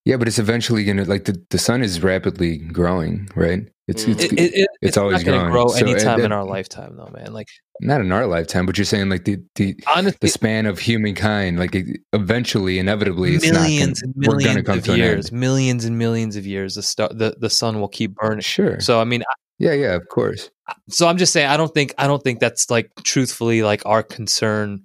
yeah, 0.05 0.17
but 0.17 0.27
it's 0.27 0.39
eventually 0.39 0.83
going 0.83 0.97
to 0.97 1.05
like 1.05 1.25
the, 1.25 1.41
the 1.49 1.57
sun 1.57 1.83
is 1.83 2.01
rapidly 2.03 2.57
growing, 2.57 3.29
right? 3.35 3.67
It's 3.87 4.03
Mm. 4.05 4.11
it's, 4.13 4.23
It, 4.25 4.33
it, 4.33 4.53
it, 4.55 4.67
it's 4.81 4.97
always 4.97 5.17
not 5.23 5.25
going 5.25 5.39
to 5.39 5.49
growing. 5.49 5.65
grow 5.67 5.67
So 5.73 5.85
it- 5.85 5.89
anytime 5.91 6.19
it- 6.19 6.25
in 6.25 6.31
our 6.33 6.43
lifetime 6.43 6.97
though, 6.97 7.09
man. 7.13 7.31
Like 7.31 7.47
not 7.81 8.01
in 8.01 8.11
our 8.11 8.27
lifetime, 8.27 8.65
but 8.65 8.77
you're 8.77 8.85
saying 8.85 9.09
like 9.09 9.25
the 9.25 9.37
the, 9.55 9.75
honestly, 9.93 10.17
the 10.21 10.27
span 10.27 10.65
of 10.65 10.79
humankind, 10.79 11.59
like 11.59 11.75
eventually, 12.13 12.79
inevitably, 12.79 13.35
it's 13.35 13.49
millions 13.49 14.01
not 14.01 14.07
and 14.07 14.15
gonna, 14.15 14.27
we're 14.29 14.37
millions 14.37 14.67
come 14.67 14.77
of 14.77 14.87
years, 14.87 15.31
millions 15.31 15.85
and 15.85 15.97
millions 15.97 16.35
of 16.35 16.45
years, 16.45 16.75
the 16.75 16.83
star, 16.83 17.09
the, 17.09 17.35
the 17.39 17.49
sun 17.49 17.79
will 17.79 17.87
keep 17.87 18.15
burning. 18.15 18.41
Sure. 18.41 18.79
So 18.79 18.99
I 18.99 19.03
mean, 19.03 19.23
yeah, 19.59 19.73
yeah, 19.73 19.95
of 19.95 20.07
course. 20.09 20.49
so 20.89 21.07
I'm 21.07 21.17
just 21.17 21.33
saying, 21.33 21.47
I 21.47 21.57
don't 21.57 21.73
think, 21.73 21.93
I 21.97 22.07
don't 22.07 22.23
think 22.23 22.39
that's 22.39 22.69
like 22.69 22.91
truthfully 23.03 23.63
like 23.63 23.85
our 23.85 24.03
concern 24.03 24.83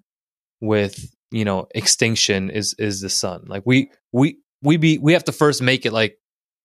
with 0.60 1.12
you 1.30 1.44
know 1.44 1.66
extinction 1.74 2.50
is 2.50 2.74
is 2.78 3.00
the 3.00 3.10
sun. 3.10 3.44
Like 3.46 3.62
we 3.64 3.90
we 4.12 4.38
we 4.62 4.76
be 4.76 4.98
we 4.98 5.12
have 5.12 5.24
to 5.24 5.32
first 5.32 5.62
make 5.62 5.86
it 5.86 5.92
like 5.92 6.18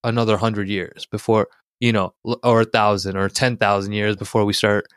another 0.04 0.38
hundred 0.38 0.70
years 0.70 1.06
before 1.06 1.48
you 1.80 1.92
know, 1.92 2.14
or 2.44 2.62
a 2.62 2.66
thousand 2.66 3.18
or 3.18 3.30
ten 3.30 3.58
thousand 3.58 3.94
years 3.94 4.16
before 4.16 4.46
we 4.46 4.54
start 4.54 4.88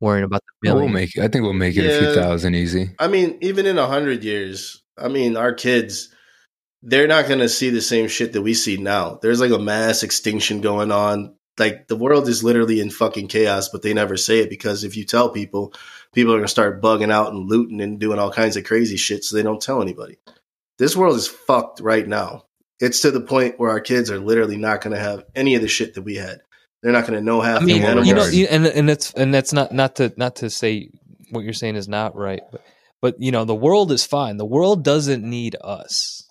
worrying 0.00 0.24
about 0.24 0.42
the 0.42 0.52
We'll 0.70 0.76
million. 0.88 0.94
make. 0.94 1.18
I 1.18 1.28
think 1.28 1.42
we'll 1.42 1.52
make 1.52 1.76
it 1.76 1.86
a 1.86 1.98
few 1.98 2.14
thousand 2.14 2.54
easy. 2.54 2.90
I 2.98 3.08
mean, 3.08 3.38
even 3.40 3.66
in 3.66 3.78
a 3.78 3.86
hundred 3.86 4.24
years, 4.24 4.82
I 4.98 5.08
mean, 5.08 5.36
our 5.36 5.52
kids, 5.52 6.14
they're 6.82 7.06
not 7.06 7.26
going 7.26 7.40
to 7.40 7.48
see 7.48 7.70
the 7.70 7.80
same 7.80 8.08
shit 8.08 8.32
that 8.32 8.42
we 8.42 8.54
see 8.54 8.76
now. 8.76 9.18
There's 9.22 9.40
like 9.40 9.52
a 9.52 9.58
mass 9.58 10.02
extinction 10.02 10.60
going 10.60 10.90
on. 10.90 11.34
Like 11.58 11.88
the 11.88 11.96
world 11.96 12.28
is 12.28 12.44
literally 12.44 12.80
in 12.80 12.90
fucking 12.90 13.28
chaos, 13.28 13.70
but 13.70 13.82
they 13.82 13.94
never 13.94 14.16
say 14.16 14.40
it 14.40 14.50
because 14.50 14.84
if 14.84 14.96
you 14.96 15.04
tell 15.04 15.30
people, 15.30 15.72
people 16.12 16.32
are 16.32 16.36
going 16.36 16.44
to 16.44 16.48
start 16.48 16.82
bugging 16.82 17.10
out 17.10 17.32
and 17.32 17.48
looting 17.48 17.80
and 17.80 17.98
doing 17.98 18.18
all 18.18 18.30
kinds 18.30 18.56
of 18.56 18.64
crazy 18.64 18.96
shit, 18.96 19.24
so 19.24 19.36
they 19.36 19.42
don't 19.42 19.62
tell 19.62 19.80
anybody. 19.80 20.18
This 20.78 20.94
world 20.96 21.16
is 21.16 21.28
fucked 21.28 21.80
right 21.80 22.06
now. 22.06 22.44
It's 22.78 23.00
to 23.00 23.10
the 23.10 23.22
point 23.22 23.58
where 23.58 23.70
our 23.70 23.80
kids 23.80 24.10
are 24.10 24.18
literally 24.18 24.58
not 24.58 24.82
going 24.82 24.94
to 24.94 25.02
have 25.02 25.24
any 25.34 25.54
of 25.54 25.62
the 25.62 25.68
shit 25.68 25.94
that 25.94 26.02
we 26.02 26.16
had. 26.16 26.40
They're 26.86 26.92
not 26.92 27.04
going 27.04 27.18
to 27.18 27.24
know 27.24 27.40
half 27.40 27.62
I 27.62 27.64
mean, 27.64 27.78
the 27.78 27.82
what 27.82 27.90
animals. 27.90 28.08
you 28.08 28.14
know, 28.14 28.26
you- 28.26 28.46
and 28.48 28.64
and 28.64 28.88
that's 28.88 29.12
and 29.14 29.34
that's 29.34 29.52
not 29.52 29.72
not 29.72 29.96
to 29.96 30.12
not 30.16 30.36
to 30.36 30.48
say 30.50 30.88
what 31.32 31.42
you're 31.42 31.52
saying 31.52 31.74
is 31.74 31.88
not 31.88 32.14
right, 32.14 32.42
but 32.52 32.62
but 33.02 33.16
you 33.18 33.32
know, 33.32 33.44
the 33.44 33.56
world 33.56 33.90
is 33.90 34.06
fine. 34.06 34.36
The 34.36 34.46
world 34.46 34.84
doesn't 34.84 35.24
need 35.28 35.56
us. 35.62 36.22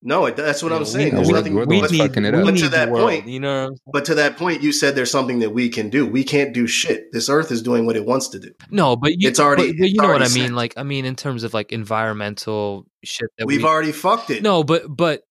no, 0.00 0.24
it, 0.26 0.36
that's 0.36 0.62
what 0.62 0.70
You 0.70 0.76
I'm 0.76 0.80
know, 0.82 0.88
saying. 0.88 1.04
we- 1.06 1.10
There's 1.16 1.26
we're- 1.28 1.38
nothing. 1.40 1.54
we're 1.56 1.66
We 1.66 1.80
need, 1.82 1.98
fucking 1.98 2.24
it 2.24 2.32
we 2.32 2.38
up. 2.40 2.44
But 2.46 2.56
to 2.56 2.68
that 2.70 2.86
the 2.86 2.92
world. 2.92 3.08
point- 3.10 3.28
you 3.28 3.40
know. 3.40 3.52
What 3.52 3.60
I'm 3.64 3.68
saying? 3.76 3.78
But 3.92 4.04
to 4.06 4.14
that 4.14 4.36
point, 4.38 4.62
you 4.62 4.72
said 4.72 4.94
there's 4.96 5.10
something 5.10 5.40
that 5.40 5.50
we 5.50 5.68
can 5.68 5.90
do. 5.90 6.06
We 6.06 6.24
can't 6.24 6.54
do 6.54 6.66
shit. 6.66 7.12
This 7.12 7.28
earth 7.28 7.50
is 7.52 7.60
doing 7.62 7.84
what 7.84 7.96
it 7.96 8.06
wants 8.06 8.28
to 8.28 8.38
do. 8.38 8.52
No, 8.70 8.96
but 8.96 9.10
you, 9.20 9.28
It's 9.28 9.40
already- 9.40 9.72
but, 9.72 9.78
but 9.78 9.88
you 9.90 9.94
it's 9.96 10.00
know 10.02 10.08
what 10.08 10.22
I 10.22 10.28
mean. 10.28 10.48
set. 10.48 10.52
Like, 10.52 10.74
I 10.78 10.84
mean, 10.84 11.04
in 11.04 11.16
terms 11.16 11.42
of 11.44 11.52
like 11.52 11.70
environmental 11.72 12.86
shit 13.04 13.28
that 13.38 13.46
We've 13.46 13.62
we, 13.62 13.68
already 13.68 13.92
fucked 13.92 14.30
it. 14.30 14.42
no, 14.42 14.64
but 14.64 14.84
but 14.88 15.24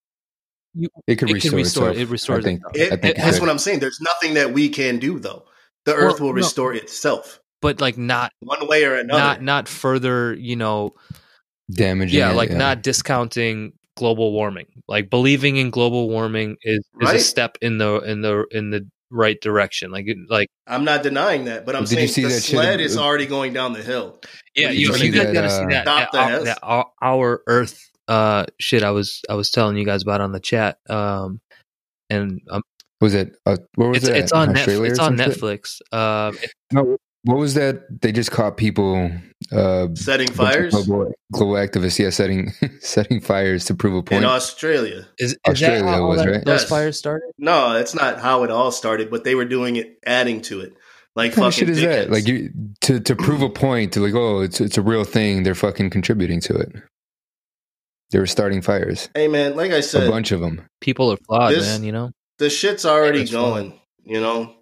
you, 0.78 0.90
It 1.08 1.16
could 1.18 1.30
It 1.30 1.34
restore, 1.34 1.50
can 1.52 1.58
restore- 1.58 1.90
itself. 1.90 1.98
it 2.04 2.10
restores 2.12 2.46
I 2.46 2.48
think. 2.48 2.62
It- 2.74 2.94
I 2.94 2.96
think 2.98 3.06
it- 3.06 3.18
that's 3.18 3.40
what. 3.40 3.50
I'm 3.50 3.58
saying. 3.60 3.80
There's 3.80 4.00
nothing 4.02 4.34
that 4.36 4.54
we 4.54 4.70
can 4.70 5.00
do 5.00 5.20
though. 5.20 5.46
The 5.86 5.94
Earth 5.96 6.20
Well, 6.20 6.30
will 6.30 6.36
no. 6.36 6.44
restore 6.44 6.74
itself 6.74 7.40
but 7.62 7.82
like 7.82 7.98
not 7.98 8.32
one 8.40 8.68
way 8.68 8.84
or 8.86 8.94
another. 8.96 9.20
not 9.20 9.42
not 9.42 9.68
further. 9.68 10.34
You 10.34 10.56
know, 10.56 10.94
damaging. 11.72 12.20
yeah, 12.20 12.32
it, 12.32 12.36
like 12.36 12.52
not 12.52 12.82
discounting 12.84 13.74
global 13.96 14.32
warming. 14.32 14.68
Like 14.88 15.10
believing 15.10 15.58
in 15.58 15.70
global 15.72 16.10
warming 16.10 16.58
is, 16.62 16.86
is 17.02 17.10
a 17.12 17.20
step 17.20 17.58
in 17.62 17.78
the 17.78 18.00
in 18.02 18.22
the 18.22 18.46
in 18.52 18.70
the 18.70 18.88
right 19.10 19.40
direction. 19.42 19.92
Like 19.92 20.06
like 20.30 20.50
I'm 20.68 20.84
not 20.84 21.04
denying 21.04 21.46
that, 21.46 21.66
but 21.66 21.76
I'm 21.76 21.84
Did 21.86 21.92
you 22.00 22.08
saying 22.08 22.10
see 22.10 22.22
the 22.24 22.28
that 22.30 22.42
sled 22.42 22.80
is 22.82 22.98
already 22.98 23.26
going 23.26 23.54
down 23.54 23.74
the 23.74 23.82
hill. 23.84 24.20
yeah, 24.56 24.68
Did 24.70 24.76
you, 24.80 24.88
you 24.88 24.94
you 24.94 24.94
see 25.00 25.10
guys 25.10 25.26
that, 25.28 25.34
gotta 25.34 25.50
see 25.50 25.64
uh, 25.64 25.70
that 25.70 25.84
Stop 25.86 26.12
that, 26.12 26.12
the 26.12 26.20
our, 26.38 26.44
that 26.44 26.60
our, 26.62 26.86
our 27.02 27.44
Earth 27.48 27.87
uh 28.08 28.46
shit. 28.60 28.84
I 28.84 28.92
was 28.92 29.22
I 29.30 29.34
was 29.36 29.52
telling 29.52 29.78
you 29.78 29.86
guys 29.86 30.04
about 30.04 30.22
on 30.22 30.32
the 30.32 30.40
chat. 30.40 30.80
Um, 30.90 31.40
and 32.10 32.42
um, 32.50 32.62
Was 33.02 33.14
it? 33.14 33.36
Uh, 33.46 33.58
where 33.76 33.90
was 33.90 33.98
it's 33.98 34.08
it? 34.08 34.16
it's 34.18 34.32
on 34.32 34.54
Netflix. 34.54 34.90
It's 34.90 35.00
on? 35.00 35.18
Netflix. 35.18 35.82
Um, 35.92 36.38
it- 36.42 36.52
No, 36.72 36.98
what 37.24 37.38
was 37.38 37.56
that? 37.56 38.02
They 38.02 38.12
just 38.14 38.32
caught 38.32 38.56
people. 38.58 39.12
Uh, 39.52 39.88
Setting 39.96 40.28
bunch 40.28 40.30
of 40.30 40.36
fires 40.72 40.74
global, 40.74 41.14
global 41.32 41.54
activists, 41.56 42.00
yeah, 42.00 42.10
setting 42.10 42.54
setting 42.80 43.20
fires 43.20 43.66
to 43.66 43.76
prove 43.76 43.94
a 43.96 44.02
point 44.04 44.24
in. 44.24 44.30
Australia. 44.30 45.06
is, 45.20 45.34
is 45.34 45.38
Australia 45.48 45.84
that 45.84 45.90
how 45.90 46.04
all 46.04 46.10
was, 46.10 46.22
that- 46.22 46.30
right? 46.30 46.46
those 46.46 46.62
Yes. 46.62 46.70
fires 46.70 46.98
started? 46.98 47.30
No, 47.38 47.76
it's 47.76 47.94
not 47.94 48.20
how 48.20 48.44
it 48.44 48.52
all 48.52 48.72
started, 48.72 49.10
but 49.12 49.24
they 49.26 49.36
were 49.36 49.46
doing 49.46 49.76
it, 49.76 49.98
adding 50.06 50.42
to 50.44 50.62
it, 50.62 50.74
like 51.16 51.32
What 51.32 51.36
kind 51.42 51.54
fucking 51.54 51.68
shit 51.68 51.70
is 51.78 51.82
that? 51.82 52.10
Like 52.10 52.28
you 52.28 52.52
to 52.82 53.00
to 53.02 53.16
prove 53.16 53.42
a 53.42 53.50
point 53.50 53.94
to 53.94 54.00
like, 54.00 54.14
oh, 54.16 54.40
it's 54.42 54.60
it's 54.62 54.78
a 54.78 54.82
real 54.82 55.04
thing. 55.04 55.44
They're 55.44 55.56
fucking 55.56 55.90
contributing 55.90 56.40
to 56.42 56.56
it. 56.56 56.72
They 58.12 58.20
were 58.20 58.26
starting 58.28 58.62
fires, 58.62 59.10
hey 59.16 59.28
man, 59.28 59.56
like 59.56 59.72
I 59.72 59.82
said, 59.82 60.08
a 60.08 60.10
bunch 60.10 60.32
of 60.32 60.40
them. 60.40 60.66
People 60.82 61.12
are 61.12 61.18
flawed, 61.28 61.54
This- 61.54 61.66
man. 61.66 61.84
You 61.84 61.92
know. 61.92 62.12
the 62.40 62.50
shit's 62.50 62.86
already 62.86 63.20
That's 63.20 63.32
going. 63.32 63.80
You 64.06 64.22
know, 64.22 64.56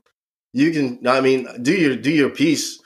you 0.54 0.72
can. 0.72 1.06
I 1.08 1.22
mean, 1.22 1.48
do 1.62 1.72
your 1.74 1.96
do 1.96 2.10
your 2.12 2.30
piece, 2.32 2.82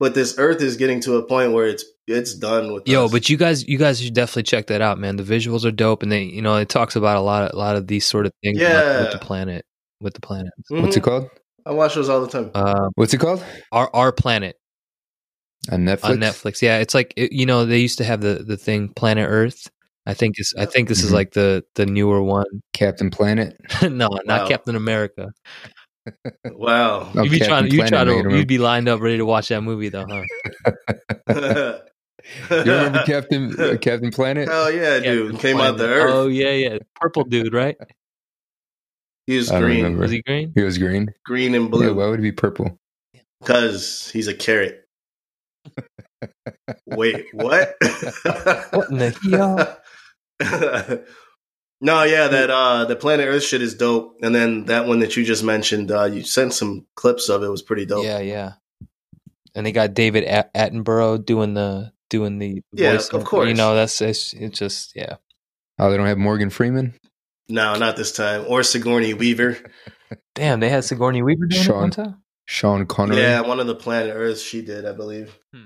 but 0.00 0.14
this 0.14 0.34
Earth 0.38 0.60
is 0.62 0.76
getting 0.76 1.00
to 1.02 1.16
a 1.16 1.22
point 1.22 1.52
where 1.52 1.66
it's 1.68 1.84
it's 2.08 2.34
done 2.34 2.72
with. 2.72 2.88
Yo, 2.88 3.04
us. 3.04 3.12
but 3.12 3.28
you 3.30 3.36
guys, 3.36 3.68
you 3.68 3.78
guys 3.78 4.02
should 4.02 4.14
definitely 4.14 4.42
check 4.42 4.66
that 4.66 4.80
out, 4.80 4.98
man. 4.98 5.14
The 5.14 5.22
visuals 5.22 5.64
are 5.64 5.70
dope, 5.70 6.02
and 6.02 6.10
they, 6.10 6.24
you 6.24 6.42
know, 6.42 6.56
it 6.56 6.68
talks 6.68 6.96
about 6.96 7.16
a 7.16 7.20
lot 7.20 7.44
of, 7.44 7.54
a 7.54 7.56
lot 7.56 7.76
of 7.76 7.86
these 7.86 8.04
sort 8.04 8.26
of 8.26 8.32
things 8.42 8.58
with- 8.58 9.02
with 9.04 9.12
the 9.12 9.18
planet, 9.24 9.64
with 10.00 10.14
the 10.14 10.20
planet. 10.20 10.52
What's 10.70 10.96
it 10.96 11.02
called? 11.04 11.28
I 11.64 11.70
watch 11.72 11.94
those 11.94 12.08
all 12.08 12.20
the 12.20 12.26
time. 12.26 12.50
Um, 12.54 12.90
What's 12.96 13.14
it 13.14 13.18
called? 13.18 13.44
our 13.70 13.88
our 13.94 14.10
planet 14.10 14.56
On 15.70 15.84
Netflix. 15.84 16.04
on 16.04 16.16
Netflix. 16.16 16.62
Yeah, 16.62 16.78
it's 16.78 16.94
like 16.94 17.12
it, 17.16 17.30
you 17.32 17.46
know 17.46 17.64
they 17.66 17.78
used 17.78 17.98
to 17.98 18.04
have 18.04 18.20
the 18.22 18.42
the 18.44 18.56
thing 18.56 18.88
Planet 18.88 19.28
Earth. 19.28 19.70
I 20.06 20.14
think 20.14 20.36
this, 20.36 20.52
I 20.58 20.64
think 20.66 20.88
this 20.88 21.02
is 21.04 21.10
Mhm. 21.10 21.14
like 21.14 21.32
the 21.32 21.64
the 21.74 21.86
newer 21.86 22.22
one. 22.22 22.46
Captain 22.72 23.10
Planet. 23.10 23.56
no, 23.82 24.08
not 24.24 24.48
Captain 24.48 24.74
America. 24.76 25.32
Wow. 26.46 27.12
Oh, 27.14 27.22
you'd 27.22 27.30
be 27.30 27.38
Captain 27.38 27.48
trying, 27.48 27.70
you 27.70 27.78
Planet 27.78 27.92
try 27.92 28.04
to, 28.30 28.36
you'd 28.36 28.48
be 28.48 28.58
lined 28.58 28.88
up 28.88 29.00
ready 29.00 29.18
to 29.18 29.26
watch 29.26 29.48
that 29.48 29.60
movie 29.62 29.90
though, 29.90 30.06
huh? 31.28 31.78
You 32.50 32.56
remember 32.58 33.02
Captain 33.06 33.58
uh, 33.58 33.76
Captain 33.80 34.10
Planet? 34.10 34.46
Hell 34.48 34.70
yeah, 34.70 35.00
dude! 35.00 35.32
Captain 35.32 35.38
Came 35.40 35.60
out 35.60 35.78
the 35.78 35.88
Earth. 35.88 36.10
Oh 36.12 36.26
yeah, 36.28 36.50
yeah, 36.52 36.78
purple 37.00 37.24
dude, 37.24 37.52
right? 37.54 37.76
he 39.26 39.36
was 39.38 39.50
I 39.50 39.58
green. 39.60 39.96
Was 39.98 40.10
he 40.10 40.22
green? 40.22 40.52
He 40.54 40.62
was 40.62 40.76
green. 40.78 41.08
green 41.24 41.54
and 41.54 41.64
Yeah, 41.64 41.70
blue, 41.70 41.94
why 41.94 42.06
would 42.06 42.18
he 42.18 42.22
be 42.24 42.32
purple? 42.32 42.78
because 43.40 44.10
he's 44.12 44.28
a 44.28 44.34
carrot. 44.34 44.84
Wait, 46.86 47.26
what? 47.32 47.74
What 48.72 48.90
in 48.90 48.98
the 48.98 49.16
hell? 49.30 49.78
no, 51.80 52.02
yeah, 52.04 52.28
that 52.28 52.50
uh 52.50 52.84
the 52.86 52.96
Planet 52.96 53.28
Earth 53.28 53.42
shit 53.44 53.62
is 53.62 53.74
dope. 53.74 54.16
And 54.22 54.34
then 54.34 54.66
that 54.66 54.86
one 54.86 55.00
that 55.00 55.16
you 55.16 55.24
just 55.24 55.44
mentioned, 55.44 55.90
uh 55.90 56.04
you 56.04 56.22
sent 56.22 56.52
some 56.54 56.86
clips 56.94 57.28
of 57.28 57.42
it 57.42 57.48
was 57.48 57.62
pretty 57.62 57.86
dope. 57.86 58.04
Yeah, 58.04 58.20
yeah. 58.20 58.52
And 59.54 59.66
they 59.66 59.72
got 59.72 59.94
David 59.94 60.24
At- 60.24 60.52
Attenborough 60.54 61.24
doing 61.24 61.54
the 61.54 61.92
doing 62.08 62.38
the 62.38 62.62
Yeah, 62.72 62.92
voice. 62.92 63.08
of 63.08 63.24
course. 63.24 63.48
You 63.48 63.54
know, 63.54 63.74
that's 63.74 64.00
it's, 64.00 64.32
it's 64.32 64.58
just 64.58 64.94
yeah. 64.96 65.16
Oh, 65.78 65.90
they 65.90 65.96
don't 65.96 66.06
have 66.06 66.18
Morgan 66.18 66.50
Freeman. 66.50 66.94
No, 67.48 67.74
not 67.76 67.96
this 67.96 68.12
time. 68.12 68.44
Or 68.46 68.62
Sigourney 68.62 69.14
Weaver. 69.14 69.58
Damn, 70.34 70.60
they 70.60 70.68
had 70.68 70.84
Sigourney 70.84 71.22
Weaver 71.22 71.46
doing 71.46 71.60
it 71.62 71.64
Sean. 71.64 71.80
one 71.80 71.90
time. 71.90 72.22
Sean 72.46 72.86
Connery. 72.86 73.18
Yeah, 73.18 73.40
one 73.40 73.60
of 73.60 73.66
the 73.66 73.74
Planet 73.74 74.12
Earth 74.14 74.38
she 74.40 74.60
did, 74.62 74.84
I 74.86 74.92
believe. 74.92 75.36
Hmm. 75.54 75.64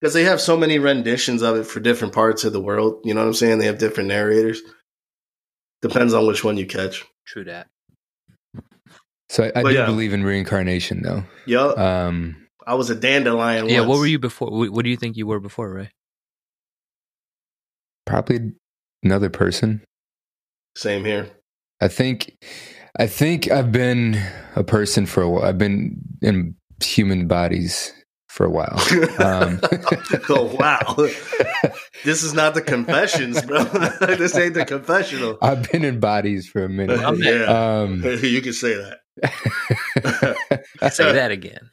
Because 0.00 0.14
they 0.14 0.24
have 0.24 0.40
so 0.40 0.56
many 0.56 0.78
renditions 0.78 1.42
of 1.42 1.56
it 1.56 1.64
for 1.64 1.80
different 1.80 2.14
parts 2.14 2.44
of 2.44 2.52
the 2.52 2.60
world. 2.60 3.00
You 3.04 3.14
know 3.14 3.20
what 3.20 3.28
I'm 3.28 3.34
saying? 3.34 3.58
They 3.58 3.66
have 3.66 3.78
different 3.78 4.08
narrators. 4.08 4.60
Depends 5.82 6.14
on 6.14 6.26
which 6.26 6.44
one 6.44 6.56
you 6.56 6.66
catch. 6.66 7.04
True 7.26 7.44
that. 7.44 7.68
So 9.28 9.44
I, 9.44 9.60
I 9.60 9.62
do 9.62 9.72
yeah. 9.72 9.86
believe 9.86 10.12
in 10.12 10.24
reincarnation, 10.24 11.02
though. 11.02 11.24
Yup. 11.46 11.76
Um, 11.76 12.46
I 12.66 12.74
was 12.74 12.90
a 12.90 12.94
dandelion. 12.94 13.68
Yeah, 13.68 13.80
what 13.80 13.98
were 13.98 14.06
you 14.06 14.18
before? 14.18 14.50
What 14.50 14.70
what 14.70 14.84
do 14.84 14.90
you 14.90 14.96
think 14.96 15.16
you 15.16 15.26
were 15.26 15.40
before, 15.40 15.72
Ray? 15.72 15.90
probably 18.08 18.52
another 19.04 19.30
person. 19.30 19.84
Same 20.76 21.04
here. 21.04 21.30
I 21.80 21.88
think, 21.88 22.36
I 22.98 23.06
think 23.06 23.50
I've 23.50 23.70
been 23.70 24.20
a 24.56 24.64
person 24.64 25.06
for 25.06 25.22
a 25.22 25.30
while. 25.30 25.44
I've 25.44 25.58
been 25.58 26.00
in 26.22 26.56
human 26.82 27.28
bodies 27.28 27.92
for 28.28 28.46
a 28.46 28.50
while. 28.50 28.78
Um, 29.18 29.60
oh 30.28 30.54
wow! 30.58 30.94
this 32.04 32.22
is 32.22 32.34
not 32.34 32.54
the 32.54 32.62
confessions, 32.62 33.42
bro. 33.42 33.64
this 34.00 34.36
ain't 34.36 34.54
the 34.54 34.64
confessional. 34.64 35.38
I've 35.42 35.70
been 35.70 35.84
in 35.84 35.98
bodies 36.00 36.48
for 36.48 36.64
a 36.64 36.68
minute. 36.68 37.00
yeah, 37.18 37.80
Um, 37.80 38.02
you 38.04 38.40
can 38.42 38.52
say 38.52 38.74
that. 38.74 38.98
Say 40.92 41.12
that 41.12 41.30
again. 41.30 41.70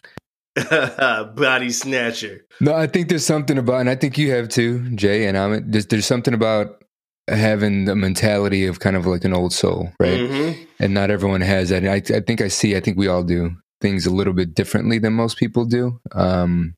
Body 1.35 1.69
snatcher. 1.71 2.45
No, 2.61 2.73
I 2.73 2.87
think 2.87 3.09
there's 3.09 3.25
something 3.25 3.57
about, 3.57 3.81
and 3.81 3.89
I 3.89 3.95
think 3.95 4.17
you 4.17 4.31
have 4.31 4.49
too, 4.49 4.89
Jay. 4.95 5.27
And 5.27 5.37
I'm 5.37 5.69
there's, 5.69 5.87
there's 5.87 6.05
something 6.05 6.33
about 6.33 6.81
having 7.27 7.85
the 7.85 7.95
mentality 7.95 8.65
of 8.67 8.79
kind 8.79 8.95
of 8.95 9.05
like 9.05 9.25
an 9.25 9.33
old 9.33 9.51
soul, 9.51 9.91
right? 9.99 10.19
Mhm. 10.19 10.67
And 10.79 10.93
not 10.93 11.11
everyone 11.11 11.41
has 11.41 11.69
that. 11.69 11.83
And 11.83 11.89
I, 11.89 11.95
I 12.15 12.21
think 12.21 12.39
I 12.41 12.47
see. 12.47 12.75
I 12.75 12.79
think 12.79 12.97
we 12.97 13.07
all 13.07 13.23
do 13.23 13.51
things 13.81 14.05
a 14.05 14.13
little 14.13 14.33
bit 14.33 14.55
differently 14.55 14.99
than 14.99 15.13
most 15.13 15.37
people 15.37 15.65
do. 15.65 15.99
Um, 16.13 16.75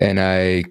and 0.00 0.20
I, 0.20 0.64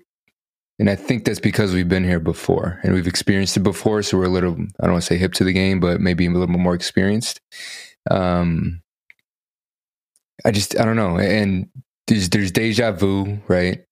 and 0.80 0.90
I 0.90 0.96
think 0.96 1.26
that's 1.26 1.40
because 1.40 1.74
we've 1.74 1.90
been 1.90 2.04
here 2.04 2.20
before 2.20 2.80
and 2.84 2.94
we've 2.94 3.08
experienced 3.08 3.58
it 3.58 3.62
before. 3.62 4.04
So 4.04 4.18
we're 4.18 4.26
a 4.26 4.30
little, 4.30 4.54
I 4.54 4.84
don't 4.84 4.94
want 4.94 5.04
to 5.04 5.08
say 5.08 5.18
hip 5.18 5.34
to 5.34 5.44
the 5.44 5.54
game, 5.54 5.80
but 5.80 6.00
maybe 6.00 6.26
a 6.26 6.30
little 6.30 6.48
more 6.48 6.76
experienced. 6.76 7.42
Um, 8.10 8.82
I 10.46 10.52
just, 10.52 10.80
I 10.80 10.86
don't 10.86 10.96
know. 10.96 11.18
And 11.18 11.68
there's, 12.08 12.30
there's 12.30 12.52
deja 12.52 12.92
vu, 12.92 13.40
right? 13.48 13.84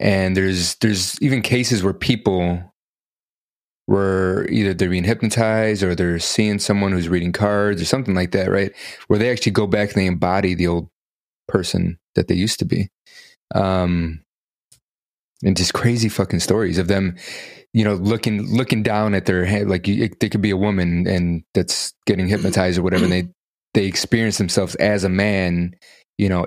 And 0.00 0.36
there's, 0.36 0.76
there's 0.76 1.20
even 1.22 1.42
cases 1.42 1.82
where 1.82 1.92
people 1.92 2.72
were 3.86 4.46
either 4.50 4.74
they're 4.74 4.90
being 4.90 5.04
hypnotized 5.04 5.82
or 5.82 5.94
they're 5.94 6.18
seeing 6.18 6.58
someone 6.58 6.92
who's 6.92 7.08
reading 7.08 7.32
cards 7.32 7.80
or 7.80 7.84
something 7.84 8.14
like 8.14 8.32
that, 8.32 8.50
right? 8.50 8.72
Where 9.06 9.18
they 9.18 9.30
actually 9.30 9.52
go 9.52 9.66
back 9.66 9.90
and 9.90 10.02
they 10.02 10.06
embody 10.06 10.54
the 10.54 10.66
old 10.66 10.88
person 11.48 11.98
that 12.14 12.28
they 12.28 12.34
used 12.34 12.58
to 12.58 12.64
be. 12.64 12.88
Um, 13.54 14.22
and 15.44 15.56
just 15.56 15.74
crazy 15.74 16.08
fucking 16.08 16.40
stories 16.40 16.78
of 16.78 16.88
them, 16.88 17.16
you 17.72 17.84
know, 17.84 17.94
looking 17.94 18.50
looking 18.52 18.82
down 18.82 19.14
at 19.14 19.26
their 19.26 19.44
head, 19.44 19.68
like 19.68 19.86
you, 19.86 20.08
they 20.18 20.28
could 20.28 20.42
be 20.42 20.50
a 20.50 20.56
woman 20.56 21.06
and 21.06 21.44
that's 21.54 21.92
getting 22.06 22.26
hypnotized 22.26 22.78
or 22.78 22.82
whatever. 22.82 23.04
And 23.04 23.12
they 23.12 23.28
they 23.74 23.84
experience 23.84 24.38
themselves 24.38 24.74
as 24.76 25.04
a 25.04 25.08
man, 25.08 25.76
you 26.18 26.28
know, 26.28 26.46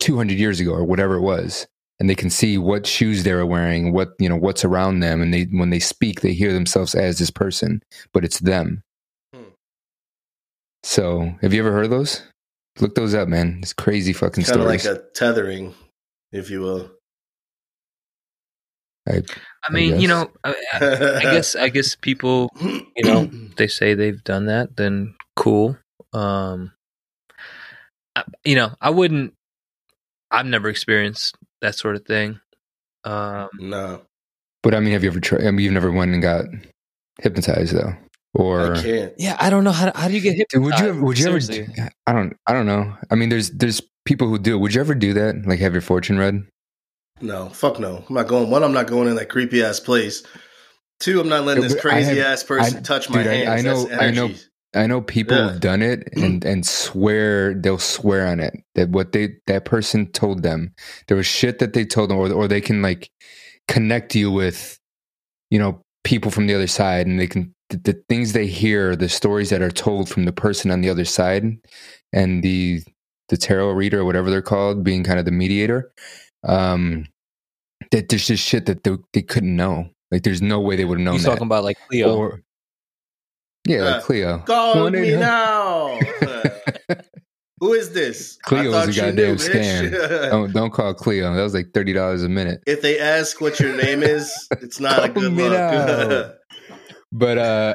two 0.00 0.16
hundred 0.16 0.38
years 0.38 0.58
ago 0.58 0.72
or 0.72 0.84
whatever 0.84 1.16
it 1.16 1.22
was, 1.22 1.66
and 1.98 2.10
they 2.10 2.14
can 2.14 2.30
see 2.30 2.58
what 2.58 2.86
shoes 2.86 3.24
they're 3.24 3.46
wearing, 3.46 3.92
what 3.92 4.10
you 4.18 4.28
know, 4.28 4.36
what's 4.36 4.64
around 4.64 5.00
them, 5.00 5.20
and 5.20 5.32
they 5.32 5.44
when 5.44 5.70
they 5.70 5.78
speak, 5.78 6.20
they 6.20 6.32
hear 6.32 6.52
themselves 6.52 6.94
as 6.94 7.18
this 7.18 7.30
person, 7.30 7.82
but 8.12 8.24
it's 8.24 8.40
them. 8.40 8.82
Hmm. 9.34 9.50
So, 10.82 11.34
have 11.40 11.54
you 11.54 11.60
ever 11.60 11.72
heard 11.72 11.86
of 11.86 11.90
those? 11.90 12.22
Look 12.80 12.94
those 12.94 13.14
up, 13.14 13.28
man. 13.28 13.60
It's 13.62 13.72
crazy 13.72 14.12
fucking 14.12 14.44
Kind 14.44 14.60
of 14.60 14.66
like 14.66 14.84
a 14.84 15.02
tethering, 15.14 15.74
if 16.32 16.50
you 16.50 16.60
will. 16.60 16.90
I, 19.08 19.22
I 19.64 19.72
mean, 19.72 19.92
guess. 19.92 20.02
you 20.02 20.08
know, 20.08 20.30
I, 20.44 20.54
I 20.74 20.78
guess 21.22 21.56
I 21.56 21.68
guess 21.70 21.94
people, 21.94 22.50
you 22.60 23.04
know, 23.04 23.24
they 23.56 23.68
say 23.68 23.94
they've 23.94 24.22
done 24.22 24.46
that, 24.46 24.76
then 24.76 25.14
cool. 25.36 25.78
Um, 26.12 26.72
I, 28.14 28.24
you 28.44 28.56
know, 28.56 28.74
I 28.80 28.90
wouldn't. 28.90 29.32
I've 30.30 30.46
never 30.46 30.68
experienced 30.68 31.36
that 31.62 31.74
sort 31.74 31.96
of 31.96 32.04
thing. 32.04 32.40
Um, 33.04 33.48
no, 33.58 34.02
but 34.62 34.74
I 34.74 34.80
mean, 34.80 34.92
have 34.92 35.02
you 35.04 35.10
ever 35.10 35.20
tried? 35.20 35.44
I 35.46 35.50
mean, 35.50 35.64
you've 35.64 35.72
never 35.74 35.92
went 35.92 36.12
and 36.12 36.22
got 36.22 36.44
hypnotized 37.22 37.74
though, 37.74 37.94
or 38.34 38.74
I 38.74 38.82
can't. 38.82 39.12
yeah, 39.18 39.36
I 39.38 39.48
don't 39.50 39.64
know 39.64 39.72
how. 39.72 39.92
How 39.94 40.08
do 40.08 40.14
you 40.14 40.20
get 40.20 40.36
hypnotized? 40.36 40.48
Dude, 40.50 40.62
would 40.64 40.78
you? 40.80 40.86
Ever, 40.88 41.04
would 41.04 41.18
you 41.18 41.24
Seriously. 41.24 41.68
ever? 41.78 41.90
I 42.06 42.12
don't. 42.12 42.36
I 42.46 42.52
don't 42.52 42.66
know. 42.66 42.96
I 43.10 43.14
mean, 43.14 43.28
there's 43.28 43.50
there's 43.50 43.80
people 44.04 44.28
who 44.28 44.38
do. 44.38 44.54
it. 44.56 44.58
Would 44.58 44.74
you 44.74 44.80
ever 44.80 44.94
do 44.94 45.12
that? 45.14 45.46
Like 45.46 45.60
have 45.60 45.72
your 45.72 45.82
fortune 45.82 46.18
read? 46.18 46.42
No, 47.20 47.48
fuck 47.48 47.78
no. 47.80 48.04
I'm 48.08 48.14
not 48.14 48.28
going. 48.28 48.50
One, 48.50 48.62
I'm 48.62 48.72
not 48.72 48.88
going 48.88 49.08
in 49.08 49.14
that 49.16 49.28
creepy 49.30 49.62
ass 49.62 49.80
place. 49.80 50.22
Two, 51.00 51.20
I'm 51.20 51.28
not 51.28 51.44
letting 51.44 51.62
this 51.62 51.80
crazy 51.80 52.16
have- 52.16 52.26
ass 52.26 52.42
person 52.42 52.78
I- 52.78 52.80
touch 52.82 53.08
my 53.10 53.22
dude, 53.22 53.26
hands. 53.32 53.48
I 53.48 53.60
know- 53.62 53.84
That's 53.84 54.02
I 54.02 54.10
know- 54.10 54.24
energy. 54.26 54.40
I 54.76 54.86
know 54.86 55.00
people 55.02 55.36
Yeah. 55.36 55.52
have 55.52 55.60
done 55.60 55.82
it 55.82 56.08
and 56.16 56.44
and 56.46 56.66
swear 56.66 57.54
they'll 57.54 57.78
swear 57.78 58.26
on 58.26 58.40
it 58.40 58.54
that 58.76 58.90
what 58.90 59.12
they 59.12 59.30
that 59.46 59.64
person 59.64 60.06
told 60.12 60.42
them 60.42 60.74
there 61.08 61.16
was 61.16 61.26
shit 61.26 61.58
that 61.60 61.72
they 61.74 61.84
told 61.84 62.10
them 62.10 62.18
or 62.18 62.32
or 62.32 62.48
they 62.48 62.60
can 62.60 62.82
like 62.82 63.10
connect 63.68 64.14
you 64.14 64.30
with 64.30 64.78
you 65.50 65.58
know 65.58 65.80
people 66.04 66.30
from 66.30 66.46
the 66.46 66.54
other 66.54 66.66
side 66.68 67.06
and 67.06 67.18
they 67.20 67.26
can 67.26 67.54
the, 67.70 67.78
the 67.78 68.02
things 68.08 68.32
they 68.32 68.46
hear 68.46 68.94
the 68.96 69.08
stories 69.08 69.50
that 69.50 69.62
are 69.62 69.70
told 69.72 70.08
from 70.08 70.24
the 70.24 70.32
person 70.32 70.70
on 70.70 70.82
the 70.82 70.90
other 70.90 71.04
side 71.04 71.44
and 72.12 72.42
the 72.44 72.82
the 73.28 73.36
tarot 73.36 73.72
reader 73.72 74.00
or 74.00 74.04
whatever 74.04 74.30
they're 74.30 74.42
called 74.42 74.84
being 74.84 75.02
kind 75.04 75.18
of 75.18 75.24
the 75.24 75.32
mediator 75.32 75.92
um 76.44 77.06
that 77.92 78.08
there's 78.08 78.26
just 78.26 78.44
shit 78.44 78.66
that 78.66 78.84
they, 78.84 78.96
they 79.12 79.22
couldn't 79.22 79.56
know 79.56 79.88
like 80.10 80.22
there's 80.22 80.42
no 80.42 80.60
way 80.60 80.76
they 80.76 80.84
would 80.84 80.98
have 80.98 81.04
known 81.04 81.14
You 81.16 81.20
that 81.22 81.30
talking 81.30 81.46
about 81.46 81.64
like 81.64 81.78
Cleo? 81.88 82.14
or 82.16 82.40
yeah, 83.66 83.78
Uh, 83.78 83.90
like 83.92 84.02
Cleo. 84.02 84.38
Call 84.38 84.82
One 84.82 84.92
me 84.92 85.10
eight 85.10 85.18
now. 85.18 85.98
Who 87.60 87.72
is 87.72 87.92
this? 87.92 88.38
I 88.44 88.48
Cleo 88.48 88.70
thought 88.72 88.86
was 88.88 88.98
a 88.98 89.00
goddamn 89.00 89.36
knew, 89.36 89.36
scam. 89.36 89.90
Don't 90.30 90.52
don't 90.52 90.70
call 90.72 90.92
Cleo. 90.92 91.34
That 91.34 91.42
was 91.42 91.54
like 91.54 91.72
thirty 91.72 91.92
dollars 91.94 92.22
a 92.22 92.28
minute. 92.28 92.60
if 92.66 92.82
they 92.82 92.98
ask 92.98 93.40
what 93.40 93.58
your 93.58 93.74
name 93.74 94.02
is, 94.02 94.30
it's 94.60 94.78
not 94.78 95.04
a 95.04 95.08
good 95.08 95.32
me 95.32 95.48
look. 95.48 96.36
But 97.12 97.38
uh 97.38 97.74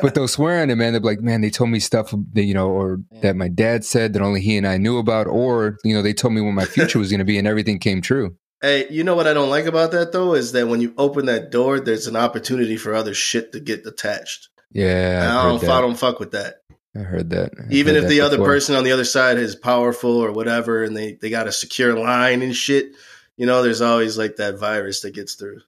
but 0.00 0.14
they'll 0.14 0.28
swear 0.28 0.62
on 0.62 0.70
it, 0.70 0.76
man. 0.76 0.92
They're 0.92 1.02
like, 1.02 1.20
man, 1.20 1.40
they 1.40 1.50
told 1.50 1.70
me 1.70 1.78
stuff 1.78 2.12
that 2.32 2.44
you 2.44 2.54
know, 2.54 2.70
or 2.70 3.00
that 3.22 3.36
my 3.36 3.48
dad 3.48 3.84
said 3.84 4.12
that 4.14 4.22
only 4.22 4.40
he 4.40 4.56
and 4.56 4.66
I 4.66 4.78
knew 4.78 4.98
about, 4.98 5.26
or 5.26 5.76
you 5.84 5.94
know, 5.94 6.02
they 6.02 6.14
told 6.14 6.34
me 6.34 6.40
what 6.40 6.52
my 6.52 6.64
future 6.64 6.98
was 6.98 7.10
going 7.10 7.18
to 7.18 7.24
be, 7.24 7.38
and 7.38 7.46
everything 7.46 7.78
came 7.78 8.00
true. 8.00 8.34
Hey, 8.60 8.88
you 8.90 9.04
know 9.04 9.14
what 9.14 9.26
I 9.26 9.34
don't 9.34 9.50
like 9.50 9.66
about 9.66 9.92
that 9.92 10.12
though 10.12 10.34
is 10.34 10.52
that 10.52 10.68
when 10.68 10.80
you 10.80 10.94
open 10.98 11.26
that 11.26 11.50
door, 11.50 11.80
there's 11.80 12.06
an 12.06 12.16
opportunity 12.16 12.76
for 12.76 12.94
other 12.94 13.14
shit 13.14 13.52
to 13.52 13.60
get 13.60 13.86
attached. 13.86 14.48
Yeah, 14.72 15.38
I 15.38 15.48
don't, 15.48 15.64
I 15.64 15.80
don't 15.80 15.98
fuck 15.98 16.18
with 16.18 16.32
that. 16.32 16.60
I 16.94 17.00
heard 17.00 17.30
that. 17.30 17.52
I've 17.58 17.72
Even 17.72 17.94
heard 17.94 18.04
if 18.04 18.08
that 18.08 18.14
the 18.14 18.22
other 18.22 18.38
person 18.38 18.74
on 18.74 18.84
the 18.84 18.92
other 18.92 19.04
side 19.04 19.38
is 19.38 19.54
powerful 19.54 20.16
or 20.16 20.32
whatever, 20.32 20.82
and 20.82 20.96
they 20.96 21.12
they 21.14 21.30
got 21.30 21.46
a 21.46 21.52
secure 21.52 21.98
line 21.98 22.42
and 22.42 22.54
shit, 22.54 22.92
you 23.36 23.46
know, 23.46 23.62
there's 23.62 23.80
always 23.80 24.16
like 24.16 24.36
that 24.36 24.58
virus 24.58 25.00
that 25.00 25.14
gets 25.14 25.34
through. 25.34 25.60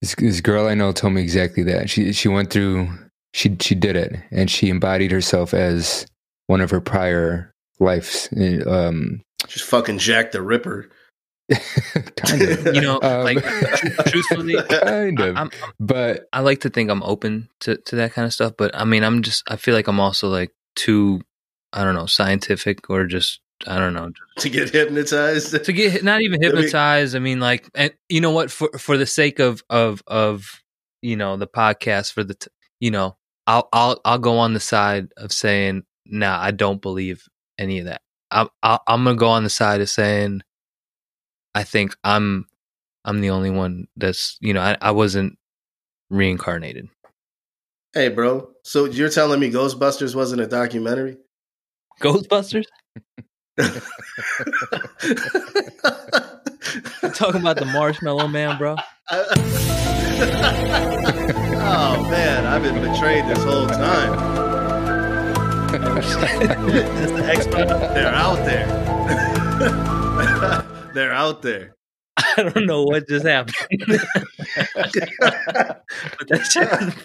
This, 0.00 0.14
this 0.16 0.40
girl 0.40 0.66
I 0.66 0.74
know 0.74 0.92
told 0.92 1.14
me 1.14 1.22
exactly 1.22 1.62
that. 1.64 1.88
She 1.88 2.12
she 2.12 2.28
went 2.28 2.50
through 2.50 2.88
she 3.32 3.56
she 3.60 3.74
did 3.74 3.96
it 3.96 4.16
and 4.30 4.50
she 4.50 4.68
embodied 4.68 5.10
herself 5.10 5.54
as 5.54 6.06
one 6.46 6.60
of 6.60 6.70
her 6.70 6.80
prior 6.80 7.52
lives. 7.80 8.28
Um, 8.66 9.22
Just 9.46 9.64
fucking 9.64 9.98
Jack 9.98 10.32
the 10.32 10.42
Ripper. 10.42 10.90
kind 12.16 12.42
of, 12.42 12.74
You 12.74 12.80
know, 12.80 12.98
Um, 13.02 13.24
like 13.24 13.42
truthfully, 14.06 14.54
kind 14.68 15.20
I, 15.20 15.26
of. 15.26 15.36
I'm, 15.36 15.50
but 15.78 16.26
I 16.32 16.40
like 16.40 16.60
to 16.60 16.70
think 16.70 16.90
I'm 16.90 17.02
open 17.02 17.48
to, 17.60 17.76
to 17.76 17.96
that 17.96 18.12
kind 18.12 18.26
of 18.26 18.32
stuff, 18.32 18.54
but 18.56 18.74
I 18.74 18.84
mean, 18.84 19.04
I'm 19.04 19.22
just, 19.22 19.42
I 19.48 19.56
feel 19.56 19.74
like 19.74 19.86
I'm 19.88 20.00
also 20.00 20.28
like 20.28 20.52
too, 20.74 21.20
I 21.72 21.84
don't 21.84 21.94
know, 21.94 22.06
scientific 22.06 22.88
or 22.88 23.06
just, 23.06 23.40
I 23.66 23.78
don't 23.78 23.94
know, 23.94 24.10
to 24.38 24.48
get 24.48 24.70
hypnotized. 24.70 25.64
to 25.64 25.72
get 25.72 26.02
not 26.02 26.22
even 26.22 26.42
hypnotized. 26.42 27.14
I 27.14 27.18
mean, 27.18 27.40
like, 27.40 27.68
and 27.74 27.92
you 28.08 28.20
know 28.20 28.30
what? 28.30 28.50
For 28.50 28.70
for 28.78 28.96
the 28.96 29.06
sake 29.06 29.38
of 29.38 29.62
of 29.70 30.02
of 30.06 30.62
you 31.02 31.16
know 31.16 31.36
the 31.36 31.46
podcast, 31.46 32.12
for 32.12 32.24
the 32.24 32.34
t- 32.34 32.48
you 32.80 32.90
know, 32.90 33.16
I'll 33.46 33.68
I'll 33.72 34.00
I'll 34.04 34.18
go 34.18 34.38
on 34.38 34.54
the 34.54 34.60
side 34.60 35.08
of 35.16 35.32
saying, 35.32 35.84
nah, 36.04 36.38
I 36.40 36.50
don't 36.50 36.82
believe 36.82 37.22
any 37.58 37.78
of 37.78 37.84
that. 37.86 38.02
I'm 38.30 38.48
I'll, 38.62 38.82
I'm 38.88 39.04
gonna 39.04 39.16
go 39.16 39.28
on 39.28 39.44
the 39.44 39.50
side 39.50 39.80
of 39.80 39.88
saying, 39.88 40.42
I 41.54 41.62
think 41.62 41.96
I'm 42.04 42.46
I'm 43.04 43.20
the 43.20 43.30
only 43.30 43.50
one 43.50 43.86
that's 43.96 44.36
you 44.40 44.52
know 44.52 44.60
I, 44.60 44.76
I 44.80 44.90
wasn't 44.90 45.38
reincarnated. 46.10 46.88
Hey, 47.92 48.08
bro. 48.08 48.50
So 48.64 48.86
you're 48.86 49.08
telling 49.08 49.38
me 49.38 49.50
Ghostbusters 49.50 50.16
wasn't 50.16 50.40
a 50.40 50.46
documentary? 50.46 51.18
Ghostbusters? 52.00 52.64
Talking 57.14 57.40
about 57.40 57.56
the 57.56 57.66
Marshmallow 57.66 58.26
Man, 58.26 58.58
bro. 58.58 58.74
oh 59.10 59.26
man, 62.10 62.46
I've 62.46 62.62
been 62.62 62.82
betrayed 62.82 63.26
this 63.26 63.44
whole 63.44 63.68
time. 63.68 64.44
It's 65.74 67.12
the 67.12 67.22
Men. 67.50 67.68
They're 67.94 68.14
out 68.14 68.44
there. 68.44 68.66
They're 70.94 71.12
out 71.12 71.42
there. 71.42 71.74
I 72.16 72.42
don't 72.42 72.66
know 72.66 72.84
what 72.84 73.08
just 73.08 73.26
happened. 73.26 73.56
but 75.28 76.28
that's 76.28 76.54
just, 76.54 76.96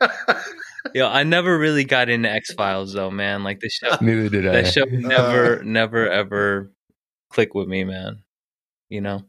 yo, 0.94 1.08
I 1.08 1.24
never 1.24 1.58
really 1.58 1.84
got 1.84 2.08
into 2.08 2.30
X 2.30 2.52
Files 2.54 2.92
though, 2.92 3.10
man. 3.10 3.42
Like 3.42 3.60
the 3.60 3.68
show, 3.68 3.96
neither 4.00 4.28
did 4.28 4.46
I. 4.46 4.62
that 4.62 4.72
show 4.72 4.84
never, 4.84 5.64
never, 5.64 6.08
ever 6.08 6.70
clicked 7.30 7.54
with 7.54 7.68
me, 7.68 7.84
man. 7.84 8.22
You 8.88 9.00
know. 9.00 9.22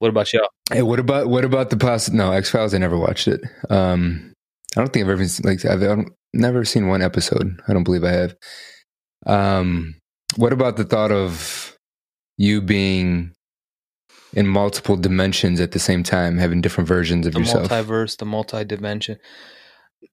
What 0.00 0.08
about 0.08 0.32
y'all? 0.32 0.48
Hey, 0.70 0.82
what 0.82 1.00
about 1.00 1.28
what 1.28 1.44
about 1.44 1.70
the 1.70 1.76
poss? 1.76 2.10
No, 2.10 2.32
X 2.32 2.50
Files. 2.50 2.74
I 2.74 2.78
never 2.78 2.98
watched 2.98 3.28
it. 3.28 3.40
Um, 3.70 4.32
I 4.76 4.80
don't 4.80 4.92
think 4.92 5.04
I've 5.04 5.10
ever 5.10 5.26
seen, 5.26 5.48
like 5.48 5.64
I've, 5.64 5.82
I've 5.82 6.06
never 6.32 6.64
seen 6.64 6.88
one 6.88 7.02
episode. 7.02 7.60
I 7.68 7.72
don't 7.72 7.84
believe 7.84 8.04
I 8.04 8.12
have. 8.12 8.36
Um, 9.26 9.94
what 10.36 10.52
about 10.52 10.76
the 10.76 10.84
thought 10.84 11.10
of 11.10 11.67
you 12.38 12.62
being 12.62 13.32
in 14.32 14.46
multiple 14.46 14.96
dimensions 14.96 15.60
at 15.60 15.72
the 15.72 15.78
same 15.78 16.02
time, 16.02 16.38
having 16.38 16.62
different 16.62 16.88
versions 16.88 17.26
of 17.26 17.34
The 17.34 17.40
yourself? 17.40 17.68
The 17.68 17.74
multiverse, 17.74 18.16
the 18.16 18.24
multi-dimension. 18.24 19.18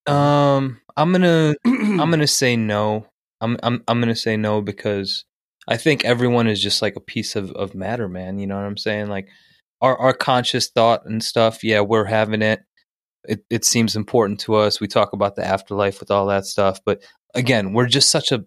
Um, 0.08 0.82
I'm 0.98 1.12
gonna, 1.12 1.56
I'm 1.66 2.10
gonna 2.10 2.28
say 2.28 2.58
no. 2.58 3.08
I'm, 3.40 3.58
I'm, 3.64 3.84
I'm 3.88 4.00
gonna 4.00 4.16
say 4.16 4.36
no 4.36 4.62
because 4.62 5.24
I 5.68 5.78
think 5.78 6.04
everyone 6.04 6.48
is 6.48 6.62
just 6.62 6.82
like 6.82 6.96
a 6.96 7.02
piece 7.02 7.36
of, 7.36 7.52
of 7.52 7.76
matter, 7.76 8.10
man. 8.10 8.40
You 8.40 8.48
know 8.48 8.56
what 8.56 8.66
I'm 8.66 8.78
saying? 8.78 9.08
Like 9.08 9.28
our, 9.82 9.98
our 9.98 10.14
conscious 10.14 10.70
thought 10.70 11.06
and 11.06 11.24
stuff. 11.24 11.64
Yeah, 11.64 11.82
we're 11.82 12.06
having 12.06 12.42
it. 12.42 12.62
It, 13.28 13.44
it 13.50 13.66
seems 13.66 13.96
important 13.96 14.40
to 14.42 14.56
us. 14.56 14.80
We 14.80 14.88
talk 14.88 15.14
about 15.14 15.36
the 15.36 15.46
afterlife 15.46 16.00
with 16.00 16.12
all 16.12 16.28
that 16.28 16.46
stuff, 16.46 16.80
but 16.86 17.04
again, 17.34 17.74
we're 17.74 17.88
just 17.88 18.10
such 18.10 18.32
a 18.32 18.46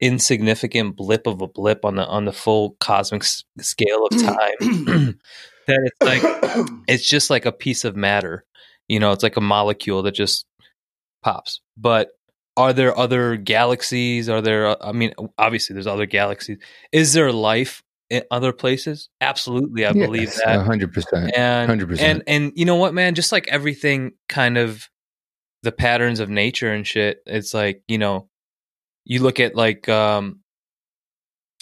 insignificant 0.00 0.96
blip 0.96 1.26
of 1.26 1.40
a 1.40 1.46
blip 1.48 1.84
on 1.84 1.96
the 1.96 2.06
on 2.06 2.24
the 2.24 2.32
full 2.32 2.76
cosmic 2.80 3.22
s- 3.22 3.44
scale 3.60 4.06
of 4.06 4.18
time 4.22 4.54
that 5.66 5.90
it's 5.90 6.02
like 6.02 6.66
it's 6.88 7.08
just 7.08 7.30
like 7.30 7.46
a 7.46 7.52
piece 7.52 7.84
of 7.84 7.96
matter. 7.96 8.44
You 8.88 9.00
know, 9.00 9.12
it's 9.12 9.22
like 9.22 9.36
a 9.36 9.40
molecule 9.40 10.02
that 10.04 10.12
just 10.14 10.46
pops. 11.22 11.60
But 11.76 12.10
are 12.56 12.72
there 12.72 12.96
other 12.96 13.36
galaxies? 13.36 14.28
Are 14.28 14.40
there, 14.40 14.66
uh, 14.68 14.76
I 14.80 14.92
mean, 14.92 15.12
obviously 15.38 15.74
there's 15.74 15.86
other 15.88 16.06
galaxies. 16.06 16.58
Is 16.92 17.12
there 17.12 17.32
life 17.32 17.82
in 18.08 18.22
other 18.30 18.52
places? 18.52 19.08
Absolutely. 19.20 19.84
I 19.84 19.92
believe 19.92 20.28
Yes, 20.28 20.40
that. 20.44 20.64
hundred 20.64 20.92
percent. 20.92 21.36
And, 21.36 21.68
100%. 21.70 22.00
and, 22.00 22.22
and 22.26 22.52
you 22.54 22.64
know 22.64 22.76
what, 22.76 22.94
man? 22.94 23.14
Just 23.14 23.32
like 23.32 23.48
everything 23.48 24.12
kind 24.28 24.56
of 24.56 24.88
the 25.64 25.72
patterns 25.72 26.20
of 26.20 26.30
nature 26.30 26.72
and 26.72 26.86
shit, 26.86 27.18
it's 27.26 27.52
like, 27.52 27.82
you 27.88 27.98
know, 27.98 28.28
you 29.06 29.22
look 29.22 29.40
at 29.40 29.56
like, 29.56 29.88
um, 29.88 30.40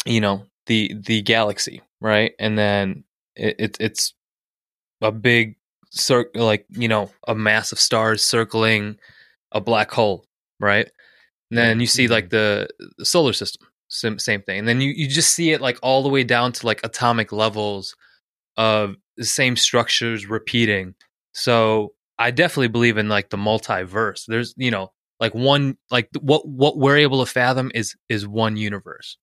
you 0.06 0.20
know, 0.20 0.46
the, 0.66 0.94
the 1.06 1.22
galaxy, 1.22 1.82
right? 2.00 2.32
And 2.40 2.58
then 2.58 3.04
it, 3.36 3.56
it 3.58 3.76
it's 3.80 4.14
a 5.02 5.12
big 5.12 5.56
cir- 5.90 6.30
like 6.34 6.66
you 6.70 6.88
know 6.88 7.10
a 7.28 7.34
mass 7.34 7.72
of 7.72 7.80
stars 7.80 8.24
circling 8.24 8.98
a 9.52 9.60
black 9.60 9.90
hole 9.92 10.26
right? 10.60 10.90
And 11.50 11.58
then 11.58 11.80
you 11.80 11.86
see 11.86 12.08
like 12.08 12.30
the, 12.30 12.68
the 12.98 13.04
solar 13.04 13.32
system 13.32 13.68
same, 13.88 14.18
same 14.18 14.42
thing. 14.42 14.60
And 14.60 14.68
then 14.68 14.80
you, 14.80 14.90
you 14.92 15.08
just 15.08 15.34
see 15.34 15.52
it 15.52 15.60
like 15.60 15.78
all 15.82 16.02
the 16.02 16.08
way 16.08 16.24
down 16.24 16.52
to 16.52 16.66
like 16.66 16.80
atomic 16.84 17.32
levels 17.32 17.94
of 18.56 18.96
the 19.16 19.26
same 19.26 19.56
structures 19.56 20.26
repeating. 20.26 20.94
So 21.34 21.94
i 22.18 22.30
definitely 22.30 22.68
believe 22.68 22.98
in 22.98 23.10
like 23.10 23.30
the 23.30 23.38
multiverse. 23.38 24.24
There's 24.28 24.54
you 24.58 24.70
know 24.72 24.92
like 25.20 25.34
one 25.34 25.76
like 25.90 26.08
what 26.20 26.46
what 26.46 26.76
we're 26.78 26.96
able 26.96 27.24
to 27.24 27.30
fathom 27.30 27.70
is 27.74 27.94
is 28.08 28.26
one 28.26 28.56
universe 28.56 29.16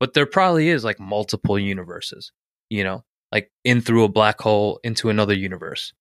but 0.00 0.14
there 0.14 0.26
probably 0.26 0.68
is 0.68 0.84
like 0.84 0.98
multiple 1.00 1.58
universes 1.58 2.32
you 2.70 2.82
know 2.84 3.04
like 3.32 3.50
in 3.64 3.80
through 3.80 4.04
a 4.04 4.08
black 4.08 4.40
hole 4.40 4.80
into 4.84 5.08
another 5.10 5.34
universe 5.34 5.92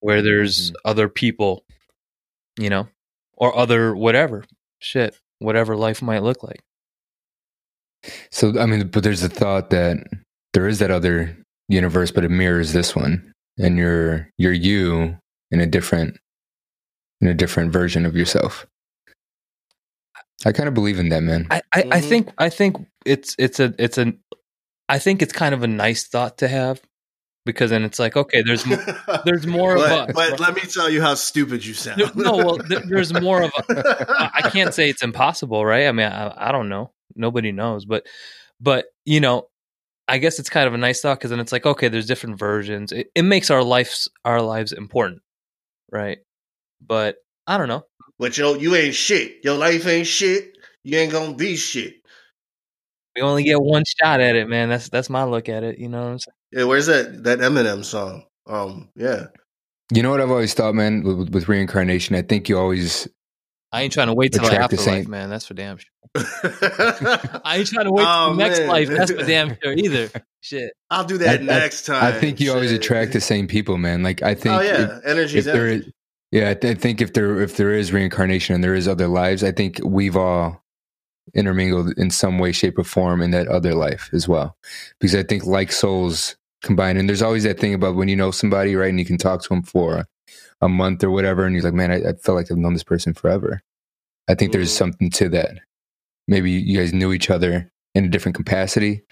where 0.00 0.20
there's 0.20 0.70
Mhm. 0.70 0.74
other 0.84 1.08
people, 1.08 1.64
you 2.58 2.68
know, 2.68 2.88
or 3.32 3.56
other 3.56 3.96
whatever 3.96 4.44
shit, 4.80 5.18
whatever 5.38 5.76
life 5.76 6.02
might 6.02 6.22
look 6.22 6.42
like. 6.42 6.60
So 8.30 8.58
I 8.58 8.66
mean, 8.66 8.88
but 8.88 9.02
there's 9.02 9.22
the 9.22 9.28
thought 9.30 9.70
that 9.70 9.96
there 10.52 10.68
is 10.68 10.78
that 10.80 10.90
other 10.90 11.36
universe, 11.68 12.10
but 12.10 12.24
it 12.24 12.30
mirrors 12.30 12.72
this 12.72 12.94
one, 12.94 13.32
and 13.58 13.78
you're 13.78 14.28
you're 14.36 14.52
you 14.52 15.16
in 15.50 15.60
a 15.60 15.66
different 15.66 16.18
in 17.20 17.28
a 17.28 17.34
different 17.34 17.72
version 17.72 18.04
of 18.04 18.14
yourself. 18.14 18.66
I 20.44 20.52
kind 20.52 20.68
of 20.68 20.74
believe 20.74 20.98
in 20.98 21.08
that, 21.10 21.22
man. 21.22 21.46
I, 21.50 21.62
I, 21.72 21.80
I 21.92 22.00
Mhm. 22.00 22.08
think 22.08 22.32
I 22.38 22.48
think 22.50 22.76
it's 23.04 23.34
it's 23.38 23.60
a 23.60 23.74
it's 23.78 23.98
a 23.98 24.12
I 24.88 24.98
think 24.98 25.22
it's 25.22 25.32
kind 25.32 25.54
of 25.54 25.62
a 25.62 25.66
nice 25.66 26.06
thought 26.06 26.38
to 26.38 26.48
have 26.48 26.80
because 27.46 27.70
then 27.70 27.84
it's 27.84 27.98
like 27.98 28.16
okay, 28.16 28.42
there's 28.46 28.66
m- 28.70 28.78
there's 29.24 29.46
more 29.46 29.76
but, 29.76 29.92
of 29.92 30.08
us. 30.10 30.14
but 30.14 30.40
let 30.40 30.54
me 30.54 30.62
tell 30.62 30.90
you 30.90 31.00
how 31.00 31.14
stupid 31.14 31.64
you 31.64 31.74
sound. 31.74 32.00
There- 32.00 32.10
no, 32.14 32.36
well, 32.36 32.58
there, 32.68 32.82
there's 32.86 33.12
more 33.12 33.42
of. 33.42 33.50
I 34.18 34.42
can't 34.52 34.74
say 34.74 34.88
it's 34.90 35.02
impossible, 35.02 35.64
right? 35.64 35.86
I 35.86 35.92
mean, 35.92 36.06
I, 36.06 36.48
I 36.48 36.52
don't 36.52 36.68
know. 36.68 36.92
Nobody 37.16 37.52
knows, 37.52 37.84
but 37.84 38.06
but 38.60 38.86
you 39.04 39.20
know, 39.20 39.48
I 40.08 40.18
guess 40.18 40.38
it's 40.38 40.50
kind 40.50 40.66
of 40.66 40.74
a 40.74 40.78
nice 40.78 41.00
thought 41.00 41.18
because 41.18 41.30
then 41.30 41.40
it's 41.40 41.52
like 41.52 41.64
okay, 41.66 41.88
there's 41.88 42.06
different 42.06 42.38
versions. 42.38 42.92
It, 42.92 43.08
it 43.14 43.22
makes 43.22 43.50
our 43.50 43.62
lives 43.62 44.08
our 44.24 44.42
lives 44.42 44.72
important, 44.72 45.22
right? 45.90 46.18
But 46.86 47.16
I 47.46 47.58
don't 47.58 47.68
know. 47.68 47.84
But 48.18 48.36
yo, 48.38 48.54
you 48.54 48.74
ain't 48.74 48.94
shit. 48.94 49.44
Your 49.44 49.56
life 49.56 49.86
ain't 49.86 50.06
shit. 50.06 50.56
You 50.84 50.98
ain't 50.98 51.12
gonna 51.12 51.34
be 51.34 51.56
shit. 51.56 51.94
We 53.16 53.22
only 53.22 53.42
get 53.44 53.60
one 53.60 53.84
shot 54.00 54.20
at 54.20 54.34
it, 54.36 54.48
man. 54.48 54.68
That's 54.68 54.88
that's 54.88 55.08
my 55.10 55.24
look 55.24 55.48
at 55.48 55.62
it. 55.64 55.78
You 55.78 55.88
know 55.88 56.00
what 56.02 56.08
I'm 56.08 56.18
saying? 56.18 56.34
Yeah, 56.52 56.64
where's 56.64 56.86
that 56.86 57.24
that 57.24 57.38
Eminem 57.40 57.84
song? 57.84 58.24
Um, 58.46 58.88
yeah. 58.96 59.26
You 59.92 60.02
know 60.02 60.10
what 60.10 60.20
I've 60.20 60.30
always 60.30 60.54
thought, 60.54 60.74
man, 60.74 61.02
with, 61.02 61.30
with 61.30 61.48
reincarnation. 61.48 62.16
I 62.16 62.22
think 62.22 62.48
you 62.48 62.58
always 62.58 63.06
I 63.72 63.82
ain't 63.82 63.92
trying 63.92 64.06
to 64.08 64.14
wait 64.14 64.32
till 64.32 64.42
the 64.42 64.48
Attract 64.48 64.70
the 64.70 64.76
afterlife, 64.78 65.02
same- 65.04 65.10
man. 65.10 65.30
That's 65.30 65.46
for 65.46 65.54
damn 65.54 65.76
sure. 65.76 65.90
I 67.44 67.56
ain't 67.58 67.66
trying 67.66 67.86
to 67.86 67.92
wait 67.92 68.02
till 68.04 68.10
Oh, 68.10 68.30
the 68.30 68.36
next 68.36 68.58
man. 68.60 68.68
life. 68.68 68.88
That's 68.88 69.10
for 69.10 69.22
damn 69.24 69.56
sure 69.62 69.72
either. 69.72 70.08
Shit. 70.40 70.72
I'll 70.90 71.04
do 71.04 71.18
that 71.18 71.40
I- 71.40 71.42
I- 71.42 71.46
next 71.46 71.86
time. 71.86 72.02
I 72.04 72.12
think 72.12 72.38
you 72.40 72.52
always 72.52 72.72
attract 72.72 73.12
the 73.12 73.20
same 73.20 73.46
people, 73.48 73.78
man. 73.78 74.02
Like 74.02 74.22
I 74.22 74.34
think 74.34 74.54
Oh 74.54 74.60
if- 74.60 74.78
yeah, 74.78 74.98
energy's 75.04 75.46
if 75.46 75.52
there 75.52 75.66
energy. 75.68 75.86
is, 75.88 75.92
yeah, 76.34 76.50
I, 76.50 76.54
th- 76.54 76.76
I 76.76 76.80
think 76.80 77.00
if 77.00 77.12
there 77.12 77.40
if 77.40 77.56
there 77.56 77.72
is 77.72 77.92
reincarnation 77.92 78.56
and 78.56 78.64
there 78.64 78.74
is 78.74 78.88
other 78.88 79.06
lives, 79.06 79.44
I 79.44 79.52
think 79.52 79.80
we've 79.84 80.16
all 80.16 80.60
intermingled 81.34 81.96
in 81.96 82.10
some 82.10 82.40
way, 82.40 82.50
shape, 82.52 82.76
or 82.76 82.84
form 82.84 83.22
in 83.22 83.30
that 83.30 83.46
other 83.46 83.74
life 83.74 84.10
as 84.12 84.26
well. 84.26 84.56
Because 85.00 85.14
I 85.14 85.22
think 85.22 85.46
like 85.46 85.70
souls 85.70 86.36
combine, 86.64 86.96
and 86.96 87.08
there's 87.08 87.22
always 87.22 87.44
that 87.44 87.60
thing 87.60 87.72
about 87.72 87.94
when 87.94 88.08
you 88.08 88.16
know 88.16 88.32
somebody, 88.32 88.74
right, 88.74 88.90
and 88.90 88.98
you 88.98 89.06
can 89.06 89.16
talk 89.16 89.42
to 89.44 89.48
them 89.48 89.62
for 89.62 90.06
a 90.60 90.68
month 90.68 91.04
or 91.04 91.10
whatever, 91.12 91.44
and 91.44 91.54
you're 91.54 91.64
like, 91.64 91.72
man, 91.74 91.92
I, 91.92 92.10
I 92.10 92.12
feel 92.14 92.34
like 92.34 92.50
I've 92.50 92.58
known 92.58 92.72
this 92.72 92.82
person 92.82 93.14
forever. 93.14 93.60
I 94.28 94.34
think 94.34 94.50
there's 94.52 94.72
Mhm. 94.72 94.78
something 94.78 95.10
to 95.10 95.28
that. 95.30 95.58
Maybe 96.26 96.50
you 96.50 96.78
guys 96.78 96.92
knew 96.92 97.12
each 97.12 97.30
other 97.30 97.70
in 97.94 98.06
a 98.06 98.08
different 98.08 98.34
capacity. 98.36 99.02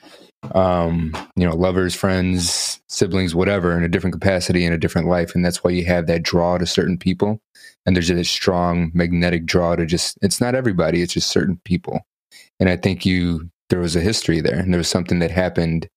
Um, 0.55 1.12
you 1.36 1.47
know, 1.47 1.55
lovers, 1.55 1.95
friends, 1.95 2.80
siblings, 2.88 3.34
whatever, 3.34 3.76
in 3.76 3.84
a 3.84 3.88
different 3.88 4.12
capacity 4.12 4.64
in 4.64 4.72
a 4.72 4.78
different 4.78 5.09
life. 5.09 5.34
And 5.34 5.45
that's 5.45 5.62
why 5.62 5.70
you 5.70 5.84
have 5.86 6.07
that 6.09 6.24
draw 6.24 6.59
to 6.59 6.66
certain 6.66 6.99
people. 6.99 7.40
And 7.86 7.95
there's 7.95 8.11
a 8.11 8.24
strong 8.24 8.90
magnetic 8.93 9.47
draw 9.47 9.76
to 9.76 9.86
just, 9.86 10.18
it's 10.20 10.40
not 10.40 10.55
everybody, 10.55 11.01
it's 11.01 11.14
just 11.14 11.30
certain 11.30 11.61
people. 11.64 12.01
And 12.59 12.68
I 12.68 12.76
think 12.76 13.07
you, 13.07 13.51
there 13.70 13.80
was 13.80 13.97
a 13.97 14.01
history 14.01 14.40
there 14.40 14.59
and 14.59 14.72
there 14.72 14.78
was 14.78 14.88
something 14.88 15.20
that 15.20 15.30
happened 15.30 15.88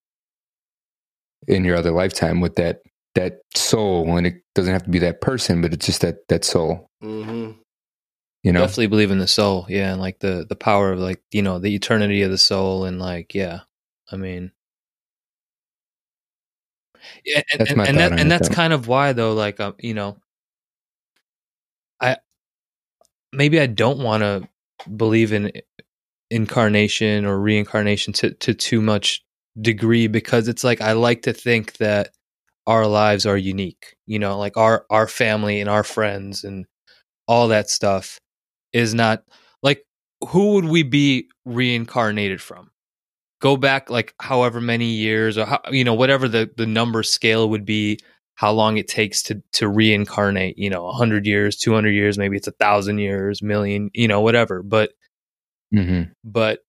in 1.48 1.66
your 1.66 1.76
other 1.76 1.92
lifetime 1.92 2.40
with 2.40 2.56
that, 2.56 2.82
that 3.16 3.40
soul. 3.56 4.16
And 4.16 4.28
it 4.28 4.42
doesn't 4.54 4.74
have 4.74 4.84
to 4.84 4.90
be 4.90 5.00
that 5.00 5.22
person, 5.22 5.62
but 5.62 5.74
it's 5.74 5.88
just 5.88 6.02
that, 6.02 6.28
that 6.30 6.46
soul, 6.46 6.88
hmm 7.02 7.52
you 8.46 8.52
know? 8.52 8.60
Definitely 8.60 8.88
believe 8.88 9.10
in 9.10 9.18
the 9.18 9.28
soul, 9.28 9.66
yeah, 9.70 9.92
and 9.92 10.00
like 10.00 10.20
the 10.20 10.46
the 10.48 10.56
power 10.56 10.92
of 10.92 11.00
like 11.00 11.20
you 11.32 11.42
know 11.42 11.58
the 11.58 11.74
eternity 11.74 12.22
of 12.22 12.30
the 12.30 12.38
soul, 12.38 12.86
and 12.86 13.00
like 13.00 13.34
yeah, 13.34 13.62
I 14.12 14.18
mean, 14.18 14.52
yeah, 17.26 17.42
and, 17.52 17.60
That's 17.60 17.72
and, 17.72 17.82
and 17.82 17.98
that 17.98 18.20
and 18.20 18.32
that's 18.32 18.50
kind 18.50 18.74
of 18.74 18.88
why 18.88 19.14
though, 19.14 19.34
like 19.34 19.60
um, 19.60 19.76
you 19.80 19.94
know, 19.94 20.18
I 22.02 22.18
maybe 23.32 23.60
I 23.60 23.68
don't 23.68 24.00
want 24.00 24.24
to 24.24 24.48
believe 24.96 25.34
in 25.34 25.52
incarnation 26.32 27.26
or 27.26 27.40
reincarnation 27.40 28.14
to 28.14 28.32
to 28.36 28.54
too 28.54 28.82
much 28.82 29.24
degree 29.62 30.08
because 30.08 30.48
it's 30.48 30.64
like 30.64 30.82
I 30.82 30.94
like 30.94 31.24
to 31.24 31.34
think 31.34 31.78
that 31.78 32.10
our 32.68 32.88
lives 32.88 33.26
are 33.26 33.38
unique, 33.38 33.96
you 34.08 34.20
know, 34.20 34.38
like 34.38 34.58
our 34.58 34.86
our 34.90 35.08
family 35.08 35.62
and 35.62 35.70
our 35.70 35.84
friends 35.84 36.44
and 36.44 36.66
all 37.28 37.50
that 37.50 37.70
stuff 37.70 38.20
is 38.74 38.94
not 38.94 39.24
like 39.64 39.86
who 40.30 40.54
would 40.56 40.66
we 40.66 40.84
be 40.84 41.28
reincarnated 41.46 42.42
from 42.42 42.72
go 43.42 43.58
back 43.58 43.90
like 43.90 44.14
however 44.20 44.62
many 44.62 44.86
years 44.86 45.38
or 45.38 45.46
how, 45.46 45.60
you 45.70 45.84
know 45.84 45.94
whatever 45.94 46.28
the 46.28 46.50
the 46.58 46.66
number 46.66 47.04
scale 47.04 47.50
would 47.50 47.66
be 47.66 48.00
how 48.36 48.52
long 48.52 48.78
it 48.78 48.88
takes 48.88 49.24
to 49.24 49.42
to 49.54 49.68
reincarnate 49.68 50.58
you 50.58 50.70
know 50.70 50.84
100 50.86 51.26
years 51.26 51.56
200 51.58 51.90
years 51.92 52.18
maybe 52.18 52.38
it's 52.38 52.48
a 52.48 52.52
thousand 52.52 53.00
years 53.00 53.42
million 53.42 53.90
you 53.94 54.08
know 54.08 54.22
whatever. 54.22 54.64
But 54.64 54.92
hmm 55.72 56.04
but 56.24 56.60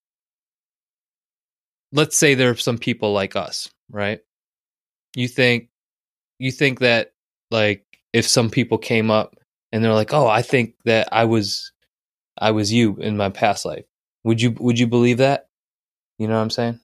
let's 1.92 2.16
say 2.16 2.34
there 2.34 2.50
are 2.50 2.56
some 2.56 2.78
people 2.78 3.12
like 3.12 3.36
us 3.36 3.68
right? 3.90 4.20
You 5.14 5.28
think 5.28 5.68
you 6.38 6.50
think 6.50 6.80
that 6.80 7.12
like 7.50 7.84
if 8.12 8.26
some 8.26 8.50
people 8.50 8.78
came 8.78 9.10
up 9.10 9.36
and 9.72 9.82
they're 9.82 9.92
like 9.92 10.12
oh 10.12 10.26
i 10.26 10.42
think 10.42 10.74
that 10.84 11.08
i 11.12 11.24
was 11.24 11.72
i 12.38 12.50
was 12.50 12.72
you 12.72 12.96
in 12.96 13.16
my 13.16 13.30
past 13.30 13.64
life. 13.64 13.84
Would 14.24 14.40
you 14.42 14.54
would 14.58 14.78
you 14.78 14.86
believe 14.86 15.18
that 15.18 15.45
you 16.18 16.26
know 16.28 16.34
what 16.36 16.42
i'm 16.42 16.50
saying 16.50 16.80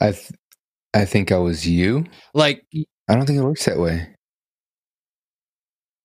I, 0.00 0.10
th- 0.12 0.32
I 0.92 1.04
think 1.04 1.30
I 1.30 1.38
was 1.38 1.66
you. 1.66 2.04
like 2.34 2.64
I 3.08 3.14
don't 3.14 3.26
think 3.26 3.38
it 3.38 3.44
works 3.44 3.64
that 3.66 3.78
way. 3.78 4.08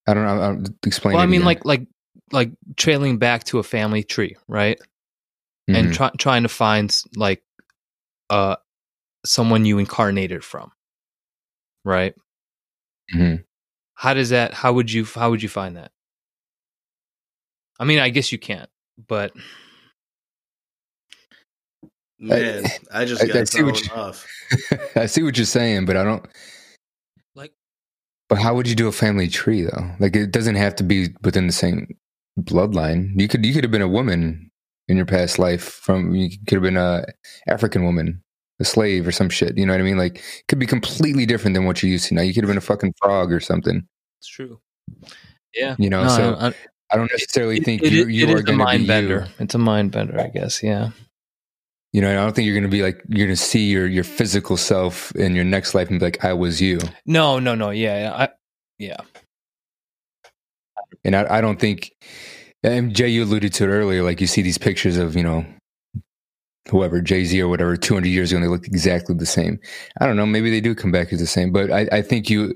I 0.07 0.13
don't 0.13 0.25
know. 0.25 0.41
I'll 0.41 0.63
explain. 0.85 1.13
well 1.15 1.23
i 1.23 1.25
mean 1.25 1.41
again. 1.41 1.45
like 1.47 1.65
like 1.65 1.87
like 2.31 2.51
trailing 2.77 3.17
back 3.17 3.43
to 3.45 3.57
a 3.59 3.63
family 3.63 4.03
tree 4.03 4.35
right 4.47 4.79
and 5.67 5.87
Mhm. 5.87 5.93
try, 5.93 6.09
trying 6.17 6.43
to 6.43 6.49
find 6.49 6.95
like 7.15 7.43
uh 8.29 8.55
someone 9.25 9.65
you 9.65 9.77
incarnated 9.79 10.43
from 10.43 10.71
right 11.83 12.13
Mhm. 13.13 13.43
how 13.95 14.13
does 14.13 14.29
that 14.29 14.53
how 14.53 14.73
would 14.73 14.91
you 14.91 15.05
how 15.05 15.29
would 15.31 15.41
you 15.43 15.49
find 15.49 15.77
that 15.77 15.91
i 17.79 17.83
mean 17.85 17.99
i 17.99 18.09
guess 18.09 18.31
you 18.31 18.37
can't 18.39 18.69
but 19.07 19.31
Man, 22.19 22.65
I 22.91 23.05
just 23.05 23.21
I- 23.21 23.25
I 23.25 23.27
got 23.29 23.47
see 23.47 23.63
what 23.63 23.83
you- 23.85 23.91
off. 23.93 24.27
I 24.95 25.05
see 25.05 25.23
what 25.23 25.37
you're 25.37 25.45
saying, 25.45 25.85
but 25.85 25.95
I 25.95 26.03
don't. 26.03 26.25
like 27.35 27.53
But 28.27 28.39
how 28.39 28.55
would 28.55 28.67
you 28.67 28.75
do 28.75 28.87
a 28.87 28.91
family 28.91 29.27
tree 29.27 29.61
though? 29.63 29.91
Like 29.99 30.15
it 30.15 30.31
doesn't 30.31 30.55
have 30.55 30.75
to 30.77 30.83
be 30.83 31.09
within 31.23 31.47
the 31.47 31.53
same 31.53 31.95
bloodline. 32.39 33.11
You 33.19 33.27
could 33.27 33.45
you 33.45 33.53
could 33.53 33.63
have 33.63 33.71
been 33.71 33.81
a 33.81 33.87
woman 33.87 34.51
in 34.87 34.97
your 34.97 35.05
past 35.05 35.39
life 35.39 35.63
from 35.63 36.13
you 36.15 36.29
could 36.47 36.55
have 36.55 36.63
been 36.63 36.77
a 36.77 37.05
African 37.47 37.83
woman, 37.85 38.21
a 38.59 38.65
slave 38.65 39.07
or 39.07 39.11
some 39.11 39.29
shit. 39.29 39.57
You 39.57 39.65
know 39.65 39.73
what 39.73 39.79
I 39.81 39.83
mean? 39.85 39.97
Like 39.97 40.17
it 40.17 40.47
could 40.47 40.59
be 40.59 40.65
completely 40.65 41.25
different 41.25 41.53
than 41.53 41.65
what 41.65 41.81
you're 41.81 41.91
used 41.91 42.07
to 42.09 42.15
now. 42.15 42.21
You 42.21 42.33
could 42.33 42.43
have 42.43 42.49
been 42.49 42.57
a 42.57 42.61
fucking 42.61 42.93
frog 43.01 43.31
or 43.31 43.39
something. 43.39 43.87
it's 44.19 44.27
true 44.27 44.59
yeah 45.55 45.75
You 45.79 45.89
know, 45.89 46.03
No, 46.03 46.09
so 46.09 46.33
I- 46.35 46.47
I- 46.49 46.53
I 46.91 46.97
don't 46.97 47.09
necessarily 47.11 47.57
it- 47.57 47.65
think 47.65 47.81
it 47.83 47.91
you, 47.93 48.05
you 48.07 48.25
it 48.27 48.31
are 48.33 48.37
is 48.37 48.43
going 48.43 48.57
to 48.59 48.63
be 48.63 48.65
mind 48.65 48.81
you. 48.81 48.87
bender 48.87 49.27
it's 49.39 49.53
a 49.55 49.57
mind 49.59 49.91
bender 49.91 50.19
i 50.19 50.27
guess 50.27 50.61
yeah 50.63 50.89
You 51.93 52.01
know, 52.01 52.11
I 52.11 52.15
don't 52.15 52.35
think 52.35 52.45
you're 52.45 52.53
going 52.55 52.63
to 52.63 52.69
be 52.69 52.83
like 52.83 53.01
you're 53.09 53.25
going 53.27 53.35
to 53.35 53.41
see 53.41 53.69
your 53.69 53.87
your 53.87 54.03
physical 54.03 54.57
self 54.57 55.11
in 55.15 55.33
your 55.35 55.43
next 55.45 55.73
life 55.73 55.89
and 55.89 55.99
be 55.99 56.05
like, 56.05 56.23
I 56.23 56.33
was 56.33 56.61
you. 56.61 56.79
no 57.05 57.39
no 57.39 57.55
no 57.55 57.71
yeah 57.71 57.99
yeah, 58.03 58.13
I, 58.15 58.29
yeah 58.77 58.97
And 61.03 61.15
I, 61.15 61.37
I 61.37 61.41
don't 61.41 61.59
think, 61.59 61.91
and 62.63 62.95
Jay, 62.95 63.07
you 63.09 63.23
alluded 63.23 63.53
to 63.53 63.63
it 63.63 63.67
earlier. 63.67 64.03
Like 64.03 64.21
you 64.21 64.27
see 64.27 64.41
these 64.41 64.57
pictures 64.57 64.97
of 64.97 65.15
you 65.15 65.23
know, 65.23 65.45
whoever 66.69 67.01
Jay 67.01 67.25
Z 67.25 67.41
or 67.41 67.47
whatever, 67.47 67.75
200 67.75 68.07
years 68.07 68.31
ago, 68.31 68.37
and 68.37 68.45
they 68.45 68.49
look 68.49 68.67
exactly 68.67 69.15
the 69.15 69.25
same. 69.25 69.59
I 69.99 70.05
don't 70.05 70.15
know. 70.15 70.25
Maybe 70.27 70.51
they 70.51 70.61
do 70.61 70.75
come 70.75 70.91
back 70.91 71.11
as 71.11 71.19
the 71.19 71.27
same, 71.27 71.51
but 71.51 71.71
I, 71.71 71.87
I 71.91 72.01
think 72.03 72.29
you 72.29 72.53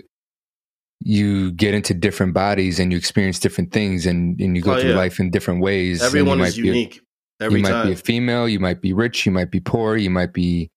you 1.05 1.51
get 1.53 1.73
into 1.73 1.93
different 1.93 2.33
bodies 2.33 2.79
and 2.79 2.91
you 2.91 2.97
experience 2.97 3.39
different 3.39 3.71
things, 3.71 4.05
and 4.05 4.39
and 4.39 4.55
you 4.55 4.61
go 4.61 4.75
Oh, 4.75 4.79
through 4.79 4.91
yeah. 4.91 4.95
life 4.95 5.19
in 5.19 5.31
different 5.31 5.61
ways. 5.61 6.03
Everyone 6.03 6.39
is 6.41 6.55
might 6.57 6.61
be 6.61 6.67
unique. 6.67 7.01
Every 7.43 7.59
you 7.59 7.63
might 7.63 7.69
time. 7.71 7.87
be 7.87 7.93
a 7.93 7.95
female, 7.97 8.47
you 8.49 8.59
might 8.59 8.81
be 8.81 8.93
rich, 8.93 9.25
you 9.25 9.31
might 9.31 9.51
be 9.51 9.59
poor, 9.59 9.95
you 9.97 10.09
might 10.09 10.33
be, 10.33 10.69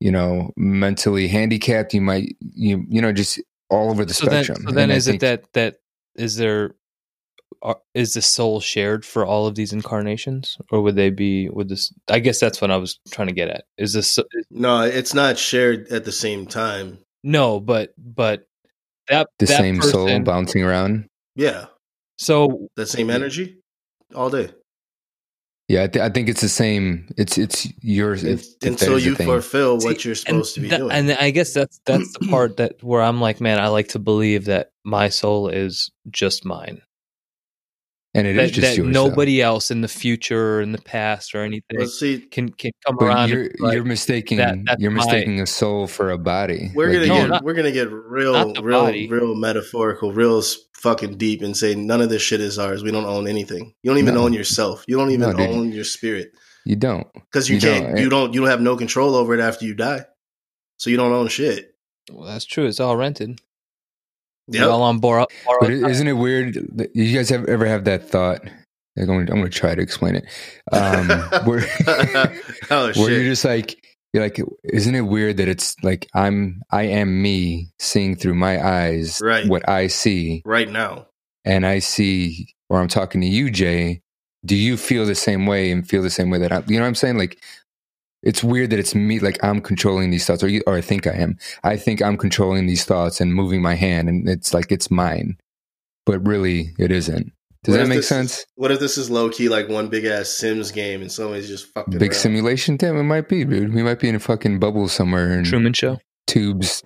you 0.00 0.10
know, 0.10 0.52
mentally 0.56 1.28
handicapped. 1.28 1.94
You 1.94 2.00
might, 2.00 2.36
you 2.40 2.84
you 2.88 3.00
know, 3.02 3.12
just 3.12 3.40
all 3.70 3.90
over 3.90 4.04
the 4.04 4.14
so 4.14 4.26
then, 4.26 4.44
spectrum. 4.44 4.66
so 4.68 4.74
then 4.74 4.90
And 4.90 4.96
is 4.96 5.06
think- 5.06 5.22
it 5.22 5.26
that 5.26 5.52
that 5.52 5.76
is 6.16 6.36
there 6.36 6.74
are, 7.62 7.78
is 7.94 8.14
the 8.14 8.22
soul 8.22 8.60
shared 8.60 9.04
for 9.04 9.24
all 9.24 9.46
of 9.46 9.54
these 9.54 9.72
incarnations 9.72 10.56
or 10.70 10.82
would 10.82 10.94
they 10.96 11.10
be 11.10 11.48
would 11.48 11.68
this 11.68 11.92
i 12.08 12.18
guess 12.18 12.38
that's 12.38 12.60
what 12.60 12.70
i 12.70 12.76
was 12.76 12.98
trying 13.10 13.28
to 13.28 13.34
get 13.34 13.48
at 13.48 13.64
is 13.78 13.92
this 13.94 14.18
no, 14.50 14.82
it's 14.82 15.14
not 15.14 15.38
shared 15.38 15.88
at 15.88 16.04
the 16.04 16.12
same 16.12 16.46
time. 16.46 16.98
no 17.24 17.58
but 17.60 17.94
but 17.98 18.46
that 19.08 19.28
the 19.38 19.46
that 19.46 19.58
same 19.58 19.80
soul 19.80 20.20
bouncing 20.20 20.62
around? 20.62 21.08
Yeah, 21.34 21.66
so 22.18 22.68
that 22.76 22.86
same 22.86 23.08
energy 23.10 23.58
all 24.14 24.30
day. 24.30 24.50
Yeah, 25.68 25.82
I, 25.82 25.86
th- 25.88 26.02
I 26.04 26.10
think 26.10 26.28
it's 26.28 26.40
the 26.42 26.48
same. 26.48 27.08
It's 27.16 27.36
it's 27.38 27.66
yours 27.82 28.22
if, 28.22 28.40
if 28.40 28.60
that 28.60 28.68
until 28.68 28.94
is 28.94 29.02
the 29.04 29.10
you 29.10 29.16
thing. 29.16 29.26
fulfill 29.26 29.78
what 29.78 30.00
See, 30.00 30.08
you're 30.08 30.14
supposed 30.14 30.54
to 30.54 30.60
be 30.60 30.68
that- 30.68 30.78
doing. 30.78 30.92
And 30.92 31.10
I 31.12 31.30
guess 31.30 31.52
that's 31.54 31.80
that's 31.84 32.12
the 32.18 32.26
part 32.30 32.58
that 32.58 32.82
where 32.84 33.02
I'm 33.02 33.20
like, 33.20 33.40
man, 33.40 33.58
I 33.58 33.66
like 33.68 33.88
to 33.88 33.98
believe 33.98 34.44
that 34.44 34.70
my 34.84 35.08
soul 35.08 35.48
is 35.48 35.90
just 36.10 36.44
mine. 36.44 36.82
And 38.16 38.26
it 38.26 38.36
is 38.36 38.36
that, 38.36 38.54
just 38.54 38.60
that 38.62 38.76
yourself. 38.82 39.08
nobody 39.10 39.40
else 39.42 39.70
in 39.70 39.80
the 39.80 39.88
future 39.88 40.56
or 40.56 40.60
in 40.62 40.72
the 40.72 40.80
past 40.80 41.34
or 41.34 41.42
anything 41.42 41.78
Let's 41.78 41.98
see. 41.98 42.20
can 42.20 42.48
can 42.50 42.70
come 42.86 42.98
around. 42.98 43.28
you're 43.30 43.50
like, 43.58 43.74
you're 43.74 43.84
mistaking 43.84 44.38
that- 44.38 44.58
you're 44.78 44.90
my- 44.90 45.04
mistaking 45.04 45.40
a 45.40 45.46
soul 45.46 45.86
for 45.86 46.10
a 46.10 46.18
body. 46.18 46.70
We're 46.74 46.86
Like, 46.88 46.94
gonna 46.94 47.06
No, 47.06 47.14
get 47.22 47.28
not- 47.30 47.44
we're 47.44 47.54
gonna 47.54 47.72
get 47.72 47.90
real 47.90 48.52
real 48.62 48.82
body. 48.84 49.08
real 49.08 49.34
metaphorical, 49.34 50.12
real 50.12 50.42
fucking 50.74 51.16
deep, 51.16 51.42
and 51.42 51.56
say 51.56 51.74
none 51.74 52.00
of 52.00 52.10
this 52.10 52.22
shit 52.22 52.40
is 52.40 52.58
ours. 52.58 52.82
We 52.82 52.90
don't 52.90 53.06
own 53.06 53.26
anything. 53.28 53.74
You 53.82 53.90
don't 53.90 53.98
even 53.98 54.14
No. 54.14 54.24
own 54.24 54.32
yourself. 54.32 54.84
You 54.86 54.96
don't 54.96 55.10
even 55.10 55.36
No, 55.36 55.46
own 55.46 55.72
your 55.72 55.84
spirit 55.84 56.32
you 56.64 56.76
don't. 56.76 57.06
because 57.14 57.48
you, 57.48 57.56
You 57.56 57.60
can't. 57.60 57.86
don't. 57.86 57.96
You 58.02 58.08
don't. 58.08 58.34
You 58.34 58.40
don't 58.40 58.50
have 58.50 58.60
no 58.60 58.76
control 58.76 59.14
over 59.14 59.34
it 59.34 59.40
after 59.40 59.64
you 59.64 59.74
die. 59.74 60.04
So 60.78 60.90
you 60.90 60.96
don't 60.96 61.12
own 61.12 61.28
shit. 61.28 61.72
well, 62.12 62.26
that's 62.26 62.44
true. 62.44 62.66
It's 62.66 62.78
all 62.80 62.96
rented. 62.96 63.40
Yep. 64.48 64.68
All 64.68 64.82
on 64.82 64.98
borrow. 65.00 65.26
But 65.60 65.70
isn't 65.70 66.06
it 66.06 66.12
weird? 66.12 66.54
that 66.76 66.94
You 66.94 67.12
guys 67.16 67.28
have 67.30 67.46
ever 67.46 67.66
have 67.66 67.84
that 67.84 68.08
thought? 68.08 68.44
Like, 68.44 68.52
I'm 68.96 69.06
gonna, 69.06 69.20
I'm 69.20 69.38
gonna 69.38 69.48
try 69.50 69.74
to 69.74 69.82
explain 69.82 70.16
it. 70.16 70.24
Um, 70.72 71.08
where 71.46 71.66
oh 72.70 72.92
where 72.96 73.10
you're 73.10 73.24
just 73.24 73.44
like 73.44 73.76
you're 74.12 74.22
like, 74.22 74.40
isn't 74.64 74.94
it 74.94 75.02
weird 75.02 75.36
that 75.38 75.48
it's 75.48 75.76
like 75.82 76.08
I'm 76.14 76.62
I 76.70 76.84
am 76.84 77.20
me 77.20 77.68
seeing 77.78 78.16
through 78.16 78.34
my 78.34 78.64
eyes 78.64 79.20
Right. 79.22 79.46
what 79.48 79.68
I 79.68 79.88
see, 79.88 80.42
Right 80.46 80.70
now, 80.70 81.06
and 81.44 81.66
I 81.66 81.80
see, 81.80 82.54
or 82.70 82.80
I'm 82.80 82.88
talking 82.88 83.20
to 83.20 83.26
you, 83.26 83.50
Jay. 83.50 84.00
Do 84.44 84.54
you 84.54 84.76
feel 84.76 85.04
the 85.06 85.14
same 85.16 85.44
way 85.46 85.70
and 85.72 85.86
feel 85.86 86.02
the 86.02 86.08
same 86.10 86.30
way 86.30 86.38
that 86.38 86.52
I? 86.52 86.62
You 86.68 86.76
know 86.76 86.82
what 86.82 86.88
I'm 86.88 86.94
saying? 86.94 87.18
Like, 87.18 87.42
it's 88.26 88.44
weird 88.44 88.70
that 88.70 88.78
it's 88.78 88.94
me. 88.94 89.18
Like 89.20 89.42
I'm 89.42 89.60
controlling 89.60 90.10
these 90.10 90.26
thoughts, 90.26 90.42
or 90.42 90.48
you, 90.48 90.62
or 90.66 90.74
I 90.76 90.80
think 90.82 91.06
I 91.06 91.12
am. 91.12 91.38
I 91.64 91.76
think 91.76 92.02
I'm 92.02 92.16
controlling 92.18 92.66
these 92.66 92.84
thoughts 92.84 93.20
and 93.20 93.32
moving 93.34 93.62
my 93.62 93.74
hand, 93.74 94.08
and 94.08 94.28
it's 94.28 94.52
like 94.52 94.70
it's 94.70 94.90
mine, 94.90 95.36
but 96.04 96.26
really 96.26 96.74
it 96.78 96.90
isn't. 96.92 97.32
Does 97.64 97.74
What 97.74 97.82
that 97.82 97.88
make 97.88 97.98
this 97.98 98.08
sense? 98.08 98.44
what 98.54 98.70
if 98.70 98.78
this 98.78 98.96
is 98.96 99.10
low 99.10 99.28
key 99.28 99.48
like 99.48 99.68
one 99.68 99.88
big 99.88 100.04
ass 100.04 100.28
Sims 100.28 100.70
game 100.70 101.00
and 101.02 101.10
somebody's 101.10 101.48
just 101.48 101.66
fucking 101.74 101.98
Big 101.98 102.12
around? 102.12 102.20
simulation, 102.20 102.76
damn, 102.76 102.96
it 102.96 103.02
might 103.02 103.28
be, 103.28 103.44
dude. 103.44 103.74
We 103.74 103.82
might 103.82 103.98
be 103.98 104.08
in 104.08 104.14
a 104.14 104.20
fucking 104.20 104.60
bubble 104.60 104.86
somewhere 104.88 105.32
and 105.32 105.44
Truman 105.46 105.72
Show. 105.72 105.98
tubes. 106.28 106.82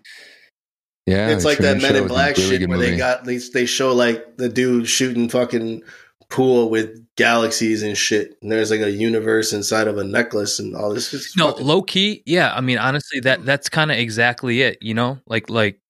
Yeah, 1.06 1.30
it's 1.30 1.42
the 1.42 1.48
like 1.50 1.58
that 1.58 1.82
Men 1.82 1.96
in 1.96 2.06
Black 2.06 2.36
really 2.36 2.50
shit 2.50 2.60
good 2.60 2.68
where 2.68 2.78
they 2.78 2.86
movie. 2.86 2.98
got 2.98 3.24
they 3.24 3.38
they 3.38 3.66
show 3.66 3.92
like 3.94 4.36
the 4.36 4.48
dude 4.48 4.88
shooting 4.88 5.28
fucking 5.28 5.82
pool 6.30 6.70
with 6.70 7.04
galaxies 7.16 7.82
and 7.82 7.96
shit, 7.98 8.36
and 8.40 8.50
there's 8.50 8.70
like 8.70 8.80
a 8.80 8.90
universe 8.90 9.52
inside 9.52 9.88
of 9.88 9.98
a 9.98 10.04
necklace 10.04 10.58
and 10.58 10.74
all 10.76 10.94
this. 10.94 11.12
It's 11.12 11.36
No, 11.36 11.50
fucking- 11.50 11.66
low 11.66 11.82
key. 11.82 12.22
Yeah, 12.26 12.52
I 12.54 12.60
mean, 12.60 12.78
honestly, 12.78 13.20
that 13.20 13.44
that's 13.44 13.68
kind 13.68 13.90
of 13.90 13.98
exactly 13.98 14.62
it. 14.62 14.78
You 14.80 14.94
know, 14.94 15.18
like 15.26 15.50
like 15.50 15.80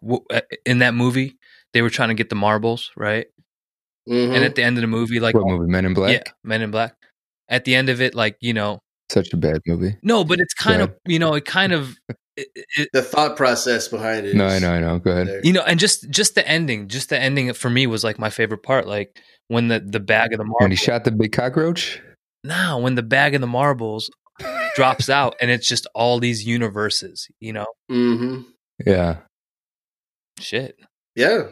w- 0.00 0.24
uh, 0.32 0.40
in 0.64 0.78
that 0.78 0.94
movie, 0.94 1.36
they 1.74 1.82
were 1.82 1.90
trying 1.90 2.08
to 2.08 2.14
get 2.14 2.28
the 2.30 2.36
marbles, 2.36 2.90
right? 2.96 3.26
Mhm. 4.08 4.34
And 4.36 4.44
at 4.44 4.54
the 4.54 4.62
end 4.62 4.78
of 4.78 4.80
the 4.82 4.86
movie, 4.86 5.20
like 5.20 5.34
what 5.34 5.46
movie? 5.46 5.70
Men 5.70 5.84
in 5.84 5.92
Black. 5.94 6.12
yeah, 6.12 6.32
Men 6.42 6.62
in 6.62 6.70
Black. 6.70 6.94
At 7.48 7.64
the 7.64 7.74
end 7.74 7.88
of 7.88 8.00
it, 8.00 8.14
like 8.14 8.36
you 8.40 8.54
know, 8.54 8.78
Such 9.10 9.32
a 9.32 9.36
bad 9.36 9.60
movie. 9.66 9.96
no, 10.02 10.24
but 10.24 10.38
it's 10.40 10.54
kind 10.54 10.78
Go 10.78 10.84
of 10.84 10.94
you 11.06 11.18
know, 11.18 11.34
it 11.34 11.44
kind 11.44 11.72
of. 11.72 11.96
It, 12.40 12.66
it, 12.76 12.88
the 12.92 13.02
thought 13.02 13.36
process 13.36 13.88
behind 13.88 14.26
it. 14.26 14.36
No, 14.36 14.46
is 14.46 14.62
I 14.62 14.66
know, 14.66 14.72
I 14.74 14.80
know. 14.80 14.98
Go 15.00 15.10
ahead. 15.10 15.26
there. 15.26 15.40
you 15.44 15.52
know, 15.52 15.62
and 15.62 15.80
just 15.80 16.08
just 16.10 16.34
the 16.36 16.46
ending, 16.48 16.86
just 16.88 17.08
the 17.08 17.18
ending 17.18 17.52
for 17.52 17.68
me 17.68 17.86
was 17.88 18.04
like 18.04 18.18
my 18.18 18.30
favorite 18.30 18.62
part. 18.62 18.86
Like 18.86 19.18
when 19.48 19.68
the 19.68 19.80
the 19.80 20.00
bag 20.00 20.32
of 20.32 20.38
the 20.38 20.44
marbles. 20.44 20.60
When 20.62 20.70
he 20.70 20.76
shot 20.76 21.04
the 21.04 21.10
big 21.10 21.32
cockroach. 21.32 22.00
Now, 22.44 22.78
when 22.78 22.94
the 22.94 23.02
bag 23.02 23.34
of 23.34 23.40
the 23.40 23.46
marbles 23.48 24.08
drops 24.76 25.08
out, 25.18 25.34
and 25.40 25.50
it's 25.50 25.66
just 25.66 25.86
all 25.94 26.20
these 26.20 26.46
universes. 26.46 27.26
You 27.40 27.54
know, 27.54 27.66
Mhm. 27.90 28.44
Yeah, 28.86 29.16
shit. 30.38 30.76
Yeah. 31.16 31.48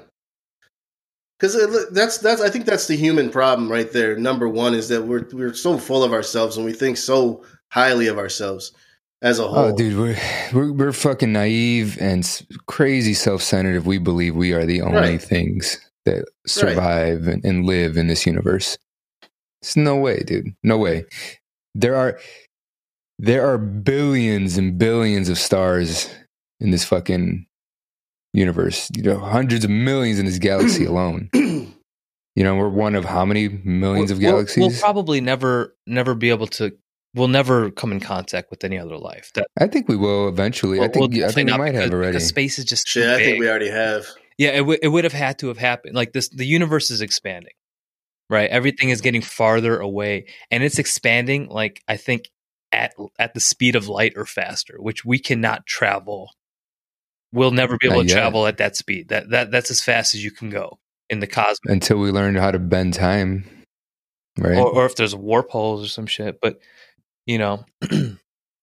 Because 1.39 1.89
that's 1.91 2.19
that's 2.19 2.41
I 2.41 2.49
think 2.49 2.65
that's 2.65 2.87
the 2.87 2.97
human 2.97 3.31
problem 3.31 3.71
right 3.71 3.91
there. 3.93 4.17
Number 4.17 4.49
one 4.49 4.73
is 4.75 4.89
that 4.89 5.03
we're 5.03 5.27
we're 5.33 5.53
so 5.55 5.77
full 5.77 6.03
of 6.03 6.13
ourselves 6.13 6.57
and 6.57 6.65
we 6.65 6.73
think 6.73 6.97
so 6.97 7.45
highly 7.73 8.07
of 8.07 8.17
ourselves 8.17 8.73
as 9.23 9.39
a 9.39 9.45
oh, 9.45 9.49
whole. 9.49 9.65
Oh, 9.67 9.77
dude, 9.77 9.99
we're 9.99 10.19
we're, 10.53 10.73
we're 10.73 10.93
fucking 10.93 11.33
naive 11.33 11.97
and 12.01 12.45
crazy 12.67 13.15
self-centered 13.15 13.77
if 13.77 13.85
we 13.85 13.99
believe 13.99 14.35
we 14.37 14.53
are 14.53 14.67
the 14.67 14.83
only 14.83 14.99
Right. 14.99 15.23
things 15.23 15.79
that 16.05 16.25
survive 16.47 17.27
and, 17.27 17.45
and 17.45 17.65
live 17.67 17.97
in 17.97 18.07
this 18.07 18.27
universe. 18.27 18.79
It's 19.63 19.77
no 19.77 19.97
way, 19.97 20.23
dude. 20.23 20.55
No 20.63 20.79
way. 20.79 21.05
There 21.75 21.97
are 21.97 22.19
there 23.19 23.47
are 23.49 23.59
billions 23.59 24.59
and 24.59 24.79
billions 24.79 25.29
of 25.29 25.39
stars 25.39 26.09
in 26.61 26.71
this 26.71 26.85
fucking 26.85 27.47
universe. 28.35 28.91
You 28.95 29.03
know, 29.03 29.19
hundreds 29.19 29.65
of 29.65 29.71
millions 29.71 30.19
in 30.19 30.27
this 30.27 30.39
galaxy 30.39 30.85
alone. 30.93 31.31
You 31.33 32.45
know, 32.45 32.55
we're 32.55 32.69
one 32.69 32.95
of 32.95 33.07
how 33.07 33.25
many 33.25 33.49
millions 33.65 34.11
of 34.11 34.19
We'll- 34.19 34.33
galaxies? 34.33 34.61
We'll, 34.61 34.79
probably 34.81 35.21
never, 35.23 35.75
never 35.87 36.15
be 36.15 36.29
able 36.31 36.47
to. 36.49 36.77
We'll 37.17 37.29
never 37.29 37.71
come 37.71 37.93
in 37.93 38.01
contact 38.01 38.51
with 38.51 38.63
any 38.63 38.79
other 38.79 38.99
life. 38.99 39.33
That 39.35 39.47
I 39.59 39.67
think 39.69 39.89
we 39.89 39.97
will 39.97 40.29
eventually. 40.29 40.79
I 40.81 40.89
think 40.89 41.13
we'll 41.13 41.25
I 41.25 41.29
think 41.33 41.47
we 41.47 41.51
not 41.53 41.59
might 41.59 41.75
have 41.75 41.91
already. 41.91 42.13
Because 42.13 42.29
space 42.29 42.59
is 42.59 42.67
just 42.67 42.87
too 42.87 43.01
Shit, 43.01 43.09
I 43.09 43.17
think 43.17 43.41
we 43.41 43.49
already 43.49 43.71
have. 43.71 44.07
Yeah, 44.37 44.51
it, 44.51 44.59
w- 44.59 44.79
it 44.83 44.89
would 44.89 45.05
have 45.05 45.15
had 45.15 45.39
to 45.39 45.49
have 45.49 45.57
happened. 45.57 45.95
Like 45.95 46.13
this, 46.13 46.29
the 46.29 46.45
universe 46.45 46.91
is 46.91 47.01
expanding, 47.01 47.55
right? 48.29 48.51
Everything 48.51 48.91
is 48.91 49.01
getting 49.01 49.23
farther 49.23 49.79
away, 49.81 50.27
and 50.51 50.63
it's 50.63 50.79
expanding. 50.79 51.49
Like 51.49 51.83
I 51.89 51.97
think 51.97 52.29
at 52.71 52.93
at 53.19 53.33
the 53.33 53.41
speed 53.41 53.77
of 53.77 53.89
light 53.89 54.13
or 54.17 54.27
faster, 54.27 54.77
which 54.79 55.05
we 55.05 55.19
cannot 55.19 55.65
travel. 55.65 56.31
We'll 57.33 57.51
never 57.51 57.79
be 57.79 57.87
able 57.87 57.97
Not 57.97 58.03
to 58.03 58.09
yet. 58.09 58.15
travel 58.15 58.47
at 58.47 58.59
that 58.59 58.77
speed. 58.77 59.09
That 59.09 59.31
that 59.31 59.51
that's 59.51 59.71
as 59.71 59.81
fast 59.81 60.15
as 60.15 60.23
you 60.23 60.31
can 60.31 60.51
go 60.51 60.79
in 61.09 61.21
the 61.21 61.27
cosmos. 61.27 61.61
until 61.65 61.99
we 61.99 62.11
learn 62.11 62.35
how 62.35 62.51
to 62.51 62.59
bend 62.59 62.93
time, 62.93 63.45
right? 64.39 64.59
Or, 64.59 64.67
or 64.67 64.85
if 64.87 64.97
there's 64.97 65.15
warp 65.15 65.49
holes 65.51 65.83
or 65.83 65.89
some 65.89 66.07
shit, 66.07 66.41
but 66.43 66.59
you 67.27 67.39
know, 67.39 67.65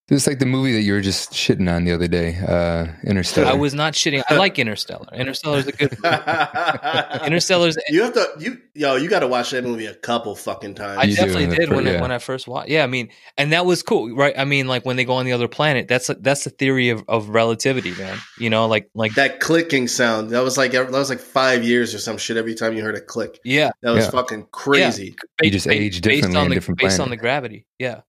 It's 0.10 0.28
like 0.28 0.40
the 0.40 0.46
movie 0.46 0.74
that 0.74 0.82
you 0.82 0.92
were 0.94 1.02
just 1.02 1.32
shitting 1.32 1.74
on 1.74 1.86
the 1.86 1.94
other 1.94 2.10
day, 2.10 2.38
uh, 2.46 2.88
Interstellar. 3.10 3.48
I 3.48 3.54
was 3.54 3.74
not 3.74 3.94
shitting. 3.94 4.22
I 4.30 4.36
like 4.36 4.60
Interstellar. 4.60 5.08
Interstellar 5.14 5.60
is 5.60 5.68
a 5.68 5.72
good. 5.72 5.94
Interstellar's. 7.26 7.78
you 7.88 8.04
have 8.04 8.14
to 8.14 8.28
you 8.38 8.58
yo 8.76 8.98
you 8.98 9.10
got 9.10 9.22
to 9.22 9.28
watch 9.28 9.52
that 9.52 9.64
movie 9.64 9.86
a 9.86 9.94
couple 9.96 10.36
fucking 10.36 10.76
times. 10.76 11.00
I 11.00 11.04
You 11.04 11.16
definitely 11.16 11.48
did 11.56 11.70
when 11.70 11.84
pretty- 11.84 11.98
I, 11.98 12.02
when 12.02 12.12
I 12.12 12.18
first 12.20 12.50
watched. 12.50 12.70
Yeah, 12.70 12.84
I 12.84 12.88
mean, 12.88 13.10
and 13.38 13.54
that 13.54 13.66
was 13.66 13.82
cool, 13.82 14.14
right? 14.14 14.34
I 14.38 14.44
mean, 14.44 14.68
like 14.68 14.86
when 14.86 14.98
they 14.98 15.06
go 15.06 15.14
on 15.14 15.26
the 15.26 15.32
other 15.32 15.48
planet, 15.48 15.88
that's 15.88 16.12
that's 16.20 16.44
the 16.44 16.50
theory 16.50 16.90
of, 16.90 17.04
of 17.08 17.30
relativity, 17.30 17.92
man. 17.96 18.18
You 18.38 18.50
know, 18.50 18.68
like 18.68 18.90
like 18.94 19.16
that 19.16 19.40
clicking 19.40 19.88
sound 19.88 20.32
that 20.32 20.44
was 20.44 20.58
like 20.58 20.74
that 20.74 20.92
was 20.92 21.10
like 21.10 21.20
five 21.20 21.64
years 21.64 21.96
or 21.96 22.00
some 22.00 22.18
shit 22.18 22.36
every 22.38 22.56
time 22.56 22.76
you 22.76 22.84
heard 22.84 22.96
a 22.96 23.02
click. 23.02 23.40
yeah, 23.46 23.72
That 23.82 23.92
was 23.92 24.06
Yeah. 24.06 24.12
fucking 24.12 24.48
crazy. 24.52 25.16
You 25.42 25.50
just 25.50 25.68
age 25.68 26.02
differently 26.02 26.38
on 26.38 26.44
in 26.46 26.50
the 26.50 26.56
different 26.56 26.80
based 26.82 27.00
on 27.00 27.10
the 27.10 27.18
gravity. 27.18 27.66
Yeah, 27.80 28.02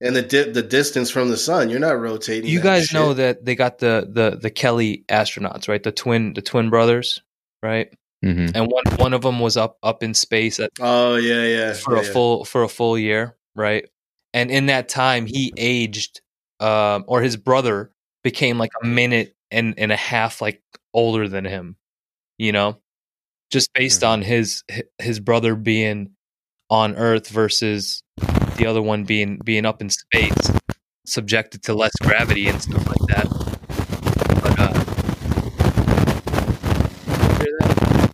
And 0.00 0.14
the 0.14 0.22
di- 0.22 0.50
the 0.50 0.62
distance 0.62 1.10
from 1.10 1.30
the 1.30 1.36
sun, 1.38 1.70
you're 1.70 1.80
not 1.80 1.98
rotating. 1.98 2.50
you 2.50 2.60
guys 2.60 2.86
shit. 2.86 2.94
know 2.94 3.14
that 3.14 3.44
they 3.44 3.54
got 3.54 3.78
the 3.78 4.06
the 4.10 4.36
the 4.40 4.50
Kelly 4.50 5.04
astronauts, 5.08 5.68
right? 5.68 5.82
The 5.82 5.92
twin 5.92 6.34
the 6.34 6.42
twin 6.42 6.68
brothers, 6.70 7.22
right? 7.62 7.88
hmm 8.22 8.46
And 8.54 8.70
one 8.70 8.84
one 8.96 9.14
of 9.14 9.22
them 9.22 9.40
was 9.40 9.56
up 9.56 9.78
up 9.82 10.02
in 10.02 10.12
space 10.12 10.60
at, 10.60 10.70
Oh 10.80 11.16
yeah, 11.16 11.44
yeah. 11.44 11.72
for 11.72 11.94
yeah, 11.94 12.02
a 12.02 12.04
yeah. 12.04 12.12
full 12.12 12.44
for 12.44 12.62
a 12.62 12.68
full 12.68 12.98
year, 12.98 13.36
right? 13.54 13.88
And 14.34 14.50
in 14.50 14.66
that 14.66 14.90
time, 14.90 15.24
he 15.24 15.52
aged, 15.56 16.20
um, 16.60 17.04
or 17.06 17.22
his 17.22 17.38
brother 17.38 17.90
became 18.22 18.58
like 18.58 18.72
a 18.82 18.86
minute 18.86 19.34
and 19.50 19.78
and 19.78 19.92
a 19.92 19.96
half 19.96 20.42
like 20.42 20.60
older 20.92 21.26
than 21.26 21.46
him, 21.46 21.76
you 22.36 22.52
know, 22.52 22.76
just 23.50 23.72
based 23.72 24.02
Mhm. 24.02 24.08
on 24.08 24.22
his 24.22 24.62
his 24.98 25.20
brother 25.20 25.54
being 25.54 26.10
on 26.68 26.96
Earth 26.96 27.28
versus 27.28 28.02
the 28.56 28.66
other 28.66 28.82
one 28.82 29.04
being 29.04 29.38
being 29.44 29.64
up 29.66 29.80
in 29.80 29.88
space, 29.90 30.50
subjected 31.06 31.62
to 31.64 31.74
less 31.74 31.92
gravity 32.02 32.48
and 32.48 32.60
stuff 32.60 32.84
like 32.86 33.06
that. 33.08 33.26
But 34.42 34.58
uh, 34.58 34.72
hear 37.38 37.56
that? 37.60 38.12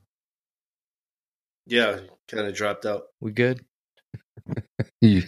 Yeah, 1.67 1.99
kind 2.29 2.47
of 2.47 2.55
dropped 2.55 2.85
out. 2.87 3.05
we 3.21 3.33
good? 3.33 3.65
You 5.01 5.23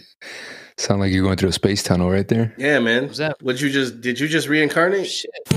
sound 0.77 1.01
like 1.01 1.11
you're 1.11 1.23
going 1.23 1.35
through 1.35 1.49
a 1.49 1.53
space 1.53 1.83
tunnel 1.83 2.09
right 2.09 2.27
there. 2.29 2.53
Yeah, 2.57 2.79
man. 2.79 3.01
What 3.03 3.09
was 3.09 3.17
that? 3.17 3.35
Would 3.43 3.59
you 3.59 3.69
just 3.69 3.99
did 3.99 4.21
you 4.21 4.29
just 4.29 4.47
reincarnate? 4.47 5.05
Shit. 5.07 5.31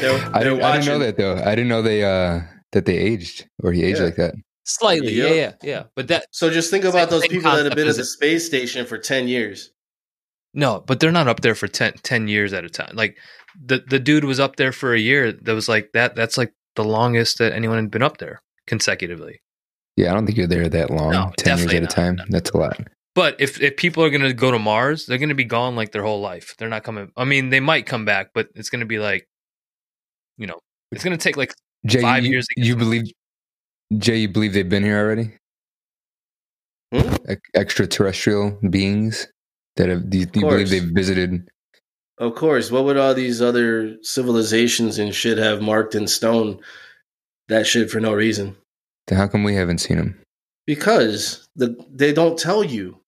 They're- 0.00 0.30
I 0.34 0.40
they're 0.40 0.50
didn't, 0.50 0.62
I 0.62 0.72
didn't 0.76 0.86
know 0.86 0.98
that 0.98 1.16
though. 1.16 1.36
I 1.36 1.50
didn't 1.54 1.68
know 1.68 1.82
they 1.82 2.04
uh, 2.04 2.40
that 2.74 2.84
they 2.86 2.96
aged 2.96 3.46
or 3.62 3.72
he 3.72 3.82
aged 3.82 3.98
Yeah. 3.98 4.04
like 4.04 4.16
that. 4.16 4.34
Slightly, 4.66 5.12
Yeah. 5.12 5.26
yeah, 5.26 5.32
yeah, 5.34 5.52
yeah. 5.62 5.82
But 5.96 6.08
that 6.08 6.26
So 6.30 6.50
just 6.50 6.70
think 6.70 6.84
about 6.84 7.10
those 7.10 7.26
people 7.26 7.50
that 7.50 7.64
have 7.64 7.74
been 7.74 7.88
at 7.88 7.96
the 7.96 8.04
space 8.04 8.46
station 8.46 8.86
for 8.86 8.98
ten 8.98 9.26
years. 9.28 9.70
No, 10.54 10.80
but 10.86 11.00
they're 11.00 11.10
not 11.12 11.26
up 11.26 11.40
there 11.40 11.56
for 11.56 11.66
10, 11.66 11.94
10 12.04 12.28
years 12.28 12.52
at 12.52 12.64
a 12.64 12.68
time. 12.70 12.94
Like 12.94 13.16
the 13.60 13.82
the 13.88 13.98
dude 13.98 14.24
was 14.24 14.38
up 14.38 14.56
there 14.56 14.72
for 14.72 14.94
a 14.94 14.98
year. 15.00 15.32
That 15.32 15.54
was 15.54 15.68
like 15.68 15.90
that. 15.94 16.14
That's 16.14 16.38
like 16.38 16.52
the 16.76 16.84
longest 16.84 17.38
that 17.38 17.52
anyone 17.52 17.76
had 17.78 17.90
been 17.90 18.02
up 18.02 18.18
there 18.18 18.40
consecutively. 18.66 19.40
Yeah, 19.96 20.10
I 20.10 20.14
don't 20.14 20.26
think 20.26 20.38
you're 20.38 20.46
there 20.46 20.68
that 20.68 20.90
long. 20.90 21.12
No, 21.12 21.32
Ten 21.36 21.58
years 21.58 21.66
definitely 21.66 21.76
at 21.78 21.82
a 21.84 21.94
time. 21.94 22.16
No. 22.16 22.24
That's 22.30 22.50
a 22.50 22.56
lot. 22.56 22.80
But 23.14 23.36
if 23.40 23.60
if 23.60 23.76
people 23.76 24.02
are 24.02 24.10
gonna 24.10 24.32
go 24.32 24.50
to 24.50 24.58
Mars, 24.58 25.06
they're 25.06 25.18
gonna 25.18 25.34
be 25.34 25.44
gone 25.44 25.76
like 25.76 25.92
their 25.92 26.02
whole 26.02 26.20
life. 26.20 26.54
They're 26.58 26.68
not 26.68 26.82
coming. 26.84 27.12
I 27.16 27.24
mean, 27.24 27.50
they 27.50 27.60
might 27.60 27.86
come 27.86 28.04
back, 28.04 28.28
but 28.34 28.48
it's 28.54 28.70
gonna 28.70 28.86
be 28.86 28.98
like, 28.98 29.28
you 30.38 30.46
know, 30.46 30.58
It's 30.90 31.04
gonna 31.04 31.16
take 31.16 31.36
like 31.36 31.52
Jay, 31.86 32.00
Five 32.00 32.24
you, 32.24 32.30
years 32.30 32.46
get 32.56 32.64
you 32.64 32.76
believe 32.76 33.04
Jay, 33.98 34.18
you 34.18 34.28
believe 34.28 34.52
they've 34.52 34.68
been 34.68 34.84
here 34.84 34.98
already? 34.98 35.32
Hmm? 36.92 37.14
Ex- 37.28 37.50
extraterrestrial 37.54 38.58
beings 38.70 39.28
that 39.76 39.88
have 39.88 40.08
do 40.08 40.18
you, 40.18 40.26
do 40.26 40.40
you 40.40 40.46
believe 40.46 40.70
they've 40.70 40.82
visited 40.82 41.48
Of 42.18 42.34
course. 42.34 42.70
What 42.70 42.84
would 42.84 42.96
all 42.96 43.14
these 43.14 43.42
other 43.42 43.96
civilizations 44.02 44.98
and 44.98 45.14
shit 45.14 45.38
have 45.38 45.60
marked 45.60 45.94
in 45.94 46.06
stone 46.06 46.60
that 47.48 47.66
shit 47.66 47.90
for 47.90 48.00
no 48.00 48.12
reason? 48.12 48.56
then 49.06 49.18
how 49.18 49.26
come 49.26 49.44
we 49.44 49.54
haven't 49.54 49.78
seen 49.78 49.98
them? 49.98 50.20
Because 50.66 51.46
the 51.56 51.76
they 51.90 52.12
don't 52.12 52.38
tell 52.38 52.64
you. 52.64 53.00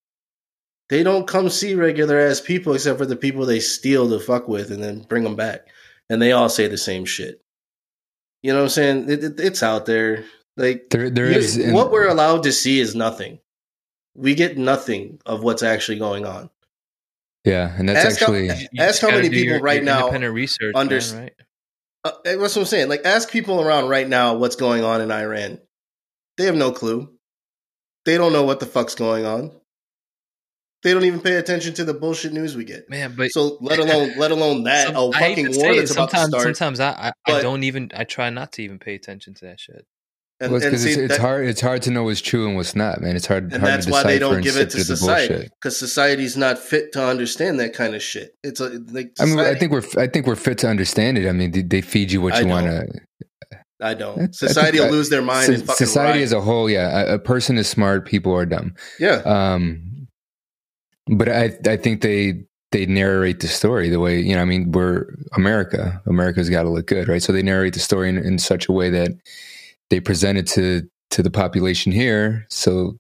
They 0.89 1.03
don't 1.03 1.27
come 1.27 1.49
see 1.49 1.75
regular 1.75 2.19
ass 2.21 2.41
people 2.41 2.75
except 2.75 2.99
for 2.99 3.07
the 3.07 3.17
people 3.17 3.45
they 3.45 3.59
steal 3.59 4.09
to 4.11 4.21
fuck 4.21 4.47
with 4.47 4.71
and 4.71 4.83
then 4.83 5.01
bring 5.09 5.25
them 5.25 5.35
back. 5.35 5.67
And 6.09 6.23
they 6.23 6.31
all 6.31 6.49
say 6.49 6.69
the 6.69 6.79
same 6.79 7.05
shit. 7.05 7.41
You 8.43 8.53
know 8.53 8.59
what 8.59 8.65
I'm 8.65 8.69
saying? 8.71 9.11
It, 9.11 9.25
it- 9.25 9.41
it's 9.41 9.63
out 9.63 9.87
there. 9.87 10.25
Like 10.57 10.89
There 10.91 11.11
there 11.11 11.31
you- 11.31 11.39
is 11.39 11.57
in- 11.57 11.75
what 11.75 11.91
we're 11.91 12.09
allowed 12.09 12.45
to 12.45 12.53
see 12.53 12.81
is 12.81 12.95
nothing. 12.95 13.41
We 14.15 14.35
get 14.35 14.57
nothing 14.57 15.21
of 15.27 15.43
what's 15.43 15.63
actually 15.63 15.99
going 15.99 16.25
on. 16.25 16.49
yeah, 17.45 17.75
and 17.79 17.89
that's 17.89 18.05
Ask 18.05 18.21
how- 18.21 18.35
actually 18.35 18.69
Ask 18.79 19.03
how 19.03 19.09
many 19.11 19.29
people 19.29 19.45
your- 19.55 19.61
right 19.61 19.77
your 19.77 19.85
now 19.85 19.99
independent 20.07 20.35
research, 20.35 20.75
under- 20.75 20.99
man, 21.01 21.23
right? 21.23 21.33
Uh, 22.05 22.13
that's 22.25 22.39
what 22.39 22.57
I'm 22.57 22.65
saying. 22.67 22.89
Like, 22.89 23.05
ask 23.05 23.31
people 23.31 23.61
around 23.61 23.89
right 23.89 24.09
now 24.09 24.35
what's 24.37 24.57
going 24.57 24.85
on 24.85 25.01
in 25.01 25.11
Iran. 25.11 25.61
They 26.39 26.45
have 26.45 26.55
no 26.55 26.71
clue. 26.73 27.13
They 28.05 28.17
don't 28.17 28.33
know 28.33 28.45
what 28.45 28.61
the 28.61 28.67
fuck's 28.67 28.95
going 28.95 29.27
on. 29.27 29.51
They 30.83 30.93
don't 30.93 31.05
even 31.05 31.21
pay 31.21 31.37
attention 31.37 31.75
to 31.75 31.85
the 31.85 31.95
bullshit 31.95 32.33
news 32.33 32.55
we 32.55 32.65
get. 32.65 32.89
Man, 32.89 33.15
but 33.17 33.31
so 33.33 33.59
let 33.61 33.79
alone 33.79 34.13
let 34.19 34.31
alone 34.31 34.65
that 34.65 34.87
some- 34.89 34.97
a 34.97 35.09
I 35.11 35.19
hate 35.19 35.29
fucking 35.37 35.45
war 35.47 35.55
say 35.55 35.71
it, 35.73 35.79
that's 35.81 35.91
about 35.93 36.11
to 36.11 36.17
sometimes, 36.17 36.29
start. 36.43 36.57
sometimes 36.57 36.81
I, 36.81 37.13
I, 37.27 37.33
I 37.33 37.43
don't 37.43 37.65
even 37.65 37.91
I 37.97 38.05
try 38.05 38.31
not 38.31 38.53
to 38.53 38.63
even 38.63 38.79
pay 38.79 38.95
attention 38.95 39.35
to 39.35 39.47
that 39.47 39.59
shit. 39.61 39.85
And, 40.39 40.53
well, 40.53 40.57
it's, 40.59 40.67
and 40.67 40.73
'cause 40.75 40.83
see, 40.83 40.91
it's, 40.91 40.99
it's 40.99 41.15
that- 41.15 41.21
hard 41.23 41.49
it's 41.49 41.61
hard 41.63 41.81
to 41.83 41.91
know 41.91 42.05
what's 42.05 42.21
true 42.21 42.47
and 42.47 42.57
what's 42.57 42.77
not, 42.77 43.01
man. 43.01 43.17
It's 43.17 43.27
hard 43.27 43.45
and 43.45 43.55
hard 43.55 43.65
that's 43.73 43.87
to 43.87 43.93
why 43.93 44.03
they 44.03 44.19
don't 44.19 44.43
give 44.43 44.59
it 44.59 44.69
to 44.71 44.77
the 44.77 44.85
society 44.85 45.49
because 45.61 45.77
society's 45.79 46.37
not 46.37 46.59
fit 46.59 46.93
to 46.93 47.03
understand 47.05 47.59
that 47.61 47.73
kind 47.73 47.95
of 47.95 48.03
shit. 48.03 48.35
It's 48.45 48.61
a 48.61 48.69
like. 48.93 49.13
I 49.19 49.25
mean, 49.25 49.39
I 49.41 49.55
think 49.55 49.73
we're 49.73 49.83
I 49.97 50.07
think 50.07 50.27
we're 50.27 50.37
fit 50.37 50.59
to 50.59 50.69
understand 50.69 51.17
it. 51.17 51.27
I 51.27 51.33
mean, 51.33 51.53
they, 51.53 51.63
they 51.63 51.81
feed 51.81 52.13
you 52.13 52.21
what 52.21 52.35
I 52.35 52.41
you 52.41 52.49
want 52.49 52.67
to. 52.67 52.87
I 53.81 53.95
don't. 53.95 54.21
I 54.21 54.29
Society 54.31 54.79
will 54.79 54.87
that- 54.87 54.93
lose 54.93 55.09
their 55.09 55.23
mind 55.23 55.49
and 55.53 55.63
fucking 55.65 55.87
Society 55.87 56.19
riot. 56.19 56.25
as 56.25 56.33
a 56.33 56.41
whole, 56.43 56.69
yeah, 56.71 57.01
a, 57.13 57.15
a 57.15 57.19
person 57.19 57.57
is 57.59 57.67
smart, 57.69 58.07
people 58.07 58.35
are 58.35 58.47
dumb. 58.47 58.75
yeah. 59.01 59.23
Um, 59.25 59.83
but 61.09 61.29
I 61.29 61.57
I 61.67 61.77
think 61.77 62.03
they 62.03 62.45
they 62.73 62.87
narrate 62.87 63.41
the 63.41 63.49
story 63.49 63.89
the 63.89 64.01
way 64.01 64.21
you 64.21 64.35
know. 64.35 64.43
I 64.43 64.45
mean, 64.45 64.73
we're 64.73 65.15
America. 65.35 66.01
America's 66.07 66.51
got 66.51 66.65
to 66.65 66.69
look 66.69 66.87
good, 66.87 67.09
right? 67.09 67.23
So 67.23 67.33
they 67.33 67.43
narrate 67.43 67.75
the 67.75 67.81
story 67.81 68.09
in, 68.09 68.19
in 68.19 68.39
such 68.39 68.69
a 68.69 68.73
way 68.73 68.91
that 68.91 69.13
they 69.91 70.01
present 70.01 70.39
it 70.39 70.47
to 70.49 70.83
to 71.13 71.23
the 71.23 71.31
population 71.31 71.93
here, 71.93 72.47
so 72.51 72.97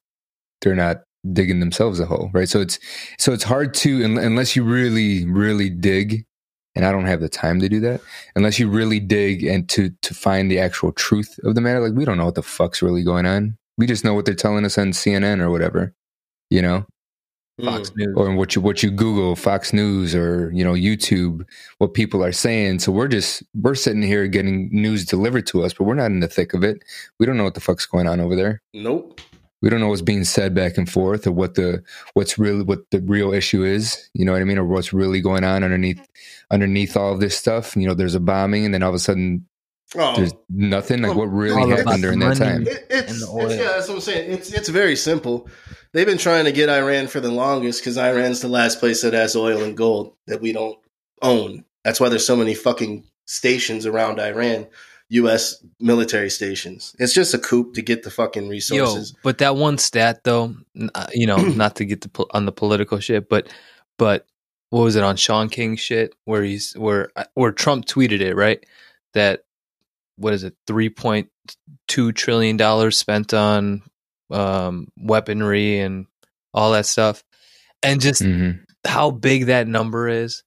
they're 0.60 0.76
not 0.76 1.02
digging 1.32 1.60
themselves 1.60 1.98
a 1.98 2.06
hole, 2.06 2.30
right? 2.32 2.48
So 2.48 2.60
it's 2.60 2.78
so 3.18 3.32
it's 3.32 3.44
hard 3.44 3.74
to 3.74 4.04
un- 4.04 4.18
unless 4.18 4.54
you 4.56 4.64
really 4.64 5.26
really 5.26 5.70
dig. 5.70 6.24
And 6.76 6.84
I 6.84 6.92
don't 6.92 7.06
have 7.06 7.22
the 7.22 7.30
time 7.30 7.58
to 7.60 7.70
do 7.70 7.80
that 7.80 8.02
unless 8.34 8.58
you 8.58 8.68
really 8.68 9.00
dig 9.00 9.44
and 9.44 9.66
to 9.70 9.90
to 10.02 10.14
find 10.14 10.50
the 10.50 10.60
actual 10.60 10.92
truth 10.92 11.40
of 11.42 11.54
the 11.54 11.62
matter. 11.62 11.80
Like 11.80 11.94
we 11.94 12.04
don't 12.04 12.18
know 12.18 12.26
what 12.26 12.34
the 12.34 12.42
fuck's 12.42 12.82
really 12.82 13.02
going 13.02 13.24
on. 13.24 13.56
We 13.78 13.86
just 13.86 14.04
know 14.04 14.14
what 14.14 14.26
they're 14.26 14.34
telling 14.34 14.64
us 14.64 14.76
on 14.78 14.88
CNN 14.88 15.40
or 15.40 15.50
whatever, 15.50 15.94
you 16.50 16.62
know 16.62 16.86
Fox 17.64 17.90
Mm. 17.90 17.96
News. 17.96 18.14
or 18.16 18.34
what 18.34 18.54
you 18.54 18.60
what 18.60 18.82
you 18.82 18.90
Google 18.90 19.34
Fox 19.34 19.72
News 19.72 20.14
or 20.14 20.50
you 20.52 20.62
know 20.62 20.74
YouTube, 20.74 21.46
what 21.78 21.94
people 21.94 22.22
are 22.22 22.32
saying. 22.32 22.80
So 22.80 22.92
we're 22.92 23.08
just 23.08 23.42
we're 23.54 23.74
sitting 23.74 24.02
here 24.02 24.26
getting 24.26 24.68
news 24.70 25.04
delivered 25.06 25.46
to 25.48 25.64
us, 25.64 25.72
but 25.72 25.84
we're 25.84 25.94
not 25.94 26.10
in 26.10 26.20
the 26.20 26.28
thick 26.28 26.52
of 26.54 26.62
it. 26.62 26.82
We 27.18 27.26
don't 27.26 27.36
know 27.36 27.44
what 27.44 27.54
the 27.54 27.60
fuck's 27.60 27.86
going 27.86 28.06
on 28.06 28.20
over 28.20 28.36
there. 28.36 28.60
Nope. 28.74 29.20
We 29.62 29.70
don't 29.70 29.80
know 29.80 29.88
what's 29.88 30.02
being 30.02 30.24
said 30.24 30.54
back 30.54 30.76
and 30.76 30.88
forth, 30.88 31.26
or 31.26 31.32
what 31.32 31.54
the 31.54 31.82
what's 32.12 32.38
really 32.38 32.62
what 32.62 32.90
the 32.90 33.00
real 33.00 33.32
issue 33.32 33.64
is. 33.64 34.10
You 34.12 34.26
know 34.26 34.32
what 34.32 34.42
I 34.42 34.44
mean, 34.44 34.58
or 34.58 34.66
what's 34.66 34.92
really 34.92 35.22
going 35.22 35.42
on 35.44 35.64
underneath 35.64 36.06
underneath 36.50 36.94
all 36.94 37.12
of 37.14 37.20
this 37.20 37.36
stuff. 37.38 37.74
You 37.74 37.88
know, 37.88 37.94
there's 37.94 38.14
a 38.14 38.20
bombing, 38.20 38.66
and 38.66 38.74
then 38.74 38.82
all 38.82 38.90
of 38.90 38.94
a 38.94 38.98
sudden 38.98 39.46
Oh, 39.94 40.16
there's 40.16 40.34
nothing. 40.48 41.02
Like 41.02 41.16
what 41.16 41.26
really 41.26 41.62
about 41.62 41.78
happened 41.78 42.02
during 42.02 42.18
that 42.18 42.36
time? 42.36 42.62
It, 42.62 42.86
it's, 42.90 43.20
the 43.20 43.38
it's 43.40 43.54
yeah, 43.54 43.62
that's 43.64 43.88
what 43.88 43.94
I'm 43.94 44.00
saying. 44.00 44.32
It's 44.32 44.52
it's 44.52 44.68
very 44.68 44.96
simple. 44.96 45.48
They've 45.92 46.06
been 46.06 46.18
trying 46.18 46.44
to 46.46 46.52
get 46.52 46.68
Iran 46.68 47.06
for 47.06 47.20
the 47.20 47.30
longest 47.30 47.80
because 47.80 47.96
Iran's 47.96 48.40
the 48.40 48.48
last 48.48 48.80
place 48.80 49.02
that 49.02 49.14
has 49.14 49.36
oil 49.36 49.62
and 49.62 49.76
gold 49.76 50.14
that 50.26 50.40
we 50.40 50.52
don't 50.52 50.78
own. 51.22 51.64
That's 51.84 52.00
why 52.00 52.08
there's 52.08 52.26
so 52.26 52.36
many 52.36 52.54
fucking 52.54 53.04
stations 53.26 53.86
around 53.86 54.18
Iran, 54.18 54.66
U.S. 55.10 55.64
military 55.78 56.30
stations. 56.30 56.96
It's 56.98 57.14
just 57.14 57.32
a 57.32 57.38
coup 57.38 57.72
to 57.74 57.82
get 57.82 58.02
the 58.02 58.10
fucking 58.10 58.44
Yo, 58.44 58.50
resources. 58.50 59.14
but 59.22 59.38
that 59.38 59.56
one 59.56 59.78
stat 59.78 60.24
though, 60.24 60.56
uh, 60.94 61.06
you 61.14 61.26
know, 61.26 61.36
not 61.36 61.76
to 61.76 61.84
get 61.84 62.00
the, 62.00 62.26
on 62.32 62.44
the 62.44 62.52
political 62.52 62.98
shit, 62.98 63.28
but 63.28 63.52
but 63.98 64.26
what 64.70 64.82
was 64.82 64.96
it 64.96 65.04
on 65.04 65.16
Shaun 65.16 65.48
King 65.48 65.76
shit 65.76 66.14
where 66.24 66.42
he's 66.42 66.74
where 66.74 67.10
uh, 67.14 67.24
where 67.34 67.52
Trump 67.52 67.86
tweeted 67.86 68.20
it 68.20 68.34
right 68.34 68.66
that 69.14 69.45
what 70.16 70.34
is 70.34 70.44
it 70.44 70.54
three 70.66 70.88
point 70.88 71.28
two 71.88 72.12
trillion 72.12 72.56
dollars 72.56 72.98
spent 72.98 73.34
on 73.34 73.82
um, 74.30 74.88
weaponry 74.96 75.78
and 75.78 76.06
all 76.52 76.72
that 76.72 76.86
stuff, 76.86 77.22
and 77.82 78.00
just 78.00 78.22
hmm 78.22 78.52
how 78.86 79.10
big 79.10 79.46
that 79.46 79.66
number 79.66 80.08
is, 80.08 80.44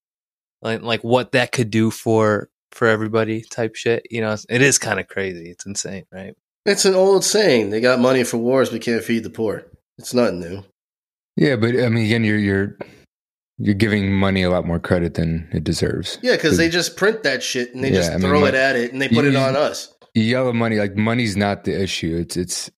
like 0.61 0.82
like 0.82 1.03
what 1.03 1.34
that 1.34 1.51
could 1.51 1.70
do 1.70 1.91
for 1.91 2.49
for 2.72 2.88
everybody 2.88 3.41
type 3.41 3.76
shit. 3.76 4.05
You 4.09 4.22
know, 4.22 4.36
it 4.49 4.61
is 4.61 4.78
kind 4.78 4.99
of 4.99 5.07
crazy. 5.07 5.49
It's 5.49 5.65
insane, 5.65 6.05
right? 6.11 6.36
It's 6.65 6.86
an 6.86 6.95
old 6.95 7.24
saying. 7.24 7.70
They 7.70 7.82
got 7.82 7.99
money 7.99 8.24
for 8.24 8.38
wars, 8.38 8.70
but 8.70 8.82
can't 8.82 9.03
feed 9.03 9.24
the 9.24 9.30
poor. 9.30 9.65
It's 9.97 10.13
nothing 10.13 10.39
new. 10.39 10.63
Yeah, 11.36 11.55
but 11.55 11.70
I 11.70 11.89
mean, 11.89 12.05
again, 12.05 12.24
you're 12.24 12.38
you're 12.38 12.78
you're 13.60 13.74
giving 13.76 14.14
money 14.14 14.41
a 14.41 14.49
lot 14.49 14.66
more 14.66 14.80
credit 14.80 15.14
than 15.16 15.47
it 15.51 15.64
deserves. 15.64 16.18
Yeah, 16.22 16.36
because 16.36 16.57
they 16.57 16.70
just 16.70 16.95
print 16.97 17.24
that 17.24 17.43
shit 17.43 17.74
and 17.76 17.84
they 17.84 17.89
Yeah, 17.89 17.95
just 17.95 18.12
I 18.12 18.14
mean, 18.14 18.22
throw 18.22 18.39
mon- 18.39 18.49
it 18.49 18.55
at 18.55 18.76
it 18.76 18.91
and 18.93 19.01
they 19.01 19.10
put 19.10 19.26
you- 19.26 19.32
it 19.32 19.36
on 19.36 19.55
us. 19.55 19.93
yellow 20.16 20.51
money 20.53 20.78
like 20.78 20.95
money's 20.95 21.38
not 21.38 21.64
the 21.66 21.80
issue 21.82 22.18
it's 22.18 22.36
it's 22.36 22.70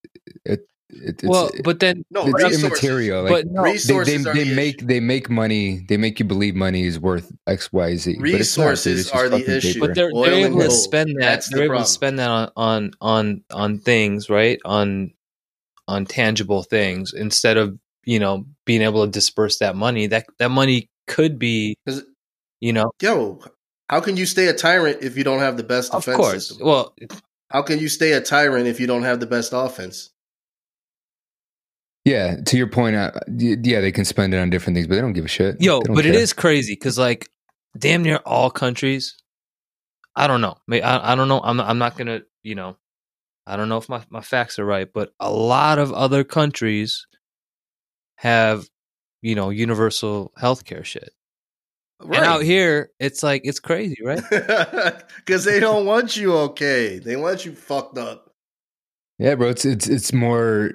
it, 0.46 0.60
it 0.90 1.16
it's 1.22 1.24
well, 1.24 1.50
but 1.64 1.80
then 1.80 2.04
No, 2.12 2.24
it's 2.26 2.34
resources. 2.34 2.64
immaterial 2.64 3.24
like 3.24 3.32
but 3.32 3.46
no, 3.48 3.64
they, 3.64 3.72
resources 3.72 4.24
they, 4.26 4.30
are 4.30 4.34
they 4.34 4.44
the 4.44 4.56
make 4.56 4.76
issue. 4.80 4.86
they 4.88 5.00
make 5.00 5.30
money 5.30 5.86
they 5.88 5.96
make 5.98 6.20
you 6.20 6.26
believe 6.26 6.56
money 6.56 6.84
is 6.84 7.00
worth 7.00 7.32
xyz 7.48 8.06
but 8.06 8.16
not. 8.18 8.22
Resources 8.22 9.10
are 9.12 9.30
the 9.30 9.38
issue. 9.58 9.74
paper. 9.76 9.88
but 9.88 9.96
they're 9.96 10.12
they're 10.14 10.46
and 10.46 10.54
able 10.54 10.60
to 10.60 10.72
spend 10.72 11.10
that 11.20 11.22
That's 11.22 11.50
they're 11.50 11.64
able 11.64 11.70
problem. 11.70 11.86
to 11.86 11.90
spend 11.92 12.20
that 12.20 12.30
on 12.30 12.52
on 12.58 12.92
on 13.00 13.44
on 13.52 13.80
things 13.80 14.30
right 14.30 14.60
on 14.66 15.12
on 15.88 16.06
tangible 16.06 16.64
things 16.64 17.14
instead 17.14 17.58
of 17.58 17.78
you 18.06 18.20
know 18.20 18.46
being 18.66 18.82
able 18.82 19.06
to 19.06 19.12
disperse 19.12 19.60
that 19.60 19.76
money 19.76 20.08
that 20.08 20.26
that 20.40 20.50
money 20.50 20.90
could 21.08 21.38
be 21.40 21.76
you 22.60 22.74
know 22.74 22.92
Yo, 23.02 23.40
how 23.90 24.00
can 24.00 24.18
you 24.18 24.26
stay 24.26 24.48
a 24.48 24.54
tyrant 24.54 25.02
if 25.02 25.18
you 25.18 25.24
don't 25.24 25.40
have 25.40 25.58
the 25.58 25.64
best 25.64 25.94
of 25.94 26.06
course 26.06 26.48
system? 26.48 26.66
well 26.66 26.96
How 27.50 27.62
can 27.62 27.80
you 27.80 27.90
stay 27.90 28.14
a 28.14 28.22
tyrant 28.22 28.68
if 28.68 28.80
you 28.80 28.88
don't 28.88 29.04
have 29.04 29.20
the 29.20 29.26
best 29.28 29.52
offense? 29.54 30.12
yeah 32.06 32.38
to 32.46 32.58
your 32.58 32.68
point 32.68 32.96
uh, 32.96 33.12
yeah 33.38 33.80
they 33.80 33.92
can 33.92 34.06
spend 34.06 34.34
it 34.34 34.38
on 34.38 34.50
different 34.50 34.76
things 34.76 34.88
but 34.88 34.96
they 34.96 35.02
don't 35.02 35.14
give 35.14 35.26
a 35.26 35.30
shit 35.30 35.62
yo 35.62 35.82
but 35.82 36.06
it 36.06 36.14
care. 36.14 36.22
is 36.22 36.34
crazy 36.34 36.74
because 36.74 36.98
like 36.98 37.30
damn 37.78 38.02
near 38.02 38.18
all 38.26 38.50
countries 38.50 39.16
i 40.16 40.26
don't 40.28 40.42
know 40.42 40.56
I, 40.72 41.12
I 41.12 41.16
don't 41.16 41.28
know 41.28 41.40
I'm, 41.44 41.60
I'm 41.60 41.78
not 41.78 41.96
gonna 41.98 42.22
you 42.42 42.56
know 42.56 42.76
i 43.46 43.56
don't 43.56 43.70
know 43.70 43.78
if 43.78 43.88
my, 43.88 44.02
my 44.10 44.22
facts 44.22 44.58
are 44.58 44.66
right 44.66 44.92
but 44.92 45.14
a 45.20 45.32
lot 45.32 45.78
of 45.78 45.94
other 45.94 46.24
countries 46.24 47.06
have 48.22 48.68
you 49.22 49.36
know 49.36 49.50
universal 49.50 50.32
healthcare 50.40 50.84
shit 50.86 51.10
and 52.00 52.16
out 52.16 52.42
here 52.44 52.90
it's 53.00 53.22
like 53.24 53.42
it's 53.46 53.60
crazy 53.60 53.98
right 54.04 54.22
because 55.18 55.44
they 55.44 55.60
don't 55.60 55.86
want 55.86 56.16
you 56.18 56.34
okay. 56.36 56.98
They 57.00 57.16
want 57.16 57.46
you 57.46 57.54
fucked 57.54 57.98
up. 57.98 58.32
yeah 59.20 59.36
bro 59.36 59.50
it's 59.50 59.66
it's 59.66 59.88
it's 59.88 60.12
more 60.14 60.72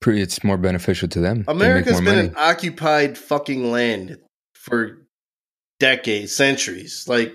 pretty 0.00 0.20
it's 0.22 0.42
more 0.44 0.56
beneficial 0.56 1.08
to 1.08 1.20
them 1.20 1.44
America's 1.48 1.96
been 1.96 2.04
money. 2.04 2.20
an 2.28 2.34
occupied 2.36 3.18
fucking 3.18 3.70
land 3.72 4.18
for 4.54 4.98
decades, 5.80 6.34
centuries. 6.36 7.06
Like, 7.08 7.34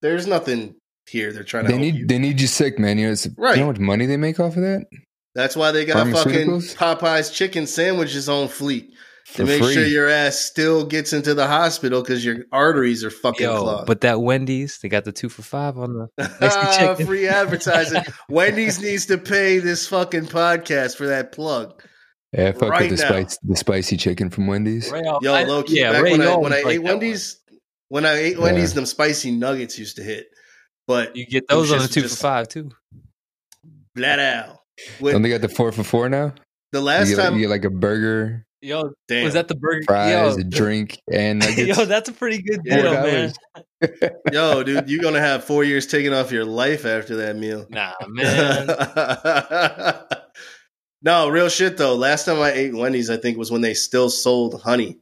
there's 0.00 0.26
nothing 0.26 0.74
here. 1.08 1.32
They're 1.32 1.44
trying 1.44 1.64
to 1.64 1.68
they 1.68 1.74
help 1.78 1.82
need 1.84 1.94
you. 2.00 2.06
they 2.06 2.18
need 2.18 2.40
you 2.40 2.46
sick 2.46 2.78
man 2.78 2.98
you 2.98 3.06
know, 3.06 3.12
it's, 3.12 3.28
Right. 3.36 3.54
you 3.54 3.60
know 3.60 3.66
how 3.66 3.72
much 3.72 3.80
money 3.80 4.06
they 4.06 4.16
make 4.16 4.40
off 4.40 4.56
of 4.56 4.62
that 4.62 4.86
That's 5.34 5.56
why 5.56 5.72
they 5.72 5.84
got 5.84 6.06
fucking 6.08 6.48
Popeye's 6.60 7.30
chicken 7.30 7.66
sandwiches 7.66 8.28
on 8.28 8.48
fleet 8.48 8.90
to 9.34 9.44
make 9.46 9.62
free 9.62 9.72
sure 9.72 9.86
your 9.86 10.08
ass 10.08 10.38
still 10.40 10.84
gets 10.84 11.12
into 11.14 11.32
the 11.32 11.46
hospital 11.46 12.02
because 12.02 12.22
your 12.24 12.44
arteries 12.52 13.02
are 13.04 13.08
fucking 13.10 13.46
yo 13.46 13.62
clogged. 13.62 13.86
but 13.86 14.00
that 14.02 14.20
wendy's 14.20 14.78
they 14.82 14.88
got 14.90 15.04
the 15.04 15.12
two 15.12 15.28
for 15.30 15.40
five 15.42 15.78
on 15.78 16.08
the 16.18 16.28
Spicy 16.50 17.04
free 17.04 17.28
advertising. 17.28 18.02
Wendy's 18.28 18.80
needs 18.82 19.06
to 19.06 19.16
pay 19.16 19.58
this 19.58 19.86
fucking 19.88 20.26
podcast 20.26 20.96
for 20.96 21.06
that 21.06 21.32
plug. 21.32 21.82
yeah 22.32 22.52
fuck 22.52 22.68
right 22.68 22.90
with 22.90 22.98
the 22.98 23.04
now. 23.04 23.08
spice 23.10 23.38
the 23.42 23.56
spicy 23.56 23.96
chicken 23.96 24.28
from 24.28 24.48
wendy's 24.48 24.90
Ray, 24.90 25.02
Yo, 25.22 25.32
I- 25.32 25.44
low 25.44 25.62
key, 25.62 25.78
yeah, 25.80 25.92
back 25.92 26.02
Ray 26.02 26.10
when 26.12 26.20
I 26.20 26.26
Owens 26.26 26.42
when 26.42 26.52
I 26.52 26.56
ate 26.56 26.62
that 26.64 26.74
one. 26.82 26.82
Wendy's, 26.84 27.40
when 27.88 28.04
I 28.04 28.12
ate 28.18 28.36
Yeah. 28.36 28.42
Wendy's, 28.42 28.74
them 28.74 28.86
spicy 28.86 29.30
nuggets 29.30 29.78
used 29.78 29.96
to 29.96 30.02
hit. 30.02 30.26
but 30.86 31.16
You 31.16 31.24
get 31.26 31.46
those 31.48 31.72
on 31.72 31.78
the 31.78 31.88
two 31.88 32.02
just- 32.02 32.16
for 32.16 32.22
five 32.22 32.48
too. 32.48 32.70
flat 33.96 34.18
out. 34.18 34.58
With 35.00 35.12
Don't 35.12 35.22
they 35.22 35.28
got 35.30 35.40
the 35.40 35.48
four 35.48 35.72
for 35.72 35.84
four 35.84 36.08
now? 36.08 36.34
the 36.72 36.78
You 36.78 36.84
last 36.84 37.08
get, 37.10 37.16
time, 37.16 37.34
you 37.34 37.40
get 37.42 37.50
like 37.50 37.64
a 37.64 37.70
burger, 37.70 38.44
Yo, 38.64 38.92
damn, 39.08 39.24
was 39.24 39.34
that 39.34 39.48
the 39.48 39.56
burger? 39.56 39.82
fries, 39.86 40.36
yo, 40.36 40.40
a 40.40 40.44
drink, 40.44 41.00
and 41.10 41.40
nuggets. 41.40 41.58
yo, 41.78 41.84
that's 41.84 42.08
a 42.08 42.12
pretty 42.12 42.42
good 42.42 42.62
deal, 42.62 42.82
Four 42.82 42.92
man. 43.02 43.32
yo, 44.32 44.62
dude, 44.62 44.88
you're 44.88 45.02
gonna 45.02 45.20
have 45.20 45.42
four 45.44 45.64
years 45.64 45.86
taken 45.86 46.12
off 46.12 46.30
your 46.30 46.44
life 46.44 46.86
after 46.86 47.16
that 47.16 47.36
meal. 47.36 47.66
Nah, 47.68 47.92
man. 48.06 48.68
no, 51.02 51.28
real 51.28 51.48
shit 51.48 51.76
though. 51.76 51.96
Last 51.96 52.26
time 52.26 52.40
I 52.40 52.52
ate 52.52 52.74
Wendy's, 52.74 53.10
I 53.10 53.16
think 53.16 53.36
was 53.36 53.50
when 53.50 53.62
they 53.62 53.74
still 53.74 54.08
sold 54.10 54.60
honey 54.62 55.00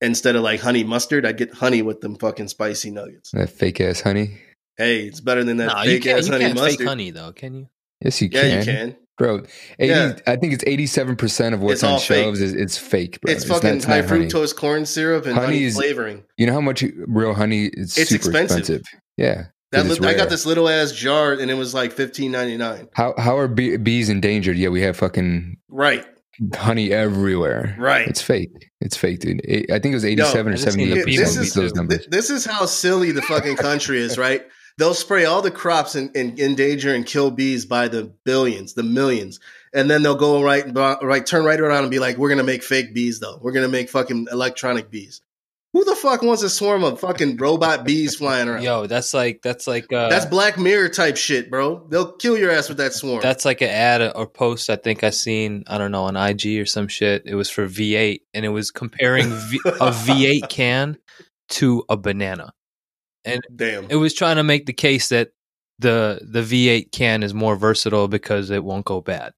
instead 0.00 0.36
of 0.36 0.42
like 0.42 0.60
honey 0.60 0.84
mustard. 0.84 1.26
I'd 1.26 1.36
get 1.36 1.52
honey 1.54 1.82
with 1.82 2.00
them 2.00 2.16
fucking 2.16 2.46
spicy 2.48 2.90
nuggets. 2.92 3.32
that 3.32 3.50
fake 3.50 3.80
ass 3.80 4.00
honey. 4.00 4.38
Hey, 4.76 5.06
it's 5.06 5.20
better 5.20 5.42
than 5.42 5.56
that 5.56 5.66
Nah, 5.66 5.82
you 5.82 5.94
fake 5.94 6.02
can't, 6.04 6.18
ass 6.20 6.26
you 6.26 6.32
honey 6.32 6.44
can't 6.44 6.58
mustard. 6.58 6.78
fake 6.78 6.88
honey 6.88 7.10
though, 7.10 7.32
can 7.32 7.54
you? 7.54 7.68
Yes, 8.04 8.20
you 8.22 8.28
Yeah, 8.30 8.40
can. 8.42 8.58
you 8.58 8.64
can. 8.64 8.96
bro. 9.16 9.42
80, 9.78 9.92
Yeah. 9.92 10.12
I 10.26 10.36
think 10.36 10.52
it's 10.52 10.64
eighty-seven 10.66 11.16
percent 11.16 11.54
of 11.54 11.60
what's 11.60 11.82
It's 11.82 11.84
on 11.84 11.98
shelves 11.98 12.40
is 12.40 12.52
it's 12.54 12.78
fake, 12.78 13.20
bro. 13.20 13.32
It's 13.32 13.46
not- 13.46 13.62
fucking 13.62 13.82
high 13.82 14.00
not 14.00 14.08
honey. 14.08 14.26
fructose 14.26 14.54
corn 14.54 14.86
syrup 14.86 15.26
and 15.26 15.34
Honey 15.34 15.46
honey, 15.46 15.64
is- 15.64 15.74
flavoring. 15.74 16.22
You 16.36 16.46
know 16.46 16.52
how 16.52 16.60
much 16.60 16.84
real 17.06 17.34
honey 17.34 17.66
is 17.72 17.96
It's 17.98 18.10
super 18.10 18.26
expensive. 18.28 18.58
expensive. 18.60 18.82
Yeah. 19.16 19.44
That 19.72 19.82
'cause 19.82 19.90
it's 19.92 20.00
li- 20.00 20.08
I 20.08 20.14
got 20.14 20.30
this 20.30 20.46
little 20.46 20.68
ass 20.68 20.92
jar 20.92 21.32
and 21.32 21.50
it 21.50 21.54
was 21.54 21.74
like 21.74 21.92
fifteen 21.92 22.30
ninety 22.32 22.56
nine. 22.56 22.86
How 22.94 23.14
how 23.18 23.36
are 23.36 23.48
bee, 23.48 23.76
bees 23.76 24.08
endangered? 24.08 24.56
Yeah, 24.56 24.68
we 24.70 24.80
have 24.82 24.96
fucking 24.96 25.56
Right, 25.68 26.06
honey 26.54 26.90
everywhere. 26.92 27.74
right. 27.78 28.08
It's 28.08 28.22
fake. 28.22 28.48
It's 28.80 28.96
fake, 28.96 29.18
dude. 29.18 29.40
It- 29.44 29.70
I 29.70 29.78
think 29.80 29.92
it 29.92 29.96
was 29.96 30.04
eighty-seven 30.06 30.52
I 30.52 30.54
or 30.54 30.58
just 30.58 30.76
need 30.78 30.88
seventy-eight 30.94 31.18
this 31.18 31.36
is 31.36 31.52
those 31.52 31.74
numbers. 31.74 32.06
this 32.10 32.30
is 32.30 32.46
how 32.46 32.64
silly 32.64 33.10
the 33.10 33.20
fucking 33.22 33.56
country 33.56 33.98
is, 34.00 34.16
right? 34.16 34.46
They'll 34.78 34.94
spray 34.94 35.24
all 35.24 35.42
the 35.42 35.50
crops 35.50 35.94
and, 35.94 36.14
and 36.16 36.38
endanger 36.38 36.94
and 36.94 37.04
kill 37.04 37.30
bees 37.30 37.66
by 37.66 37.88
the 37.88 38.04
billions, 38.24 38.74
the 38.74 38.82
millions, 38.84 39.40
and 39.74 39.90
then 39.90 40.02
they'll 40.02 40.14
go 40.14 40.42
right, 40.42 40.64
right, 40.74 41.26
turn 41.26 41.44
right 41.44 41.60
around 41.60 41.82
and 41.82 41.90
be 41.90 41.98
like, 41.98 42.16
"We're 42.16 42.30
gonna 42.30 42.44
make 42.44 42.62
fake 42.62 42.94
bees, 42.94 43.20
though. 43.20 43.38
We're 43.42 43.52
gonna 43.52 43.68
make 43.68 43.90
fucking 43.90 44.28
electronic 44.30 44.90
bees." 44.90 45.20
Who 45.74 45.84
the 45.84 45.94
fuck 45.94 46.22
wants 46.22 46.42
a 46.42 46.48
swarm 46.48 46.82
of 46.82 46.98
fucking 46.98 47.36
robot 47.36 47.84
bees 47.84 48.16
flying 48.16 48.48
around? 48.48 48.62
Yo, 48.62 48.86
that's 48.86 49.12
like 49.12 49.42
that's 49.42 49.66
like 49.66 49.92
uh, 49.92 50.08
That's 50.08 50.24
Black 50.24 50.56
Mirror 50.58 50.88
type 50.88 51.18
shit, 51.18 51.50
bro. 51.50 51.86
They'll 51.88 52.12
kill 52.12 52.38
your 52.38 52.50
ass 52.50 52.70
with 52.70 52.78
that 52.78 52.94
swarm. 52.94 53.20
That's 53.20 53.44
like 53.44 53.60
an 53.60 53.68
ad 53.68 54.12
or 54.14 54.26
post 54.26 54.70
I 54.70 54.76
think 54.76 55.04
I 55.04 55.10
seen 55.10 55.64
I 55.66 55.76
don't 55.76 55.92
know 55.92 56.04
on 56.04 56.16
IG 56.16 56.58
or 56.58 56.64
some 56.64 56.88
shit. 56.88 57.24
It 57.26 57.34
was 57.34 57.50
for 57.50 57.66
V8 57.68 58.20
and 58.32 58.46
it 58.46 58.48
was 58.48 58.70
comparing 58.70 59.28
v- 59.28 59.60
a 59.66 59.90
V8 59.90 60.48
can 60.48 60.96
to 61.50 61.84
a 61.90 61.98
banana. 61.98 62.54
Damn. 63.24 63.86
It 63.90 63.96
was 63.96 64.14
trying 64.14 64.36
to 64.36 64.42
make 64.42 64.66
the 64.66 64.72
case 64.72 65.08
that 65.08 65.30
the 65.78 66.20
the 66.22 66.40
V8 66.42 66.90
can 66.92 67.22
is 67.22 67.32
more 67.34 67.56
versatile 67.56 68.08
because 68.08 68.50
it 68.50 68.64
won't 68.64 68.84
go 68.84 69.00
bad. 69.00 69.32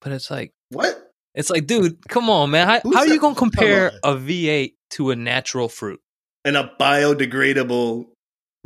But 0.00 0.12
it's 0.12 0.30
like 0.30 0.52
what? 0.70 1.10
it's 1.34 1.50
like 1.50 1.66
dude, 1.66 1.98
come 2.08 2.28
on 2.30 2.50
man. 2.50 2.66
How, 2.66 2.80
how 2.92 3.00
are 3.00 3.06
you 3.06 3.20
going 3.20 3.34
to 3.34 3.38
compare 3.38 3.92
a 4.02 4.14
V8 4.14 4.72
to 4.92 5.10
a 5.10 5.16
natural 5.16 5.68
fruit? 5.68 6.00
And 6.44 6.56
a 6.56 6.72
biodegradable, 6.80 8.06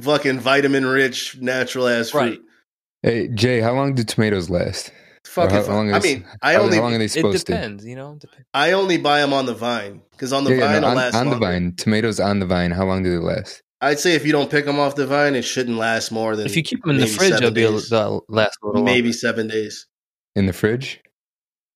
fucking 0.00 0.38
vitamin 0.40 0.86
rich, 0.86 1.36
natural 1.40 1.88
ass 1.88 2.10
fruit. 2.10 2.20
Right. 2.20 2.40
Hey 3.02 3.28
Jay, 3.28 3.60
how 3.60 3.74
long 3.74 3.94
do 3.94 4.04
tomatoes 4.04 4.48
last? 4.48 4.92
Fucking. 5.26 5.56
Or 5.56 5.64
how 5.66 5.72
long 5.74 5.92
I 5.92 5.98
is- 5.98 6.04
mean, 6.04 6.24
I 6.42 6.56
only 6.56 6.76
how 6.76 6.84
long 6.84 6.94
are 6.94 6.98
they 6.98 7.06
It 7.06 7.10
supposed 7.10 7.46
to? 7.46 7.52
depends, 7.52 7.84
you 7.84 7.96
know. 7.96 8.16
Dep- 8.20 8.30
I 8.52 8.72
only 8.72 8.96
buy 8.98 9.20
them 9.20 9.32
on 9.32 9.46
the 9.46 9.54
vine 9.54 10.02
because 10.12 10.32
on 10.32 10.44
the 10.44 10.50
Yeah, 10.50 10.56
yeah, 10.58 10.72
vine 10.72 10.82
no, 10.82 10.88
on, 10.88 10.96
last 10.96 11.14
on 11.14 11.30
the 11.30 11.36
vine, 11.36 11.74
tomatoes 11.76 12.20
on 12.20 12.38
the 12.40 12.46
vine. 12.46 12.70
How 12.70 12.84
long 12.86 13.02
do 13.02 13.10
they 13.10 13.18
last? 13.18 13.62
I'd 13.84 13.98
say 14.00 14.14
if 14.14 14.24
you 14.24 14.32
don't 14.32 14.50
pick 14.50 14.64
them 14.64 14.78
off 14.80 14.94
the 14.94 15.06
vine, 15.06 15.34
it 15.34 15.42
shouldn't 15.42 15.76
last 15.76 16.10
more 16.10 16.36
than 16.36 16.46
If 16.46 16.56
you 16.56 16.62
keep 16.62 16.82
them 16.82 16.90
in 16.92 16.96
the 16.98 17.06
fridge, 17.06 17.28
seven 17.30 17.42
they'll 17.42 17.50
be 17.52 17.64
a, 17.64 17.70
days. 17.70 17.88
they'll 17.90 18.24
last 18.28 18.58
a 18.62 18.66
little 18.66 18.82
maybe 18.82 19.08
longer. 19.08 19.18
seven 19.18 19.48
days. 19.48 19.86
In 20.34 20.46
the 20.46 20.52
fridge? 20.52 21.00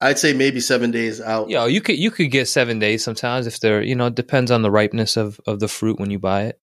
I'd 0.01 0.19
say 0.19 0.33
maybe 0.33 0.61
seven 0.61 0.91
days 0.91 1.21
out. 1.21 1.49
Yeah, 1.51 1.67
you 1.67 1.81
could 1.81 1.99
you 1.99 2.11
could 2.11 2.31
get 2.31 2.47
seven 2.47 2.79
days 2.79 3.03
sometimes 3.03 3.47
if 3.47 3.59
they're 3.61 3.83
you 3.83 3.95
know 3.97 4.07
it 4.07 4.15
depends 4.15 4.51
on 4.51 4.63
the 4.63 4.71
ripeness 4.71 5.17
of 5.17 5.41
of 5.47 5.59
the 5.61 5.67
fruit 5.69 5.99
when 5.99 6.11
you 6.11 6.19
buy 6.21 6.43
it, 6.45 6.59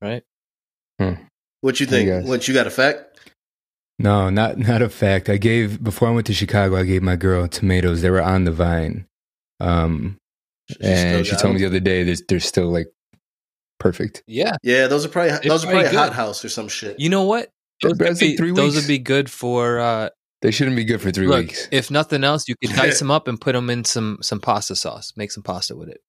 right? 0.00 0.22
What 1.60 1.78
you 1.80 1.86
think? 1.86 2.06
guess. 2.08 2.26
What 2.26 2.48
you 2.48 2.54
got 2.54 2.66
a 2.66 2.70
fact? 2.70 3.20
No, 3.98 4.30
not 4.30 4.56
not 4.58 4.80
a 4.80 4.88
fact. 4.88 5.28
I 5.28 5.36
gave 5.36 5.82
before 5.82 6.08
I 6.08 6.12
went 6.12 6.26
to 6.28 6.32
Chicago. 6.34 6.76
I 6.76 6.84
gave 6.84 7.02
my 7.02 7.16
girl 7.16 7.48
tomatoes. 7.48 8.00
They 8.00 8.10
were 8.10 8.22
on 8.22 8.44
the 8.44 8.52
vine, 8.52 9.06
um, 9.60 10.16
She 10.70 10.76
and 10.80 11.26
she 11.26 11.32
got 11.32 11.40
told 11.40 11.54
me 11.54 11.60
the 11.60 11.66
other 11.66 11.80
day 11.80 12.02
that 12.04 12.28
they're 12.28 12.40
still 12.40 12.70
like 12.70 12.86
perfect. 13.78 14.22
Yeah, 14.26 14.56
Yeah, 14.62 14.86
those 14.86 15.04
are 15.04 15.08
probably 15.08 15.30
those 15.48 15.64
are 15.64 15.68
probably 15.68 15.84
probably 15.84 15.98
hot 15.98 16.12
house 16.14 16.44
or 16.44 16.48
some 16.48 16.68
shit. 16.68 16.98
you 17.00 17.08
know 17.08 17.24
what? 17.24 17.50
Yeah, 17.82 17.90
Those, 17.90 17.98
but 17.98 18.04
would 18.06 18.10
it's 18.12 18.20
be, 18.20 18.36
three 18.36 18.52
those 18.52 18.74
would 18.76 18.88
be 18.88 18.98
good 18.98 19.30
for 19.30 19.78
uh, 19.78 20.08
They 20.42 20.50
shouldn't 20.50 20.76
be 20.76 20.84
good 20.84 21.00
for 21.00 21.10
three 21.10 21.26
look. 21.28 21.40
weeks. 21.46 21.68
If 21.70 21.90
nothing 21.90 22.24
else, 22.24 22.48
you 22.48 22.54
could 22.62 22.74
dice 22.76 22.98
them 23.00 23.10
up 23.10 23.28
and 23.28 23.40
put 23.40 23.52
them 23.54 23.70
in 23.70 23.84
some 23.84 24.18
some 24.22 24.40
pasta 24.40 24.74
sauce. 24.76 25.12
Make 25.16 25.30
some 25.32 25.42
pasta 25.44 25.76
with 25.76 25.88
it. 25.88 26.00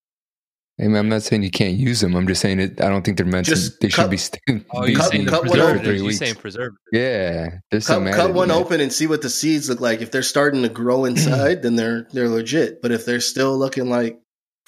I 0.79 0.83
mean, 0.83 0.95
I'm 0.95 1.09
not 1.09 1.23
saying 1.23 1.43
you 1.43 1.51
can't 1.51 1.75
use 1.75 1.99
them. 1.99 2.15
I'm 2.15 2.25
just 2.25 2.39
saying 2.39 2.61
it. 2.61 2.79
I 2.79 2.87
don't 2.87 3.03
think 3.03 3.17
they're 3.17 3.25
meant 3.25 3.45
Just 3.45 3.73
to. 3.73 3.77
They 3.87 3.91
cut- 3.91 4.03
should 4.03 4.11
be. 4.11 4.17
St- 4.17 4.65
Oh, 4.71 4.83
be 4.85 4.91
you 4.91 4.97
cut- 4.97 5.11
saying 5.11 5.25
cut 5.25 5.41
one 5.41 5.49
preserved 5.49 5.69
open. 5.71 5.79
for 5.79 5.83
three 5.85 5.97
You 5.97 6.05
weeks. 6.05 6.19
saying 6.19 6.35
preservative? 6.35 6.77
Yeah, 6.93 7.49
there's 7.69 7.85
some 7.85 8.03
Cut, 8.05 8.13
added 8.13 8.17
cut 8.21 8.29
in 8.29 8.35
one 8.37 8.47
that. 8.47 8.53
open 8.55 8.79
and 8.79 8.91
see 8.93 9.05
what 9.05 9.21
the 9.21 9.29
seeds 9.29 9.67
look 9.69 9.81
like. 9.81 10.01
If 10.01 10.11
they're 10.11 10.23
starting 10.23 10.61
to 10.63 10.69
grow 10.69 11.03
inside, 11.09 11.61
then 11.63 11.75
they're 11.75 12.07
they're 12.13 12.29
legit. 12.29 12.81
But 12.81 12.93
if 12.93 13.05
they're 13.05 13.19
still 13.19 13.57
looking 13.57 13.89
like 13.89 14.19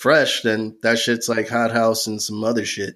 fresh, 0.02 0.42
then 0.42 0.78
that 0.84 0.98
shit's 1.00 1.30
like 1.30 1.48
hothouse 1.48 2.08
and 2.08 2.22
some 2.22 2.44
other 2.44 2.66
shit, 2.66 2.96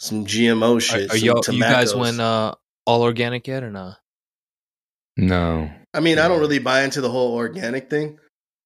some 0.00 0.24
GMO 0.26 0.80
shit. 0.80 1.10
are 1.10 1.16
some 1.18 1.26
y'all, 1.26 1.42
you 1.48 1.60
guys 1.60 1.92
tomatoes. 1.92 1.94
went 1.96 2.20
uh, 2.20 2.54
all 2.86 3.02
organic 3.02 3.46
yet 3.46 3.62
or 3.62 3.70
not? 3.70 3.98
No, 5.16 5.70
I 5.94 6.00
mean, 6.00 6.18
I 6.18 6.28
don't 6.28 6.40
really 6.40 6.58
buy 6.58 6.82
into 6.82 7.00
the 7.00 7.10
whole 7.10 7.34
organic 7.36 7.88
thing. 7.88 8.18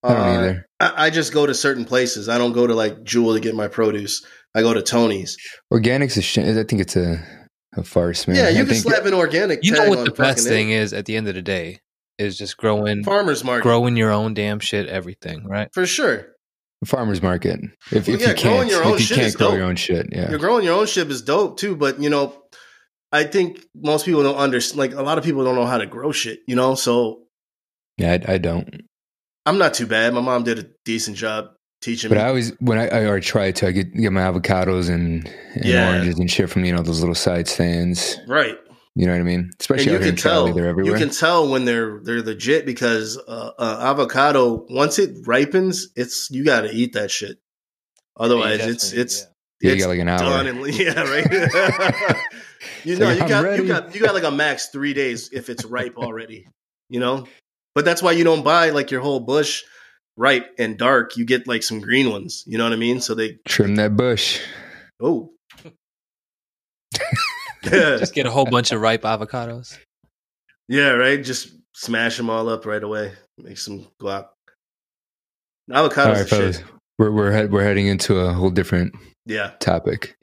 I 0.02 0.08
don't 0.14 0.20
Uh, 0.20 0.30
either. 0.32 0.66
I, 0.80 1.06
I 1.06 1.10
just 1.10 1.32
go 1.32 1.46
to 1.46 1.54
certain 1.54 1.84
places. 1.84 2.28
I 2.28 2.38
don't 2.38 2.52
go 2.52 2.66
to 2.66 2.74
like 2.74 3.04
Jewel 3.04 3.34
to 3.34 3.40
get 3.40 3.54
my 3.54 3.68
produce. 3.68 4.24
I 4.54 4.62
go 4.62 4.74
to 4.74 4.82
Tony's. 4.82 5.36
Organics 5.72 6.16
is. 6.16 6.24
Sh- 6.24 6.38
I 6.38 6.64
think 6.64 6.80
it's 6.82 6.96
a 6.96 7.22
a 7.76 7.84
farce, 7.84 8.26
man. 8.26 8.36
yeah, 8.36 8.48
you 8.48 8.56
I 8.56 8.58
can 8.62 8.66
think 8.70 8.82
slap 8.82 9.04
an 9.04 9.14
organic. 9.14 9.60
You 9.62 9.72
know 9.72 9.88
what 9.88 9.98
on 10.00 10.04
the 10.06 10.10
best 10.10 10.38
fucking 10.40 10.50
thing 10.50 10.70
it. 10.70 10.76
is 10.76 10.92
at 10.92 11.04
the 11.06 11.14
end 11.16 11.28
of 11.28 11.34
the 11.36 11.42
day 11.42 11.78
is 12.18 12.36
just 12.36 12.56
growing 12.56 13.04
Farmers 13.04 13.44
market 13.44 13.62
growing 13.62 13.96
your 13.96 14.10
own 14.10 14.34
damn 14.34 14.58
shit, 14.58 14.88
everything, 14.88 15.44
right? 15.46 15.68
for 15.72 15.86
sure. 15.86 16.29
Farmers 16.84 17.22
market. 17.22 17.60
If, 17.92 18.06
Well, 18.06 18.16
if 18.16 18.20
yeah, 18.22 18.28
you 18.30 18.34
can't, 18.34 18.70
your 18.70 18.84
own 18.84 18.94
if 18.94 19.10
you 19.10 19.16
can't 19.16 19.34
grow 19.34 19.48
dope. 19.48 19.56
your 19.56 19.66
own 19.66 19.76
shit, 19.76 20.06
yeah. 20.12 20.30
You're 20.30 20.38
growing 20.38 20.64
your 20.64 20.74
own 20.78 20.86
shit 20.86 21.10
is 21.10 21.22
dope 21.22 21.58
too, 21.58 21.76
but 21.76 22.00
you 22.00 22.08
know, 22.10 22.34
I 23.12 23.24
think 23.24 23.64
most 23.74 24.04
people 24.06 24.22
don't 24.22 24.36
understand. 24.36 24.78
Like 24.78 24.94
a 24.94 25.02
lot 25.02 25.18
of 25.18 25.24
people 25.24 25.44
don't 25.44 25.54
know 25.56 25.66
how 25.66 25.78
to 25.78 25.86
grow 25.86 26.12
shit. 26.12 26.40
You 26.46 26.56
know, 26.56 26.74
so 26.74 27.22
Yeah, 27.98 28.18
I, 28.26 28.34
I 28.34 28.38
don't. 28.38 28.82
I'm 29.46 29.58
not 29.58 29.74
too 29.74 29.86
bad. 29.86 30.14
My 30.14 30.20
mom 30.20 30.44
did 30.44 30.58
a 30.58 30.66
decent 30.84 31.16
job 31.16 31.50
teaching 31.82 32.08
But 32.10 32.16
me. 32.18 32.22
I 32.22 32.28
always 32.28 32.52
when 32.60 32.78
I, 32.78 32.88
I 32.88 33.00
or 33.06 33.20
try 33.20 33.50
to 33.52 33.66
I 33.66 33.70
get 33.72 33.92
get 33.94 34.12
my 34.12 34.20
avocados 34.22 34.88
and, 34.88 35.26
and 35.54 35.64
Yeah. 35.64 35.88
oranges 35.88 36.18
and 36.18 36.30
shit 36.30 36.48
from 36.50 36.64
you 36.64 36.72
know 36.74 36.82
those 36.82 37.00
little 37.00 37.14
side 37.14 37.48
stands. 37.48 38.16
right. 38.26 38.56
You 38.96 39.06
know 39.06 39.12
what 39.12 39.20
I 39.20 39.24
mean? 39.24 39.40
and 39.40 39.52
Especially 39.60 39.84
you 39.86 39.96
out 39.96 40.00
here 40.00 40.08
in 40.10 40.16
can 40.16 40.22
tell 40.22 40.48
everywhere. 40.48 40.84
you 40.84 40.94
can 40.94 41.10
tell 41.10 41.48
when 41.48 41.64
they're 41.64 42.00
they're 42.02 42.22
legit 42.22 42.66
because 42.66 43.16
uh, 43.18 43.50
uh, 43.58 43.78
avocado 43.82 44.66
once 44.68 44.98
it 44.98 45.26
ripens 45.26 45.88
it's 45.96 46.28
you 46.30 46.44
got 46.44 46.62
to 46.62 46.70
eat 46.70 46.94
that 46.94 47.10
shit 47.10 47.38
otherwise 48.18 48.60
it's 48.66 48.92
it's 48.92 49.26
yeah, 49.62 49.68
you 49.70 49.74
it's 49.76 49.82
got 49.84 49.90
like 49.90 50.00
an 50.00 50.08
hour. 50.08 50.18
done 50.18 50.46
and 50.48 50.66
yeah 50.74 51.02
right 51.08 51.26
you 52.84 52.96
know 52.98 53.06
Like, 53.06 53.20
you 53.20 53.28
got 53.28 53.44
ready. 53.44 53.62
you 53.62 53.68
got 53.68 53.94
you 53.94 54.00
got 54.00 54.12
like 54.14 54.24
a 54.24 54.30
max 54.30 54.66
three 54.68 54.92
days 54.92 55.30
if 55.32 55.48
it's 55.48 55.64
ripe 55.64 55.96
already 55.96 56.46
you 56.88 56.98
know 56.98 57.26
but 57.76 57.84
that's 57.84 58.02
why 58.02 58.10
you 58.12 58.24
don't 58.24 58.42
buy 58.42 58.70
like 58.70 58.90
your 58.90 59.00
whole 59.02 59.20
bush 59.20 59.62
ripe 60.16 60.50
and 60.58 60.76
dark 60.78 61.16
you 61.16 61.24
get 61.24 61.46
like 61.46 61.62
some 61.62 61.80
green 61.80 62.10
ones 62.10 62.42
you 62.46 62.58
know 62.58 62.64
what 62.64 62.72
i 62.72 62.76
mean 62.76 63.00
so 63.00 63.14
they 63.14 63.38
Trim 63.46 63.76
that 63.76 63.96
bush. 63.96 64.40
oh 65.00 65.30
yeah 65.64 67.00
Just 67.64 68.14
get 68.14 68.26
a 68.26 68.30
whole 68.30 68.46
bunch 68.46 68.72
of 68.72 68.80
ripe 68.80 69.02
avocados. 69.02 69.76
Yeah, 70.68 70.90
right. 70.90 71.22
Just 71.22 71.48
smash 71.74 72.16
them 72.16 72.30
all 72.30 72.48
up 72.48 72.64
right 72.66 72.82
away. 72.82 73.12
Make 73.38 73.58
some 73.58 73.86
guac. 74.00 74.28
Avocados, 75.70 75.98
All 76.06 76.12
right, 76.12 76.54
shit. 76.54 76.64
we're 76.98 77.10
we're 77.10 77.30
head, 77.32 77.52
we're 77.52 77.62
heading 77.64 77.86
into 77.86 78.18
a 78.18 78.32
whole 78.32 78.50
different 78.50 78.94
Yeah, 79.26 79.52
topic. 79.60 80.16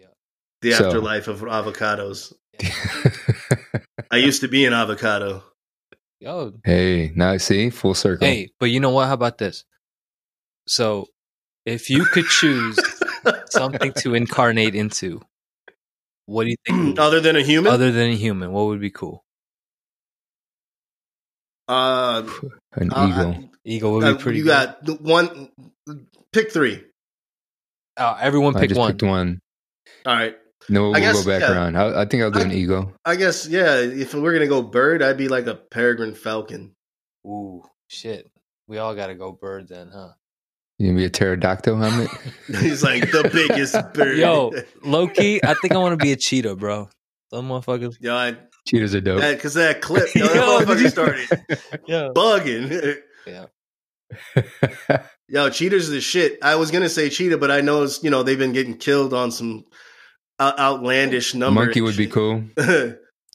the 0.62 0.72
So- 0.74 0.88
afterlife 0.88 1.28
of 1.28 1.42
avocados. 1.42 2.34
I 4.12 4.18
used 4.18 4.42
to 4.42 4.48
be 4.48 4.66
an 4.66 4.74
avocado. 4.74 5.44
Yo, 6.20 6.54
hey, 6.64 7.12
now 7.16 7.32
I 7.32 7.38
see 7.38 7.70
full 7.70 7.94
circle. 7.94 8.28
hey, 8.28 8.50
but 8.60 8.72
you 8.72 8.80
know 8.80 8.90
what? 8.90 9.08
How 9.08 9.14
about 9.14 9.38
this? 9.38 9.64
So, 10.68 11.08
if 11.66 11.90
you 11.90 12.06
could 12.06 12.26
choose 12.26 12.78
something 13.52 13.94
to 14.00 14.16
incarnate 14.16 14.74
into, 14.76 15.22
what 16.28 16.44
do 16.44 16.52
you 16.52 16.58
think? 16.66 17.00
Other 17.00 17.20
than 17.20 17.36
a 17.36 17.42
human, 17.42 17.74
other 17.74 17.92
than 17.92 18.12
a 18.12 18.16
human, 18.16 18.52
what 18.52 18.68
would 18.68 18.80
be 18.80 18.92
cool? 18.92 19.24
uh, 21.68 22.24
An 22.74 22.92
uh, 22.94 23.08
eagle. 23.08 23.50
Eagle 23.66 23.94
would 23.94 24.04
uh, 24.04 24.14
be 24.14 24.20
pretty. 24.20 24.38
you 24.40 24.44
good. 24.46 24.76
got 24.86 25.02
one. 25.02 25.50
Pick 26.32 26.52
three. 26.52 26.84
Uh, 27.98 28.18
everyone 28.22 28.56
I 28.56 28.62
pick 28.62 28.70
just 28.70 28.80
one. 28.80 28.92
picked 28.92 29.04
one. 29.04 29.40
All 30.06 30.14
right. 30.14 30.36
No, 30.70 30.84
we'll 30.84 30.98
I 30.98 31.00
guess, 31.00 31.24
go 31.24 31.32
back 31.32 31.42
yeah. 31.42 31.54
around. 31.54 31.78
I, 31.78 32.02
I 32.02 32.06
think 32.06 32.24
I'll 32.24 32.32
do 32.32 32.40
an 32.42 32.52
eagle. 32.52 32.94
I 33.06 33.16
guess 33.16 33.48
yeah. 33.48 33.78
If 33.78 34.14
we're 34.14 34.34
gonna 34.34 34.48
go 34.48 34.62
bird, 34.62 35.02
I'd 35.02 35.18
be 35.18 35.28
like 35.28 35.48
a 35.48 35.56
peregrine 35.56 36.14
falcon. 36.14 36.76
Ooh, 37.26 37.64
shit. 37.88 38.30
We 38.68 38.78
all 38.78 38.96
got 38.96 39.08
to 39.08 39.16
go 39.16 39.32
bird 39.32 39.70
then, 39.70 39.90
huh? 39.94 40.10
You 40.80 40.88
gonna 40.88 40.98
be 41.00 41.06
a 41.06 41.10
pterodactyl 41.10 41.76
helmet? 41.78 42.10
He's 42.48 42.84
like 42.84 43.10
the 43.12 43.30
biggest 43.34 43.76
bird. 43.94 44.18
Yo, 44.18 44.54
low 44.84 45.08
key, 45.08 45.40
I 45.44 45.56
think 45.56 45.74
I 45.74 45.78
want 45.78 46.00
to 46.00 46.04
be 46.04 46.12
a 46.12 46.16
cheetah, 46.28 46.56
bro. 46.56 46.90
Some 47.34 47.50
motherfuckers. 47.50 47.98
yo, 48.00 48.16
I, 48.16 48.38
Cheetahs 48.68 48.94
are 48.96 49.02
dope. 49.02 49.22
because 49.22 49.56
that 49.56 49.82
clip, 49.82 50.14
yo, 50.14 50.28
that 50.28 50.36
Yo, 50.36 50.60
motherfucker 50.60 50.90
started 50.92 51.82
Yeah. 51.88 52.10
bugging. 52.16 52.98
Yeah. 53.26 53.46
Yo, 55.28 55.50
cheetahs 55.50 55.90
are 55.90 55.94
the 55.94 56.02
shit. 56.02 56.38
I 56.42 56.56
was 56.56 56.72
gonna 56.72 56.90
say 56.90 57.10
cheetah, 57.10 57.38
but 57.38 57.52
I 57.52 57.60
know 57.62 57.84
it's 57.84 58.02
you 58.04 58.10
know 58.10 58.24
they've 58.24 58.38
been 58.38 58.54
getting 58.54 58.78
killed 58.78 59.14
on 59.14 59.32
some 59.32 59.66
uh, 60.40 60.54
outlandish 60.60 61.34
numbers. 61.34 61.66
monkey 61.66 61.82
would 61.82 61.98
be 61.98 62.08
cool 62.08 62.44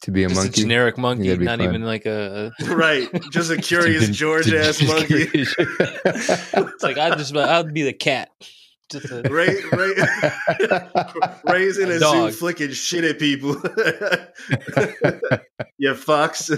to 0.02 0.10
be 0.10 0.24
a 0.24 0.28
Just 0.28 0.40
monkey. 0.40 0.60
a 0.60 0.64
generic 0.64 0.98
monkey, 0.98 1.36
not 1.36 1.58
fun. 1.58 1.68
even 1.68 1.82
like 1.84 2.06
a. 2.06 2.52
a 2.60 2.64
right? 2.74 3.08
Just 3.30 3.50
a 3.50 3.56
curious 3.56 4.06
Just- 4.06 4.18
George 4.18 4.52
ass 4.52 4.82
monkey. 4.82 5.26
it's 5.32 6.82
like 6.82 6.98
I'd 6.98 7.18
just 7.18 7.34
I'd 7.36 7.72
be 7.72 7.82
the 7.82 7.92
cat. 7.92 8.30
Just 8.90 9.10
a, 9.10 9.22
Ray, 9.30 9.56
Ray, 9.72 9.94
Ray's 11.50 11.78
in 11.78 11.88
a 11.90 11.94
zoo 11.94 12.00
Dog. 12.00 12.32
flicking 12.34 12.72
shit 12.72 13.04
at 13.04 13.18
people. 13.18 13.56
you 15.78 15.94
fox. 15.94 16.50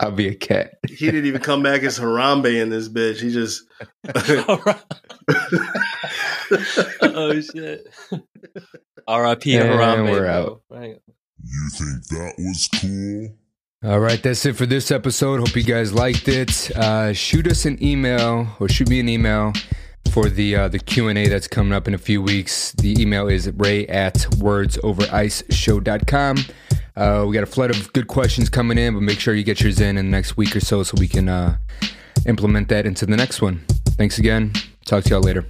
I'll 0.00 0.12
be 0.12 0.28
a 0.28 0.34
cat. 0.34 0.76
He 0.88 1.04
didn't 1.04 1.26
even 1.26 1.42
come 1.42 1.62
back 1.62 1.82
as 1.82 1.98
Harambe 1.98 2.62
in 2.62 2.70
this 2.70 2.88
bitch. 2.88 3.20
He 3.20 3.30
just 3.30 3.64
oh 7.02 7.40
shit. 7.40 7.86
R.I.P. 9.06 9.56
And 9.56 9.68
Harambe. 9.68 10.10
we're 10.10 10.26
out. 10.26 10.62
Right. 10.70 10.96
You 11.46 11.68
think 11.70 12.06
that 12.08 12.34
was 12.38 12.68
cool? 12.80 13.36
All 13.84 14.00
right, 14.00 14.22
that's 14.22 14.46
it 14.46 14.56
for 14.56 14.64
this 14.64 14.90
episode. 14.90 15.40
Hope 15.40 15.54
you 15.54 15.62
guys 15.62 15.92
liked 15.92 16.26
it. 16.26 16.74
Uh, 16.74 17.12
shoot 17.12 17.46
us 17.46 17.66
an 17.66 17.76
email 17.84 18.48
or 18.58 18.66
shoot 18.68 18.88
me 18.88 18.98
an 18.98 19.10
email 19.10 19.52
for 20.10 20.30
the 20.30 20.56
uh, 20.56 20.68
the 20.68 20.78
Q 20.78 21.08
and 21.08 21.18
A 21.18 21.28
that's 21.28 21.46
coming 21.46 21.74
up 21.74 21.86
in 21.86 21.92
a 21.92 21.98
few 21.98 22.22
weeks. 22.22 22.72
The 22.72 22.98
email 23.00 23.28
is 23.28 23.46
ray 23.50 23.86
at 23.88 24.14
wordsoverice.show.com. 24.14 26.36
Uh, 26.96 27.24
we 27.28 27.34
got 27.34 27.42
a 27.42 27.46
flood 27.46 27.68
of 27.70 27.92
good 27.92 28.06
questions 28.06 28.48
coming 28.48 28.78
in, 28.78 28.94
but 28.94 29.02
make 29.02 29.20
sure 29.20 29.34
you 29.34 29.44
get 29.44 29.60
yours 29.60 29.80
in 29.80 29.98
in 29.98 30.06
the 30.06 30.10
next 30.10 30.38
week 30.38 30.56
or 30.56 30.60
so 30.60 30.82
so 30.82 30.94
we 30.98 31.08
can 31.08 31.28
uh, 31.28 31.58
implement 32.26 32.68
that 32.68 32.86
into 32.86 33.04
the 33.04 33.16
next 33.16 33.42
one. 33.42 33.62
Thanks 33.98 34.18
again. 34.18 34.54
Talk 34.86 35.04
to 35.04 35.10
y'all 35.10 35.20
later. 35.20 35.44